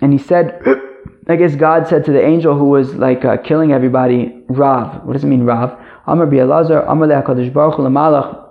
And 0.02 0.12
he 0.12 0.18
said, 0.18 0.60
I 1.28 1.36
guess 1.36 1.54
God 1.56 1.88
said 1.88 2.04
to 2.04 2.12
the 2.12 2.24
angel 2.24 2.56
who 2.56 2.66
was 2.66 2.94
like 2.94 3.24
uh, 3.24 3.36
killing 3.36 3.72
everybody, 3.72 4.44
Rav. 4.48 5.04
What 5.04 5.12
does 5.14 5.24
it 5.24 5.26
mean, 5.26 5.44
Rav? 5.44 5.78
Amr 6.06 6.26
Bi'elazar, 6.26 6.88
Amr 6.88 7.06
Le'akadosh 7.08 7.52
Baruch 7.52 7.74
Hu 7.74 8.45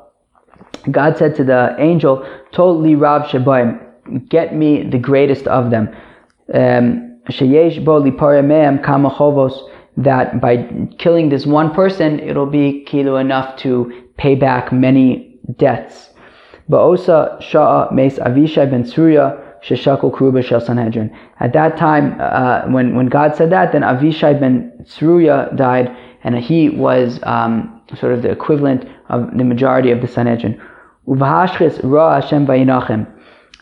God 0.91 1.17
said 1.17 1.35
to 1.35 1.43
the 1.43 1.75
angel, 1.79 2.27
Totally 2.51 2.95
Rav 2.95 3.23
Shebaim, 3.23 4.29
get 4.29 4.55
me 4.55 4.83
the 4.83 4.97
greatest 4.97 5.47
of 5.47 5.71
them. 5.71 5.89
Um, 6.53 7.19
Sheyesh 7.29 7.83
bo 7.83 8.01
that 9.97 10.41
by 10.41 10.67
killing 10.97 11.29
this 11.29 11.45
one 11.45 11.73
person, 11.73 12.19
it'll 12.19 12.45
be 12.45 12.83
kilo 12.83 13.15
enough 13.15 13.57
to 13.57 14.09
pay 14.17 14.35
back 14.35 14.71
many 14.71 15.37
debts. 15.57 16.09
Ba'osa 16.69 17.41
sha'a 17.41 17.91
mes 17.93 18.17
Avishai 18.19 18.69
ben 18.69 18.85
Surya 18.85 19.37
sheshakol 19.63 20.13
kruba 20.13 20.43
shel 20.43 20.59
Sanhedrin. 20.59 21.15
At 21.39 21.53
that 21.53 21.77
time, 21.77 22.19
uh, 22.19 22.63
when, 22.67 22.95
when 22.95 23.07
God 23.07 23.35
said 23.35 23.51
that, 23.51 23.71
then 23.71 23.81
Avishai 23.81 24.39
ben 24.39 24.71
Surya 24.85 25.51
died, 25.55 25.95
and 26.23 26.37
he 26.37 26.69
was 26.69 27.19
um, 27.23 27.74
sort 27.95 28.13
of 28.13 28.21
the 28.21 28.31
equivalent 28.31 28.87
of 29.09 29.37
the 29.37 29.43
majority 29.43 29.91
of 29.91 30.01
the 30.01 30.07
Sanhedrin. 30.07 30.61
Uvahashchis 31.07 31.81
ra 31.83 32.19
Hashem 32.19 32.47
vayinachem. 32.47 33.11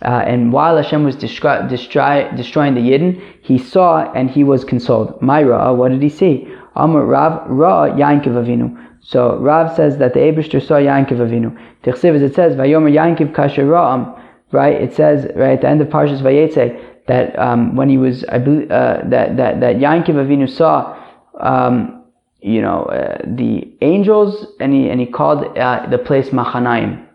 Uh, 0.01 0.23
and 0.25 0.51
while 0.51 0.75
Hashem 0.75 1.03
was 1.03 1.15
destroy, 1.15 1.65
destroy, 1.67 2.29
destroying 2.35 2.75
the 2.75 2.81
Yidden, 2.81 3.21
he 3.41 3.57
saw 3.57 4.11
and 4.13 4.29
he 4.29 4.43
was 4.43 4.65
consoled. 4.65 5.21
Myra, 5.21 5.73
what 5.73 5.91
did 5.91 6.01
he 6.01 6.09
see? 6.09 6.47
Amr 6.75 7.05
Rav 7.05 7.49
Ra 7.49 7.89
Yainkiv 7.89 8.33
Avinu. 8.33 8.77
So 9.01 9.37
Rav 9.37 9.75
says 9.75 9.97
that 9.97 10.13
the 10.13 10.19
Abishter 10.19 10.65
saw 10.65 10.75
Yainkiv 10.75 11.19
Avinu. 11.19 11.57
Tichsiv, 11.83 12.15
as 12.15 12.21
it 12.21 12.35
says, 12.35 12.55
Vayomer 12.55 12.91
Yainkiv 12.91 13.33
Kasher 13.33 13.65
Ra'am, 13.65 14.19
right? 14.51 14.73
It 14.81 14.93
says 14.93 15.25
right 15.35 15.53
at 15.53 15.61
the 15.61 15.67
end 15.67 15.81
of 15.81 15.87
Parshas 15.87 16.21
Vayetze 16.21 16.81
that 17.07 17.37
um, 17.37 17.75
when 17.75 17.89
he 17.89 17.97
was, 17.97 18.23
I 18.25 18.39
believe, 18.39 18.71
uh, 18.71 19.01
that 19.05 19.37
that 19.37 19.59
that 19.59 19.75
Yainkiv 19.77 20.15
Avinu 20.15 20.49
saw, 20.49 20.97
um, 21.39 22.02
you 22.43 22.61
know, 22.61 22.83
uh, 22.83 23.17
the 23.25 23.71
angels, 23.81 24.45
and 24.59 24.73
he 24.73 24.89
and 24.89 24.99
he 24.99 25.05
called 25.05 25.57
uh, 25.57 25.87
the 25.89 25.97
place 25.97 26.29
Machanaim. 26.29 27.07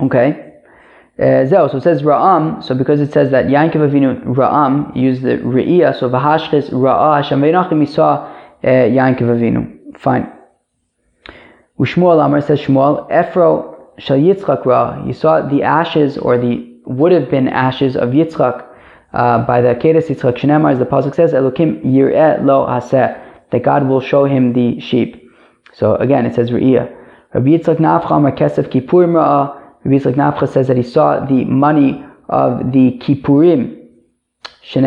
Okay. 0.00 0.52
Uh, 1.16 1.46
so 1.46 1.66
it 1.66 1.82
says 1.82 2.02
Ra'am, 2.02 2.62
so 2.62 2.74
because 2.74 3.00
it 3.00 3.12
says 3.12 3.30
that 3.30 3.46
Yankov 3.46 3.88
Avinu 3.88 4.24
Ra'am 4.24 4.96
used 4.96 5.22
the 5.22 5.36
Re'iyah, 5.38 5.98
so 5.98 6.10
Vahashchis 6.10 6.70
Ra'a 6.70 7.22
Hashem 7.22 7.40
Veinachim, 7.40 7.80
he 7.80 7.86
saw 7.86 8.26
uh, 8.64 8.66
Avinu. 8.66 9.96
Fine. 9.96 10.32
Ushmuel 11.78 12.24
Amar 12.24 12.40
says 12.40 12.60
Shmuel, 12.60 13.08
Ephro 13.10 13.76
Shal 13.98 14.18
Yitzchak 14.18 14.64
Ra, 14.64 15.04
you 15.06 15.12
saw 15.12 15.40
the 15.48 15.62
ashes 15.62 16.18
or 16.18 16.36
the 16.36 16.72
would 16.84 17.12
have 17.12 17.30
been 17.30 17.48
ashes 17.48 17.96
of 17.96 18.10
Yitzchak 18.10 18.66
uh, 19.12 19.46
by 19.46 19.60
the 19.60 19.68
Akedah 19.68 20.04
Yitzchak 20.04 20.36
Shenemar, 20.36 20.72
as 20.72 20.78
the 20.80 20.84
Pasuk 20.84 21.14
says, 21.14 21.32
Elokim 21.32 21.84
Yir'eh 21.84 22.44
Lo 22.44 22.66
Haseh, 22.66 23.20
that 23.54 23.62
God 23.62 23.88
will 23.88 24.00
show 24.00 24.24
him 24.24 24.52
the 24.52 24.80
sheep. 24.80 25.30
So 25.72 25.94
again, 25.96 26.26
it 26.26 26.34
says 26.34 26.50
Re'iyah. 26.50 26.92
Rabbi 27.34 27.50
Yitzchak 27.50 27.78
Nafcha 27.78 28.10
Amar 28.10 28.32
Kesef 28.32 28.68
Kippurim 28.68 29.12
Ra'ah, 29.14 29.54
Rabbi 29.84 29.96
Yitzchak 29.96 30.16
Nafcha 30.16 30.52
says 30.52 30.66
that 30.68 30.76
he 30.76 30.82
saw 30.82 31.24
the 31.24 31.44
money 31.44 32.04
of 32.28 32.72
the 32.72 32.98
Kippurim. 32.98 33.80
That 34.72 34.80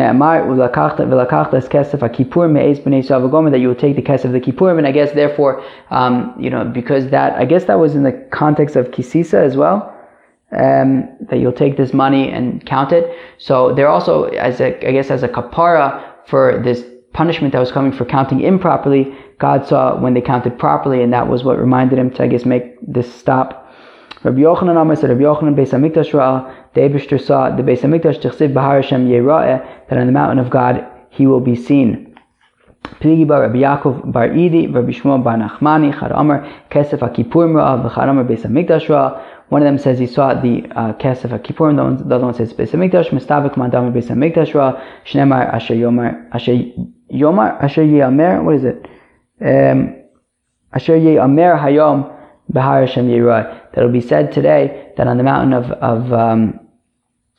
you 3.60 3.68
will 3.68 3.74
take 3.76 3.96
the 3.96 4.02
kesef 4.02 4.24
of 4.24 4.32
the 4.32 4.40
kippurim, 4.40 4.78
and 4.78 4.86
I 4.88 4.92
guess 4.92 5.12
therefore, 5.12 5.64
um, 5.90 6.34
you 6.36 6.50
know, 6.50 6.64
because 6.64 7.10
that, 7.10 7.34
I 7.34 7.44
guess 7.44 7.64
that 7.66 7.78
was 7.78 7.94
in 7.94 8.02
the 8.02 8.12
context 8.32 8.74
of 8.74 8.90
kisisa 8.90 9.34
as 9.34 9.56
well, 9.56 9.94
um, 10.50 11.08
that 11.30 11.38
you'll 11.38 11.52
take 11.52 11.76
this 11.76 11.94
money 11.94 12.28
and 12.28 12.66
count 12.66 12.90
it. 12.92 13.08
So 13.38 13.72
they're 13.72 13.88
also, 13.88 14.24
as 14.24 14.60
a, 14.60 14.66
I 14.84 14.90
guess, 14.90 15.12
as 15.12 15.22
a 15.22 15.28
kapara 15.28 16.02
for 16.26 16.60
this 16.64 16.84
punishment 17.18 17.52
that 17.52 17.58
was 17.58 17.72
coming 17.72 17.90
for 17.90 18.04
counting 18.04 18.40
improperly, 18.40 19.12
God 19.38 19.66
saw 19.66 19.98
when 19.98 20.14
they 20.14 20.20
counted 20.20 20.56
properly, 20.56 21.02
and 21.02 21.12
that 21.12 21.26
was 21.28 21.42
what 21.42 21.58
reminded 21.58 21.98
him 21.98 22.10
to, 22.12 22.22
I 22.22 22.28
guess, 22.28 22.44
make 22.44 22.64
this 22.80 23.12
stop. 23.12 23.48
Rabbi 24.22 24.42
Yochanan 24.42 24.80
Amar 24.80 24.94
said, 24.94 25.10
Rabbi 25.10 25.22
Yochanan 25.22 25.56
Beis 25.56 25.70
Hamikdash 25.70 26.12
Ra'ah, 26.12 26.38
the 26.74 26.80
Abishter 26.80 27.20
saw 27.20 27.54
the 27.54 27.64
Beis 27.64 27.80
Hamikdash 27.80 28.20
Tichsiv 28.22 28.54
Bahar 28.54 28.80
Hashem 28.80 29.08
Yera'eh, 29.08 29.88
that 29.88 29.98
on 29.98 30.06
the 30.06 30.12
mountain 30.12 30.38
of 30.38 30.48
God 30.48 30.86
he 31.10 31.26
will 31.26 31.40
be 31.40 31.56
seen. 31.56 32.16
Pligi 33.00 33.26
bar 33.26 33.40
Rabbi 33.42 33.58
Yaakov 33.58 34.12
bar 34.12 34.28
Idi, 34.28 34.72
Rabbi 34.72 34.92
Shmuel 34.92 35.24
bar 35.24 35.36
Nachmani, 35.36 35.98
Chad 35.98 36.12
Amar, 36.12 36.46
Kesef 36.70 37.00
HaKippurim 37.00 37.52
Ra'ah, 37.58 37.82
V'chad 37.84 38.08
Amar 38.08 38.24
Beis 38.24 38.42
Hamikdash 38.42 38.86
Ra'ah. 38.86 39.24
One 39.48 39.62
of 39.62 39.66
them 39.66 39.78
says 39.78 39.98
he 39.98 40.06
saw 40.06 40.34
the 40.34 40.64
uh, 40.76 40.92
Kesef 40.92 41.30
HaKippurim, 41.36 42.08
the 42.08 42.14
other 42.14 42.24
one 42.24 42.34
says 42.34 42.52
Beis 42.52 42.70
Hamikdash, 42.70 43.08
Mistavik 43.08 43.54
Mandam 43.54 43.92
Beis 43.92 44.06
Hamikdash 44.06 44.52
Ra'ah, 44.52 44.80
Shnemar 45.04 45.52
Asher 45.52 45.74
Yomar, 45.74 46.28
Asher 46.32 46.54
Yomar, 47.12 47.62
Asher 47.62 47.84
Yeamer, 47.84 48.42
what 48.44 48.54
is 48.56 48.64
it? 48.64 48.86
Um, 49.40 49.96
Asher 50.72 50.98
Yeamer 50.98 51.58
Hayom, 51.58 52.14
Bahar 52.50 52.86
Hashem 52.86 53.08
Yerah. 53.08 53.72
That 53.72 53.84
will 53.84 53.92
be 53.92 54.00
said 54.00 54.32
today 54.32 54.92
that 54.96 55.06
on 55.06 55.18
the 55.18 55.22
mountain 55.22 55.52
of 55.52 55.70
of 55.72 56.12
um, 56.12 56.60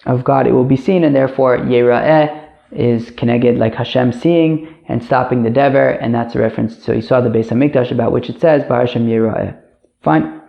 of 0.05 0.23
God 0.23 0.47
it 0.47 0.51
will 0.51 0.65
be 0.65 0.77
seen, 0.77 1.03
and 1.03 1.15
therefore 1.15 1.57
Yera'eh 1.57 2.47
is 2.71 3.11
connected 3.11 3.57
like 3.57 3.75
Hashem 3.75 4.11
seeing 4.11 4.73
and 4.87 5.03
stopping 5.03 5.43
the 5.43 5.49
dever, 5.49 5.89
and 5.89 6.13
that's 6.13 6.35
a 6.35 6.39
reference. 6.39 6.83
So 6.83 6.93
he 6.93 7.01
saw 7.01 7.21
the 7.21 7.29
Beis 7.29 7.47
Hamikdash 7.47 7.91
about 7.91 8.11
which 8.11 8.29
it 8.29 8.39
says 8.39 8.63
Bahar 8.63 8.85
Hashem 8.85 9.07
Yera'eh. 9.07 9.59
Fine. 10.01 10.41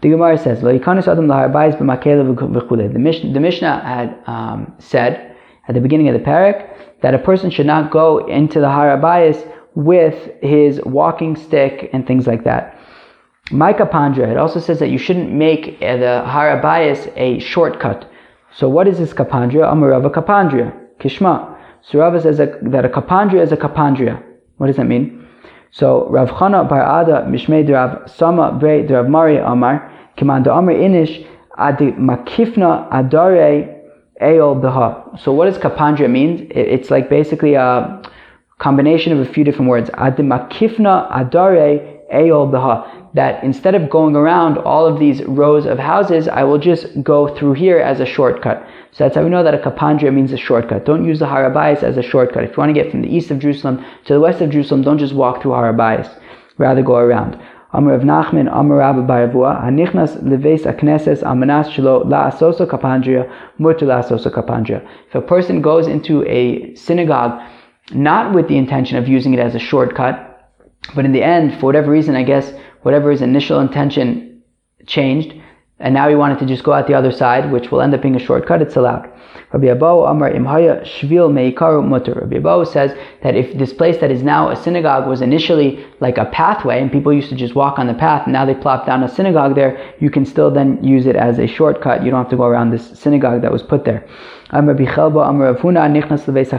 The 0.00 0.08
Gemara 0.08 0.38
says, 0.38 0.62
"Lo 0.62 0.76
yikanis 0.76 1.06
adam 1.06 1.26
laharbais 1.26 1.78
b'makele 1.78 2.92
The 2.92 2.98
Mishnah, 2.98 3.32
the 3.32 3.40
Mishnah 3.40 3.80
had 3.80 4.18
um, 4.26 4.74
said 4.78 5.31
at 5.68 5.74
the 5.74 5.80
beginning 5.80 6.08
of 6.08 6.14
the 6.14 6.20
parak 6.20 6.68
that 7.02 7.14
a 7.14 7.18
person 7.18 7.50
should 7.50 7.66
not 7.66 7.90
go 7.90 8.26
into 8.26 8.60
the 8.60 8.66
harabayis 8.66 9.46
with 9.74 10.30
his 10.42 10.80
walking 10.84 11.34
stick 11.36 11.90
and 11.92 12.06
things 12.06 12.26
like 12.26 12.44
that. 12.44 12.78
My 13.50 13.72
kapandra, 13.72 14.30
it 14.30 14.36
also 14.36 14.60
says 14.60 14.78
that 14.78 14.90
you 14.90 14.98
shouldn't 14.98 15.32
make 15.32 15.78
uh, 15.82 15.96
the 15.96 16.24
harabayas 16.26 17.12
a 17.16 17.38
shortcut. 17.40 18.08
So 18.54 18.68
what 18.68 18.86
is 18.86 18.98
this 18.98 19.12
kapandria? 19.12 19.70
Amarava 19.72 20.10
kapandria. 20.10 20.72
Kishma. 21.00 21.58
So 21.82 21.98
Rava 21.98 22.20
says 22.20 22.38
that 22.38 22.84
a 22.84 22.88
kapandria 22.88 23.42
is 23.42 23.50
a 23.50 23.56
kapandria. 23.56 24.22
What 24.58 24.68
does 24.68 24.76
that 24.76 24.86
mean? 24.86 25.26
So 25.72 26.08
Rav 26.08 26.30
Chana 26.30 26.68
bar 26.68 27.02
Ada 27.02 27.26
Mishmei 27.28 27.68
Rav 27.68 28.10
Sama 28.10 28.52
Brei 28.60 28.88
Rav 28.88 29.08
Mari 29.08 29.38
Amar 29.38 29.90
Kimanda 30.16 30.56
Amar 30.56 30.74
Inish 30.74 31.26
Adi 31.56 31.92
Makifna 31.92 32.90
Adare 32.92 33.81
Eol 34.22 34.60
Beha. 34.60 35.18
So 35.22 35.32
what 35.32 35.46
does 35.46 35.58
kapandria 35.58 36.10
mean? 36.10 36.50
It's 36.50 36.90
like 36.90 37.10
basically 37.10 37.54
a 37.54 38.02
combination 38.58 39.12
of 39.12 39.18
a 39.18 39.32
few 39.32 39.44
different 39.44 39.68
words. 39.68 39.90
Adi 39.94 40.22
Makifna 40.22 41.10
Adare 41.10 42.00
Eol 42.12 42.50
Beha 42.50 43.02
that 43.14 43.42
instead 43.44 43.74
of 43.74 43.90
going 43.90 44.16
around 44.16 44.56
all 44.58 44.86
of 44.86 44.98
these 44.98 45.22
rows 45.24 45.66
of 45.66 45.78
houses, 45.78 46.28
I 46.28 46.44
will 46.44 46.58
just 46.58 47.02
go 47.02 47.34
through 47.36 47.54
here 47.54 47.78
as 47.78 48.00
a 48.00 48.06
shortcut. 48.06 48.66
So 48.92 49.04
that's 49.04 49.16
how 49.16 49.22
we 49.22 49.30
know 49.30 49.42
that 49.42 49.54
a 49.54 49.58
kapandria 49.58 50.12
means 50.12 50.32
a 50.32 50.38
shortcut. 50.38 50.86
Don't 50.86 51.04
use 51.04 51.18
the 51.18 51.26
Harabayas 51.26 51.82
as 51.82 51.96
a 51.98 52.02
shortcut. 52.02 52.44
If 52.44 52.50
you 52.50 52.56
want 52.56 52.74
to 52.74 52.80
get 52.80 52.90
from 52.90 53.02
the 53.02 53.14
east 53.14 53.30
of 53.30 53.38
Jerusalem 53.38 53.84
to 54.06 54.14
the 54.14 54.20
west 54.20 54.40
of 54.40 54.50
Jerusalem, 54.50 54.82
don't 54.82 54.98
just 54.98 55.14
walk 55.14 55.42
through 55.42 55.52
Harabayas. 55.52 56.08
Rather 56.58 56.82
go 56.82 56.96
around. 56.96 57.38
Amr 57.74 57.94
of 57.94 58.02
Nachman, 58.02 58.52
Amr 58.52 58.76
Rabbi 58.76 59.26
Hanichnas 59.26 60.22
leves 60.22 60.64
akneses 60.64 61.22
amanas 61.22 61.68
shelo 61.70 62.04
kapandria, 62.66 63.32
mutu 63.58 63.86
kapandria. 64.30 64.86
If 65.08 65.14
a 65.14 65.22
person 65.22 65.62
goes 65.62 65.86
into 65.86 66.22
a 66.24 66.74
synagogue 66.74 67.40
not 67.92 68.34
with 68.34 68.48
the 68.48 68.58
intention 68.58 68.98
of 68.98 69.08
using 69.08 69.32
it 69.32 69.40
as 69.40 69.54
a 69.54 69.58
shortcut, 69.58 70.50
but 70.94 71.04
in 71.04 71.12
the 71.12 71.22
end, 71.22 71.54
for 71.58 71.66
whatever 71.66 71.90
reason, 71.90 72.14
I 72.14 72.22
guess, 72.22 72.52
whatever 72.82 73.10
his 73.10 73.22
initial 73.22 73.60
intention 73.60 74.42
changed, 74.86 75.34
and 75.82 75.92
now 75.92 76.08
he 76.08 76.14
wanted 76.14 76.38
to 76.38 76.46
just 76.46 76.62
go 76.62 76.72
out 76.72 76.86
the 76.86 76.94
other 76.94 77.12
side, 77.12 77.50
which 77.50 77.70
will 77.70 77.82
end 77.82 77.92
up 77.92 78.02
being 78.02 78.16
a 78.16 78.18
shortcut, 78.18 78.62
it's 78.62 78.76
allowed. 78.76 79.10
Rabbi 79.52 79.66
Abahu 79.66 80.10
Amar 80.10 80.30
Imhaya 80.30 80.82
Shvil 80.82 81.30
Meikaru 81.30 81.86
Mutter. 81.86 82.14
Rabbi 82.14 82.36
Abahu 82.36 82.66
says 82.66 82.96
that 83.22 83.34
if 83.34 83.58
this 83.58 83.72
place 83.72 83.98
that 83.98 84.10
is 84.10 84.22
now 84.22 84.48
a 84.48 84.56
synagogue 84.56 85.06
was 85.06 85.20
initially 85.20 85.84
like 86.00 86.16
a 86.16 86.24
pathway 86.26 86.80
and 86.80 86.90
people 86.90 87.12
used 87.12 87.28
to 87.28 87.34
just 87.34 87.54
walk 87.54 87.78
on 87.78 87.86
the 87.86 87.94
path, 87.94 88.22
and 88.24 88.32
now 88.32 88.46
they 88.46 88.54
plop 88.54 88.86
down 88.86 89.02
a 89.02 89.08
synagogue 89.08 89.54
there, 89.54 89.94
you 90.00 90.08
can 90.08 90.24
still 90.24 90.50
then 90.50 90.82
use 90.82 91.04
it 91.04 91.16
as 91.16 91.38
a 91.38 91.46
shortcut. 91.46 92.02
You 92.02 92.10
don't 92.10 92.22
have 92.22 92.30
to 92.30 92.36
go 92.36 92.44
around 92.44 92.70
this 92.70 92.98
synagogue 92.98 93.42
that 93.42 93.52
was 93.52 93.62
put 93.62 93.84
there. 93.84 94.06
Amar 94.50 94.74
Bichelba 94.74 95.28
Amar 95.28 95.54
Avuna 95.54 95.88
Nichnas 95.90 96.26
Leves 96.28 96.52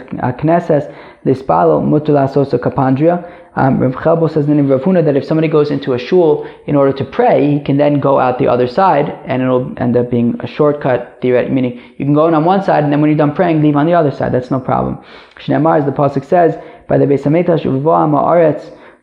Lispalo 1.25 1.83
Mutter 1.83 2.13
Lasosa 2.13 2.59
Kapandria. 2.59 3.29
Um, 3.55 3.79
Rav 3.79 3.93
Chelbo 3.93 4.31
says 4.31 4.49
in 4.49 4.67
Rav 4.67 4.81
Huna 4.81 5.05
that 5.05 5.15
if 5.15 5.25
somebody 5.25 5.47
goes 5.47 5.69
into 5.69 5.93
a 5.93 5.99
shul 5.99 6.47
in 6.65 6.75
order 6.75 6.91
to 6.91 7.05
pray, 7.05 7.53
he 7.53 7.59
can 7.59 7.77
then 7.77 7.99
go 7.99 8.19
out 8.19 8.39
the 8.39 8.47
other 8.47 8.67
side, 8.67 9.09
and 9.25 9.43
it'll 9.43 9.71
end 9.77 9.95
up 9.95 10.09
being 10.09 10.35
a 10.39 10.47
shortcut. 10.47 11.19
Theoretically, 11.21 11.53
meaning 11.53 11.79
you 11.97 12.05
can 12.05 12.15
go 12.15 12.27
in 12.27 12.33
on 12.33 12.45
one 12.45 12.63
side, 12.63 12.83
and 12.83 12.91
then 12.91 12.99
when 12.99 13.11
you're 13.11 13.17
done 13.17 13.35
praying, 13.35 13.61
leave 13.61 13.75
on 13.75 13.85
the 13.85 13.93
other 13.93 14.11
side. 14.11 14.31
That's 14.31 14.49
no 14.49 14.59
problem. 14.59 15.03
Shneimar, 15.35 15.79
as 15.79 15.85
the 15.85 15.91
pasuk 15.91 16.25
says, 16.25 16.57
by 16.87 16.97
the 16.97 17.05
Beis 17.05 17.21
Hamikdash 17.21 17.63
v'gomer. 17.63 18.53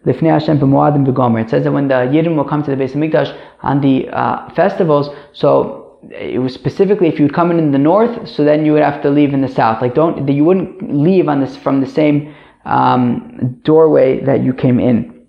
It 0.03 1.51
says 1.51 1.65
that 1.65 1.73
when 1.73 1.89
the 1.89 1.95
Yidden 1.95 2.35
will 2.35 2.45
come 2.45 2.63
to 2.63 2.75
the 2.75 2.83
Beis 2.83 2.93
Hamikdash 2.93 3.39
on 3.63 3.81
the 3.81 4.09
uh, 4.09 4.49
festivals, 4.55 5.11
so 5.33 5.80
it 6.11 6.41
was 6.41 6.55
specifically 6.55 7.09
if 7.09 7.19
you 7.19 7.27
would 7.27 7.35
come 7.35 7.51
in 7.51 7.59
in 7.59 7.73
the 7.73 7.79
north, 7.79 8.29
so 8.29 8.45
then 8.45 8.65
you 8.65 8.73
would 8.73 8.83
have 8.83 9.03
to 9.03 9.11
leave 9.11 9.35
in 9.35 9.41
the 9.41 9.49
south. 9.49 9.83
Like 9.83 9.95
don't 9.95 10.29
you 10.29 10.45
wouldn't 10.45 10.95
leave 10.95 11.29
on 11.29 11.41
this 11.41 11.57
from 11.57 11.81
the 11.81 11.87
same 11.87 12.35
um, 12.65 13.61
doorway 13.65 14.21
that 14.25 14.43
you 14.43 14.53
came 14.53 14.81
in. 14.81 15.27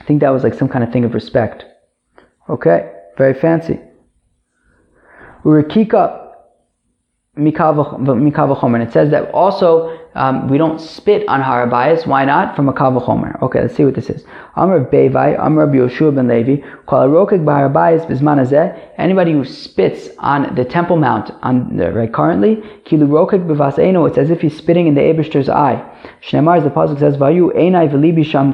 I 0.00 0.04
think 0.04 0.20
that 0.20 0.30
was 0.30 0.42
like 0.44 0.54
some 0.54 0.68
kind 0.68 0.84
of 0.84 0.92
thing 0.92 1.04
of 1.04 1.14
respect. 1.14 1.64
Okay, 2.48 2.92
very 3.16 3.34
fancy. 3.34 3.78
Urikika 5.44 6.28
mikavachomer. 7.36 8.74
And 8.74 8.82
it 8.82 8.92
says 8.92 9.10
that 9.10 9.30
also 9.32 9.98
um, 10.18 10.48
we 10.48 10.58
don't 10.58 10.80
spit 10.80 11.28
on 11.28 11.40
harabayas. 11.40 12.04
Why 12.04 12.24
not? 12.24 12.56
From 12.56 12.68
a 12.68 12.72
kavachomer. 12.72 13.40
Okay, 13.40 13.60
let's 13.60 13.76
see 13.76 13.84
what 13.84 13.94
this 13.94 14.10
is. 14.10 14.24
Amr 14.56 14.84
Bevai, 14.84 15.38
Amr 15.38 15.68
Yoshua 15.68 16.12
ben 16.12 16.26
Levi, 16.26 16.56
Kol 16.86 17.08
Arokik 17.08 17.44
b'harabayas 17.44 18.04
bizman 18.08 18.38
Anybody 18.96 19.32
who 19.32 19.44
spits 19.44 20.08
on 20.18 20.56
the 20.56 20.64
Temple 20.64 20.96
Mount, 20.96 21.30
on 21.42 21.76
the, 21.76 21.92
right 21.92 22.12
currently, 22.12 22.56
kilu 22.84 23.06
rokik 23.06 23.46
b'vaseinu. 23.46 24.08
It's 24.08 24.18
as 24.18 24.30
if 24.30 24.40
he's 24.40 24.56
spitting 24.56 24.88
in 24.88 24.94
the 24.94 25.02
Abishter's 25.02 25.48
eye. 25.48 25.78
Shnemar, 26.20 26.64
the 26.64 26.70
pasuk 26.70 26.98
says, 26.98 27.16
Vayu 27.16 27.54
einai 27.54 27.88
v'libi 27.88 28.24
sham. 28.24 28.48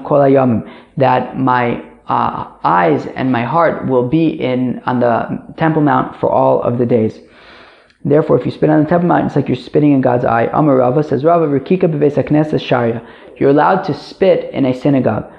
That 0.98 1.38
my 1.38 1.82
uh, 2.08 2.52
eyes 2.62 3.06
and 3.06 3.32
my 3.32 3.44
heart 3.44 3.88
will 3.88 4.06
be 4.06 4.28
in 4.28 4.82
on 4.84 5.00
the 5.00 5.54
Temple 5.56 5.80
Mount 5.80 6.20
for 6.20 6.30
all 6.30 6.60
of 6.60 6.76
the 6.76 6.84
days. 6.84 7.18
Therefore, 8.05 8.38
if 8.38 8.44
you 8.44 8.52
spit 8.52 8.68
on 8.68 8.82
the 8.82 8.88
Temple 8.88 9.09
Mount, 9.09 9.26
it's 9.26 9.36
like 9.36 9.48
you're 9.48 9.57
spitting 9.57 9.92
in 9.92 10.02
God's 10.02 10.26
eye. 10.26 10.50
Amar 10.52 10.76
Rava 10.76 11.02
says, 11.02 11.24
Rava 11.24 11.46
Rikika 11.46 11.84
Bevesa 11.84 12.61
Sharia. 12.61 13.07
You're 13.38 13.50
allowed 13.50 13.82
to 13.84 13.94
spit 13.94 14.52
in 14.52 14.66
a 14.66 14.74
synagogue. 14.74 15.32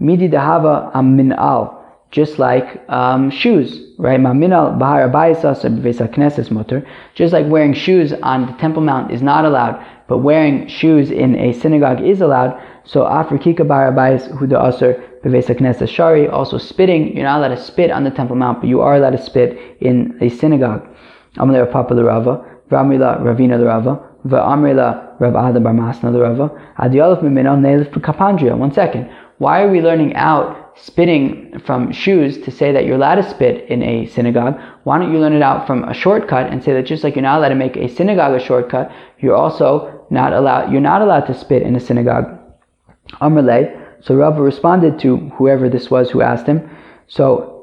Midi 0.00 0.28
Dahava 0.28 0.92
Aminal. 0.94 1.76
Just 2.10 2.38
like 2.38 2.82
um, 2.88 3.30
shoes, 3.30 3.92
right? 3.98 4.18
Maminal 4.18 4.78
Bahar 4.78 5.08
Abayasas 5.08 5.62
Knesses 5.62 6.50
Motor. 6.50 6.84
Just 7.14 7.34
like 7.34 7.46
wearing 7.46 7.74
shoes 7.74 8.14
on 8.14 8.46
the 8.46 8.52
Temple 8.54 8.82
Mount 8.82 9.12
is 9.12 9.20
not 9.20 9.44
allowed, 9.44 9.84
but 10.08 10.18
wearing 10.18 10.66
shoes 10.68 11.10
in 11.10 11.36
a 11.36 11.52
synagogue 11.52 12.00
is 12.00 12.22
allowed. 12.22 12.58
So 12.84 13.02
Afrikika 13.02 13.68
Bahar 13.68 13.92
Abayas 13.92 14.26
Huda 14.38 15.22
Bevesa 15.22 15.54
Knesses 15.54 15.88
Shari. 15.88 16.28
Also 16.28 16.56
spitting, 16.56 17.14
you're 17.14 17.26
not 17.26 17.40
allowed 17.40 17.54
to 17.54 17.62
spit 17.62 17.90
on 17.90 18.04
the 18.04 18.10
Temple 18.10 18.36
Mount, 18.36 18.62
but 18.62 18.68
you 18.68 18.80
are 18.80 18.96
allowed 18.96 19.10
to 19.10 19.22
spit 19.22 19.76
in 19.80 20.16
a 20.22 20.30
synagogue. 20.30 20.88
Amalei 21.36 21.70
Papa 21.70 21.94
the 21.94 22.04
Rava, 22.04 22.44
Vamrila 22.70 23.20
Ravina 23.20 23.58
the 23.58 23.66
Rava, 23.66 24.02
Va'amrila 24.26 25.20
Rav 25.20 25.50
Ada 25.50 25.60
Bar 25.60 25.72
Masna 25.72 26.12
the 26.12 26.20
Rava, 26.20 26.50
Adiyalef 26.78 27.22
Mimina 27.22 27.56
Neilif 27.56 27.90
Kapandria. 27.92 28.56
One 28.56 28.72
second. 28.72 29.10
Why 29.38 29.62
are 29.62 29.70
we 29.70 29.80
learning 29.80 30.16
out 30.16 30.76
spitting 30.76 31.60
from 31.64 31.92
shoes 31.92 32.38
to 32.38 32.50
say 32.50 32.72
that 32.72 32.84
you're 32.84 32.96
allowed 32.96 33.16
to 33.16 33.30
spit 33.30 33.70
in 33.70 33.84
a 33.84 34.06
synagogue? 34.06 34.58
Why 34.82 34.98
don't 34.98 35.12
you 35.12 35.20
learn 35.20 35.32
it 35.32 35.42
out 35.42 35.66
from 35.66 35.84
a 35.84 35.94
shortcut 35.94 36.50
and 36.50 36.62
say 36.62 36.72
that 36.72 36.86
just 36.86 37.04
like 37.04 37.14
you're 37.14 37.22
not 37.22 37.38
allowed 37.38 37.50
to 37.50 37.54
make 37.54 37.76
a 37.76 37.88
synagogue 37.88 38.34
a 38.34 38.44
shortcut, 38.44 38.90
you're 39.20 39.36
also 39.36 40.04
not 40.10 40.32
allowed 40.32 40.72
you're 40.72 40.80
not 40.80 41.02
allowed 41.02 41.26
to 41.26 41.34
spit 41.34 41.62
in 41.62 41.76
a 41.76 41.80
synagogue. 41.80 42.36
Amrle. 43.20 43.84
So 44.00 44.14
Rava 44.16 44.42
responded 44.42 44.98
to 45.00 45.16
whoever 45.36 45.68
this 45.68 45.90
was 45.90 46.10
who 46.10 46.20
asked 46.20 46.46
him. 46.46 46.68
So 47.06 47.57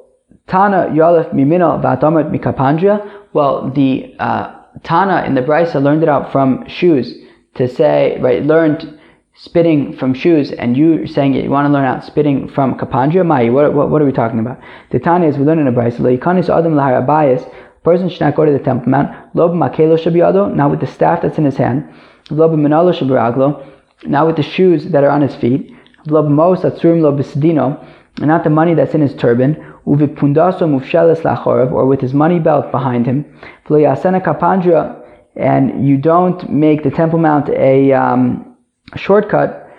Tana 0.47 0.89
Yalef 0.93 1.33
Mimina 1.33 1.81
Vatamat 1.81 2.31
Mikapandria. 2.31 3.23
Well, 3.33 3.71
the 3.71 4.15
uh, 4.19 4.55
Tana 4.83 5.23
in 5.25 5.33
the 5.35 5.41
Brisa 5.41 5.81
learned 5.81 6.03
it 6.03 6.09
out 6.09 6.31
from 6.31 6.67
shoes 6.67 7.13
to 7.55 7.67
say, 7.67 8.19
right, 8.21 8.43
learned 8.43 8.99
spitting 9.33 9.95
from 9.97 10.13
shoes, 10.13 10.51
and 10.51 10.77
you 10.77 11.07
saying 11.07 11.33
it, 11.33 11.43
you 11.43 11.49
want 11.49 11.67
to 11.67 11.73
learn 11.73 11.83
out 11.83 12.03
spitting 12.03 12.47
from 12.47 12.77
kapandria, 12.77 13.25
mai, 13.25 13.49
what, 13.49 13.73
what, 13.73 13.89
what, 13.89 14.01
are 14.01 14.05
we 14.05 14.11
talking 14.11 14.39
about? 14.39 14.59
The 14.91 14.99
Tana 14.99 15.27
is 15.27 15.37
we 15.37 15.43
learn 15.43 15.59
in 15.59 15.65
the 15.65 15.71
Brisa, 15.71 15.99
leikanis 15.99 16.49
adam 16.49 16.73
lahar 16.73 17.05
abayis, 17.05 17.51
person 17.83 18.09
should 18.09 18.21
not 18.21 18.35
go 18.35 18.45
to 18.45 18.51
the 18.51 18.59
temple 18.59 18.89
mount, 18.89 19.35
lob 19.35 19.51
makelo 19.51 19.97
shabiyado, 19.97 20.53
not 20.55 20.71
with 20.71 20.79
the 20.79 20.87
staff 20.87 21.21
that's 21.21 21.37
in 21.37 21.45
his 21.45 21.57
hand, 21.57 21.91
lob 22.29 22.51
manalo 22.51 22.93
shabiraglo, 22.97 23.65
not 24.05 24.25
with 24.25 24.37
the 24.37 24.43
shoes 24.43 24.85
that 24.85 25.03
are 25.03 25.09
on 25.09 25.21
his 25.21 25.35
feet, 25.35 25.73
lob 26.07 26.29
mos 26.29 26.61
atzurim 26.61 27.01
lob 27.01 27.19
and 28.17 28.27
not 28.27 28.43
the 28.45 28.49
money 28.49 28.73
that's 28.73 28.93
in 28.93 29.01
his 29.01 29.13
turban, 29.13 29.74
or 29.85 31.85
with 31.85 32.01
his 32.01 32.13
money 32.13 32.39
belt 32.39 32.71
behind 32.71 33.05
him, 33.05 33.25
kapandria, 33.67 35.01
and 35.35 35.87
you 35.87 35.97
don't 35.97 36.49
make 36.49 36.83
the 36.83 36.91
Temple 36.91 37.19
Mount 37.19 37.49
a, 37.49 37.93
um, 37.93 38.55
shortcut, 38.95 39.69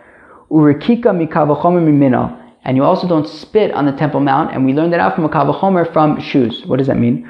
urikika 0.51 1.13
mikavachomer 1.13 1.83
mimino, 1.83 2.43
and 2.65 2.77
you 2.77 2.85
also 2.85 3.09
don't 3.09 3.29
spit 3.29 3.73
on 3.73 3.87
the 3.87 3.93
Temple 3.93 4.21
Mount, 4.21 4.53
and 4.53 4.65
we 4.65 4.73
learned 4.73 4.93
that 4.93 5.01
out 5.01 5.15
from 5.15 5.25
a 5.25 5.29
kavachomer 5.29 5.91
from 5.93 6.21
shoes. 6.21 6.65
What 6.67 6.79
does 6.79 6.89
that 6.89 6.99
mean? 6.99 7.29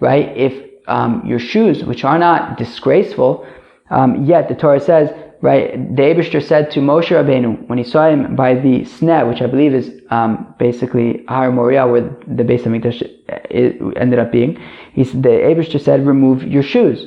Right? 0.00 0.36
If 0.36 0.70
um, 0.86 1.22
your 1.26 1.38
shoes, 1.38 1.84
which 1.84 2.04
are 2.04 2.18
not 2.18 2.56
disgraceful, 2.56 3.46
um, 3.90 4.24
yet 4.24 4.48
the 4.48 4.54
Torah 4.54 4.80
says 4.80 5.10
right? 5.44 5.94
The 5.94 6.02
Abishter 6.02 6.42
said 6.42 6.70
to 6.70 6.80
Moshe 6.80 7.10
Rabbeinu 7.10 7.68
when 7.68 7.76
he 7.76 7.84
saw 7.84 8.08
him 8.08 8.34
by 8.34 8.54
the 8.54 8.80
sneh, 8.94 9.28
which 9.28 9.42
I 9.42 9.46
believe 9.46 9.74
is 9.74 9.92
um, 10.08 10.54
basically 10.58 11.22
Har 11.28 11.52
Moriah, 11.52 11.86
where 11.86 12.00
the 12.00 12.44
Beis 12.44 12.62
Hamikdash 12.62 13.02
uh, 13.28 14.00
ended 14.00 14.18
up 14.18 14.32
being. 14.32 14.58
He 14.94 15.04
said, 15.04 15.22
the 15.22 15.28
Abishter 15.50 15.78
said, 15.78 16.06
"Remove 16.06 16.44
your 16.44 16.62
shoes." 16.62 16.98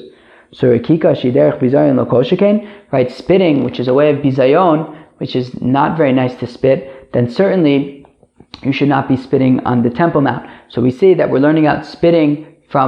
So 0.51 0.67
Rikika 0.67 1.15
Shiderech 1.19 1.59
Bizayon 1.59 1.97
Lokoshaken, 1.97 2.69
right? 2.91 3.11
Spitting, 3.11 3.63
which 3.63 3.79
is 3.79 3.87
a 3.87 3.93
way 3.95 4.11
of 4.11 4.17
bizayon, 4.17 4.95
which 5.17 5.35
is 5.35 5.59
not 5.59 5.97
very 5.97 6.13
nice 6.13 6.35
to 6.35 6.45
spit. 6.45 7.11
Then 7.13 7.27
certainly 7.31 8.05
you 8.61 8.71
should 8.71 8.87
not 8.87 9.07
be 9.07 9.17
spitting 9.17 9.65
on 9.65 9.81
the 9.81 9.89
Temple 9.89 10.21
Mount. 10.21 10.47
So 10.69 10.79
we 10.79 10.91
see 10.91 11.15
that 11.15 11.31
we're 11.31 11.39
learning 11.39 11.65
out 11.65 11.87
spitting 11.87 12.55
from 12.69 12.87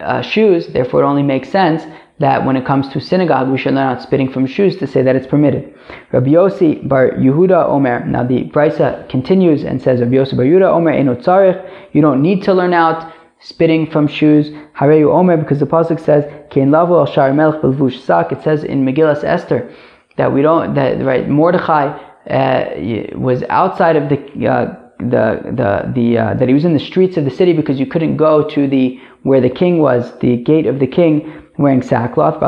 uh, 0.00 0.22
shoes. 0.22 0.68
Therefore, 0.68 1.02
it 1.02 1.06
only 1.06 1.22
makes 1.22 1.50
sense 1.50 1.84
that 2.18 2.46
when 2.46 2.56
it 2.56 2.64
comes 2.64 2.88
to 2.88 3.00
synagogue, 3.00 3.48
we 3.48 3.58
should 3.58 3.74
learn 3.74 3.96
out 3.96 4.02
spitting 4.02 4.30
from 4.32 4.46
shoes 4.46 4.76
to 4.76 4.86
say 4.86 5.02
that 5.02 5.16
it's 5.16 5.26
permitted. 5.26 5.74
Rabbi 6.12 6.30
Yossi 6.30 6.86
bar 6.88 7.10
Yehuda 7.10 7.68
Omer. 7.68 8.06
Now 8.06 8.24
the 8.24 8.44
Brisa 8.44 9.08
continues 9.08 9.64
and 9.64 9.82
says, 9.82 10.00
Rabbi 10.00 10.14
Yossi 10.14 10.36
bar 10.36 10.46
Yehuda 10.46 10.72
Omer 10.72 10.90
eno 10.90 11.14
tzarich. 11.14 11.70
You 11.92 12.00
don't 12.00 12.22
need 12.22 12.42
to 12.44 12.54
learn 12.54 12.72
out 12.72 13.12
spitting 13.40 13.90
from 13.90 14.08
shoes. 14.08 14.48
Hareyu 14.78 15.12
Omer, 15.12 15.36
because 15.36 15.60
the 15.60 15.66
pasuk 15.66 16.00
says, 16.00 16.24
Kein 16.50 16.70
lavo 16.70 16.98
al 16.98 17.06
shar 17.06 17.32
melech 17.34 17.60
belvush 17.60 18.00
sak. 18.00 18.32
It 18.32 18.42
says 18.42 18.64
in 18.64 18.84
Megillas 18.84 19.22
Esther 19.22 19.70
that 20.16 20.32
we 20.32 20.40
don't 20.40 20.74
that 20.74 21.04
right 21.04 21.28
Mordechai 21.28 21.88
uh, 22.30 23.18
was 23.18 23.42
outside 23.50 23.96
of 23.96 24.08
the. 24.08 24.48
Uh, 24.48 24.82
the 24.98 25.42
the 25.52 25.92
the 25.94 26.18
uh, 26.18 26.34
that 26.34 26.48
he 26.48 26.54
was 26.54 26.64
in 26.64 26.72
the 26.72 26.80
streets 26.80 27.18
of 27.18 27.26
the 27.26 27.30
city 27.30 27.52
because 27.52 27.78
you 27.78 27.84
couldn't 27.84 28.16
go 28.16 28.48
to 28.48 28.66
the 28.66 28.98
where 29.24 29.42
the 29.42 29.50
king 29.50 29.78
was 29.78 30.18
the 30.20 30.38
gate 30.38 30.66
of 30.66 30.78
the 30.78 30.86
king 30.86 31.45
wearing 31.58 31.82
sackcloth. 31.82 32.40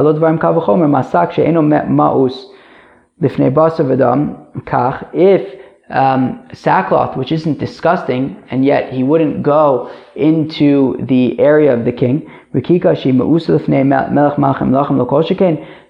If 5.12 5.58
um, 5.90 6.48
sackcloth, 6.52 7.16
which 7.16 7.32
isn't 7.32 7.58
disgusting, 7.58 8.42
and 8.50 8.64
yet 8.64 8.92
he 8.92 9.02
wouldn't 9.02 9.42
go 9.42 9.90
into 10.16 10.96
the 11.00 11.38
area 11.40 11.72
of 11.72 11.84
the 11.84 11.92
king. 11.92 12.28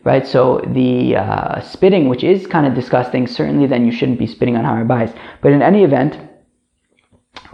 Right, 0.05 0.27
so 0.27 0.61
the 0.75 1.17
uh, 1.17 1.61
spitting, 1.61 2.09
which 2.09 2.25
is 2.25 2.47
kind 2.47 2.67
of 2.67 2.75
disgusting, 2.75 3.27
certainly 3.27 3.67
then 3.67 3.85
you 3.85 3.93
shouldn't 3.93 4.19
be 4.19 4.27
spitting 4.27 4.57
on 4.57 4.65
Harabais. 4.65 5.15
But 5.43 5.53
in 5.53 5.63
any 5.63 5.85
event, 5.85 6.19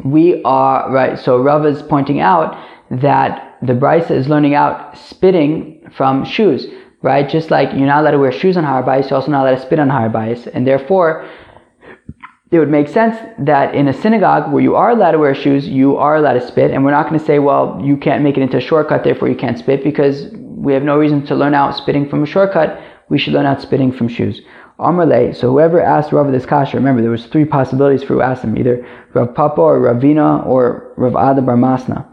we 0.04 0.42
are 0.44 0.90
right. 0.92 1.18
So 1.18 1.38
Rav 1.38 1.66
is 1.66 1.82
pointing 1.82 2.20
out 2.20 2.56
that 2.90 3.53
the 3.66 3.72
Brisa 3.72 4.10
is 4.10 4.28
learning 4.28 4.54
out 4.54 4.96
spitting 4.96 5.88
from 5.96 6.24
shoes, 6.24 6.66
right? 7.02 7.28
Just 7.28 7.50
like 7.50 7.70
you're 7.72 7.86
not 7.86 8.00
allowed 8.00 8.12
to 8.12 8.18
wear 8.18 8.32
shoes 8.32 8.56
on 8.56 8.64
Harabais, 8.64 9.08
you're 9.08 9.18
also 9.18 9.30
not 9.30 9.42
allowed 9.46 9.56
to 9.56 9.62
spit 9.62 9.78
on 9.78 9.88
Harabais. 9.88 10.48
And 10.52 10.66
therefore, 10.66 11.28
it 12.50 12.58
would 12.58 12.70
make 12.70 12.88
sense 12.88 13.16
that 13.38 13.74
in 13.74 13.88
a 13.88 13.92
synagogue 13.92 14.52
where 14.52 14.62
you 14.62 14.76
are 14.76 14.90
allowed 14.90 15.12
to 15.12 15.18
wear 15.18 15.34
shoes, 15.34 15.66
you 15.66 15.96
are 15.96 16.16
allowed 16.16 16.34
to 16.34 16.46
spit. 16.46 16.70
And 16.70 16.84
we're 16.84 16.92
not 16.92 17.08
going 17.08 17.18
to 17.18 17.24
say, 17.24 17.38
well, 17.38 17.80
you 17.82 17.96
can't 17.96 18.22
make 18.22 18.36
it 18.36 18.42
into 18.42 18.58
a 18.58 18.60
shortcut, 18.60 19.02
therefore 19.02 19.28
you 19.28 19.36
can't 19.36 19.58
spit, 19.58 19.82
because 19.82 20.28
we 20.32 20.72
have 20.72 20.82
no 20.82 20.96
reason 20.96 21.26
to 21.26 21.34
learn 21.34 21.54
out 21.54 21.76
spitting 21.76 22.08
from 22.08 22.22
a 22.22 22.26
shortcut. 22.26 22.80
We 23.08 23.18
should 23.18 23.32
learn 23.32 23.46
out 23.46 23.60
spitting 23.60 23.92
from 23.92 24.08
shoes. 24.08 24.40
Amarle, 24.78 25.34
so 25.36 25.50
whoever 25.50 25.80
asked 25.80 26.12
Rav 26.12 26.32
this 26.32 26.46
kasha, 26.46 26.76
remember 26.76 27.00
there 27.00 27.10
was 27.10 27.26
three 27.26 27.44
possibilities 27.44 28.02
for 28.02 28.14
who 28.14 28.20
asked 28.20 28.42
him, 28.42 28.58
either 28.58 28.84
Rav 29.12 29.34
Papa 29.34 29.60
or 29.60 29.78
Ravina 29.78 30.44
or 30.46 30.92
Rav 30.96 31.12
Ada 31.12 31.42
Bar 31.42 31.56
Masna. 31.56 32.06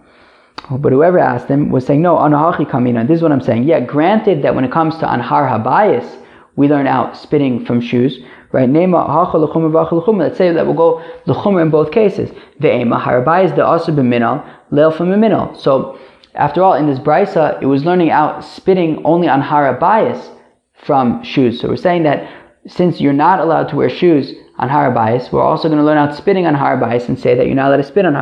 Oh, 0.69 0.77
but 0.77 0.91
whoever 0.91 1.17
asked 1.17 1.47
him 1.47 1.69
was 1.69 1.85
saying, 1.85 2.01
no, 2.01 2.17
anahachi 2.17 2.69
kamina. 2.69 3.07
This 3.07 3.17
is 3.17 3.23
what 3.23 3.31
I'm 3.31 3.41
saying. 3.41 3.63
Yeah, 3.63 3.79
granted 3.79 4.43
that 4.43 4.53
when 4.53 4.63
it 4.63 4.71
comes 4.71 4.95
to 4.97 5.05
anhar 5.05 5.49
habayis, 5.49 6.17
we 6.55 6.67
learn 6.67 6.87
out 6.87 7.17
spitting 7.17 7.65
from 7.65 7.81
shoes, 7.81 8.19
right? 8.51 8.69
Nema 8.69 9.05
hacha 9.07 9.37
l'chumah 9.37 10.17
Let's 10.19 10.37
say 10.37 10.51
that 10.51 10.65
we'll 10.65 10.75
go 10.75 11.03
l'chumah 11.25 11.61
in 11.61 11.69
both 11.69 11.91
cases. 11.91 12.29
Ve'ema 12.59 13.01
harabayis 13.01 13.55
the 13.55 13.65
also 13.65 13.91
b'minal, 13.91 14.47
leil 14.71 14.95
from 14.95 15.09
minal. 15.09 15.55
So, 15.55 15.97
after 16.35 16.61
all, 16.61 16.75
in 16.75 16.87
this 16.87 16.99
brisa, 16.99 17.61
it 17.61 17.65
was 17.65 17.83
learning 17.83 18.11
out 18.11 18.43
spitting 18.43 19.01
only 19.05 19.27
on 19.27 19.41
harabayis 19.41 20.29
from 20.73 21.23
shoes. 21.23 21.59
So 21.59 21.67
we're 21.69 21.75
saying 21.75 22.03
that 22.03 22.29
since 22.67 23.01
you're 23.01 23.13
not 23.13 23.39
allowed 23.39 23.69
to 23.69 23.75
wear 23.75 23.89
shoes 23.89 24.33
on 24.57 24.69
harabayis, 24.69 25.31
we're 25.31 25.41
also 25.41 25.67
going 25.67 25.79
to 25.79 25.83
learn 25.83 25.97
out 25.97 26.15
spitting 26.15 26.45
on 26.45 26.55
harabayis 26.55 27.07
and 27.07 27.19
say 27.19 27.35
that 27.35 27.47
you're 27.47 27.55
not 27.55 27.67
allowed 27.67 27.77
to 27.77 27.83
spit 27.83 28.05
on 28.05 28.13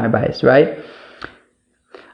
right? 0.43 0.79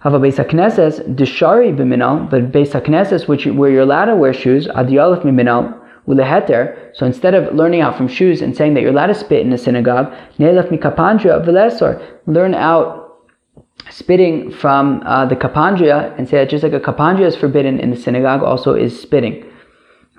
Hava 0.05 0.19
Beis 0.19 0.35
HaKnesses, 0.35 1.15
Deshari 1.15 1.75
b'minal, 1.75 2.29
but 2.29 2.51
Beis 2.51 2.79
HaKnesses, 2.79 3.27
which 3.27 3.47
where 3.47 3.71
you're 3.71 3.81
allowed 3.81 4.05
to 4.05 4.15
wear 4.15 4.33
shoes, 4.33 4.67
Adiyalef 4.67 5.23
miminal, 5.23 5.75
uleheter. 6.07 6.95
So 6.95 7.07
instead 7.07 7.33
of 7.33 7.55
learning 7.55 7.81
out 7.81 7.97
from 7.97 8.07
shoes 8.07 8.43
and 8.43 8.55
saying 8.55 8.75
that 8.75 8.81
you're 8.81 8.91
allowed 8.91 9.07
to 9.07 9.15
spit 9.15 9.43
in 9.43 9.51
a 9.51 9.57
synagogue, 9.57 10.13
Neilef 10.37 10.69
mikapandra 10.69 11.43
v'lesor, 11.43 11.99
learn 12.27 12.53
out 12.53 13.17
spitting 13.89 14.51
from 14.51 15.01
uh, 15.07 15.25
the 15.25 15.35
kapandria 15.35 16.15
and 16.19 16.29
say 16.29 16.37
that 16.37 16.51
just 16.51 16.61
like 16.61 16.73
a 16.73 16.79
kapandria 16.79 17.25
is 17.25 17.35
forbidden 17.35 17.79
in 17.79 17.89
the 17.89 17.97
synagogue, 17.97 18.43
also 18.43 18.75
is 18.75 19.01
spitting, 19.01 19.43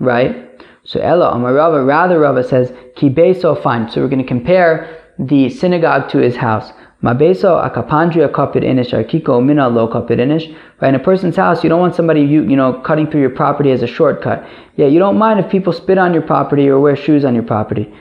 right? 0.00 0.50
So 0.82 0.98
Ella 0.98 1.32
Amarava, 1.32 1.86
rather 1.86 2.18
Rava 2.18 2.42
says 2.42 2.72
ki 2.96 3.08
beso 3.08 3.62
fine. 3.62 3.88
So 3.88 4.00
we're 4.00 4.08
going 4.08 4.18
to 4.20 4.26
compare 4.26 5.00
the 5.20 5.48
synagogue 5.48 6.08
to 6.10 6.18
his 6.18 6.34
house. 6.34 6.72
Mabeso 7.02 7.62
akapandria 7.62 8.28
kapid 8.32 8.62
inish 8.62 8.92
arkiko 8.92 9.44
mina 9.44 9.68
lo 9.68 9.86
kapid 9.86 10.18
inish. 10.18 10.54
Right, 10.80 10.88
in 10.88 10.94
a 10.94 10.98
person's 10.98 11.36
house, 11.36 11.62
you 11.62 11.68
don't 11.68 11.80
want 11.80 11.94
somebody 11.94 12.22
you 12.22 12.42
you 12.42 12.56
know 12.56 12.80
cutting 12.80 13.10
through 13.10 13.20
your 13.20 13.30
property 13.30 13.70
as 13.70 13.82
a 13.82 13.86
shortcut. 13.86 14.48
Yeah, 14.76 14.86
you 14.86 14.98
don't 14.98 15.18
mind 15.18 15.38
if 15.40 15.50
people 15.50 15.72
spit 15.72 15.98
on 15.98 16.14
your 16.14 16.22
property 16.22 16.68
or 16.68 16.80
wear 16.80 16.96
shoes 16.96 17.24
on 17.24 17.34
your 17.34 17.44
property. 17.44 17.92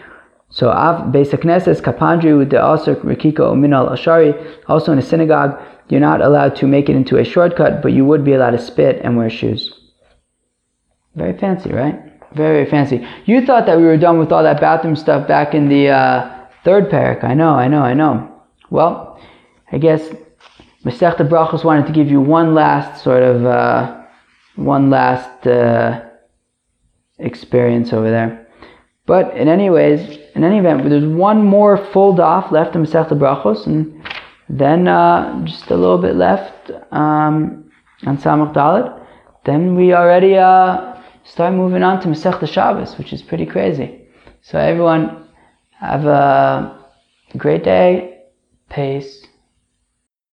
So 0.49 0.69
av 0.69 1.11
basic 1.11 1.41
knesses 1.41 1.81
kapandri 1.81 2.49
the 2.49 2.57
asr 2.57 2.95
rikiko 3.03 3.57
minal 3.57 3.89
ashari. 3.89 4.33
Also 4.67 4.93
in 4.93 4.99
a 4.99 5.01
synagogue, 5.01 5.59
you're 5.89 5.99
not 5.99 6.21
allowed 6.21 6.55
to 6.57 6.65
make 6.65 6.87
it 6.87 6.95
into 6.95 7.17
a 7.17 7.25
shortcut, 7.25 7.81
but 7.81 7.91
you 7.91 8.05
would 8.05 8.23
be 8.23 8.33
allowed 8.33 8.51
to 8.51 8.59
spit 8.59 9.01
and 9.03 9.17
wear 9.17 9.29
shoes. 9.29 9.73
Very 11.15 11.37
fancy, 11.37 11.71
right? 11.71 11.95
Very, 12.33 12.63
very 12.63 12.69
fancy. 12.69 13.07
You 13.25 13.45
thought 13.45 13.65
that 13.65 13.77
we 13.77 13.83
were 13.83 13.97
done 13.97 14.19
with 14.19 14.31
all 14.31 14.43
that 14.43 14.59
bathroom 14.59 14.95
stuff 14.95 15.27
back 15.27 15.53
in 15.53 15.69
the 15.69 15.89
uh, 15.89 16.47
third 16.63 16.89
parak. 16.89 17.23
I 17.23 17.33
know, 17.33 17.51
I 17.51 17.67
know, 17.67 17.81
I 17.81 17.93
know. 17.93 18.34
Well, 18.69 19.19
I 19.71 19.77
guess 19.77 20.01
Masechta 20.83 21.27
Brachos 21.27 21.63
wanted 21.63 21.87
to 21.87 21.93
give 21.93 22.09
you 22.09 22.21
one 22.21 22.53
last 22.53 23.03
sort 23.03 23.23
of 23.23 23.45
uh, 23.45 24.03
one 24.55 24.89
last 24.89 25.47
uh, 25.47 26.01
experience 27.19 27.93
over 27.93 28.09
there. 28.09 28.47
But 29.05 29.35
in 29.37 29.47
any 29.47 29.69
ways, 29.69 30.19
in 30.33 30.43
any 30.43 30.57
event, 30.57 30.89
there's 30.89 31.05
one 31.05 31.43
more 31.43 31.77
full 31.77 32.15
daf 32.15 32.51
left 32.51 32.75
in 32.75 32.83
Masechta 32.83 33.17
Brachos, 33.17 33.65
and 33.67 34.01
then 34.49 34.87
uh, 34.87 35.45
just 35.45 35.69
a 35.69 35.75
little 35.75 35.99
bit 35.99 36.15
left 36.15 36.71
um, 36.91 37.69
on 38.05 38.17
Samach 38.17 38.53
Dalit. 38.53 39.05
Then 39.45 39.75
we 39.75 39.93
already 39.93 40.37
uh, 40.37 40.99
start 41.23 41.53
moving 41.53 41.83
on 41.83 42.01
to 42.01 42.07
Masechta 42.07 42.47
Shabbos, 42.47 42.97
which 42.97 43.13
is 43.13 43.21
pretty 43.21 43.45
crazy. 43.45 44.01
So 44.41 44.57
everyone, 44.57 45.27
have 45.79 46.05
a 46.05 46.83
great 47.37 47.63
day. 47.63 48.14
Peace. 48.75 49.24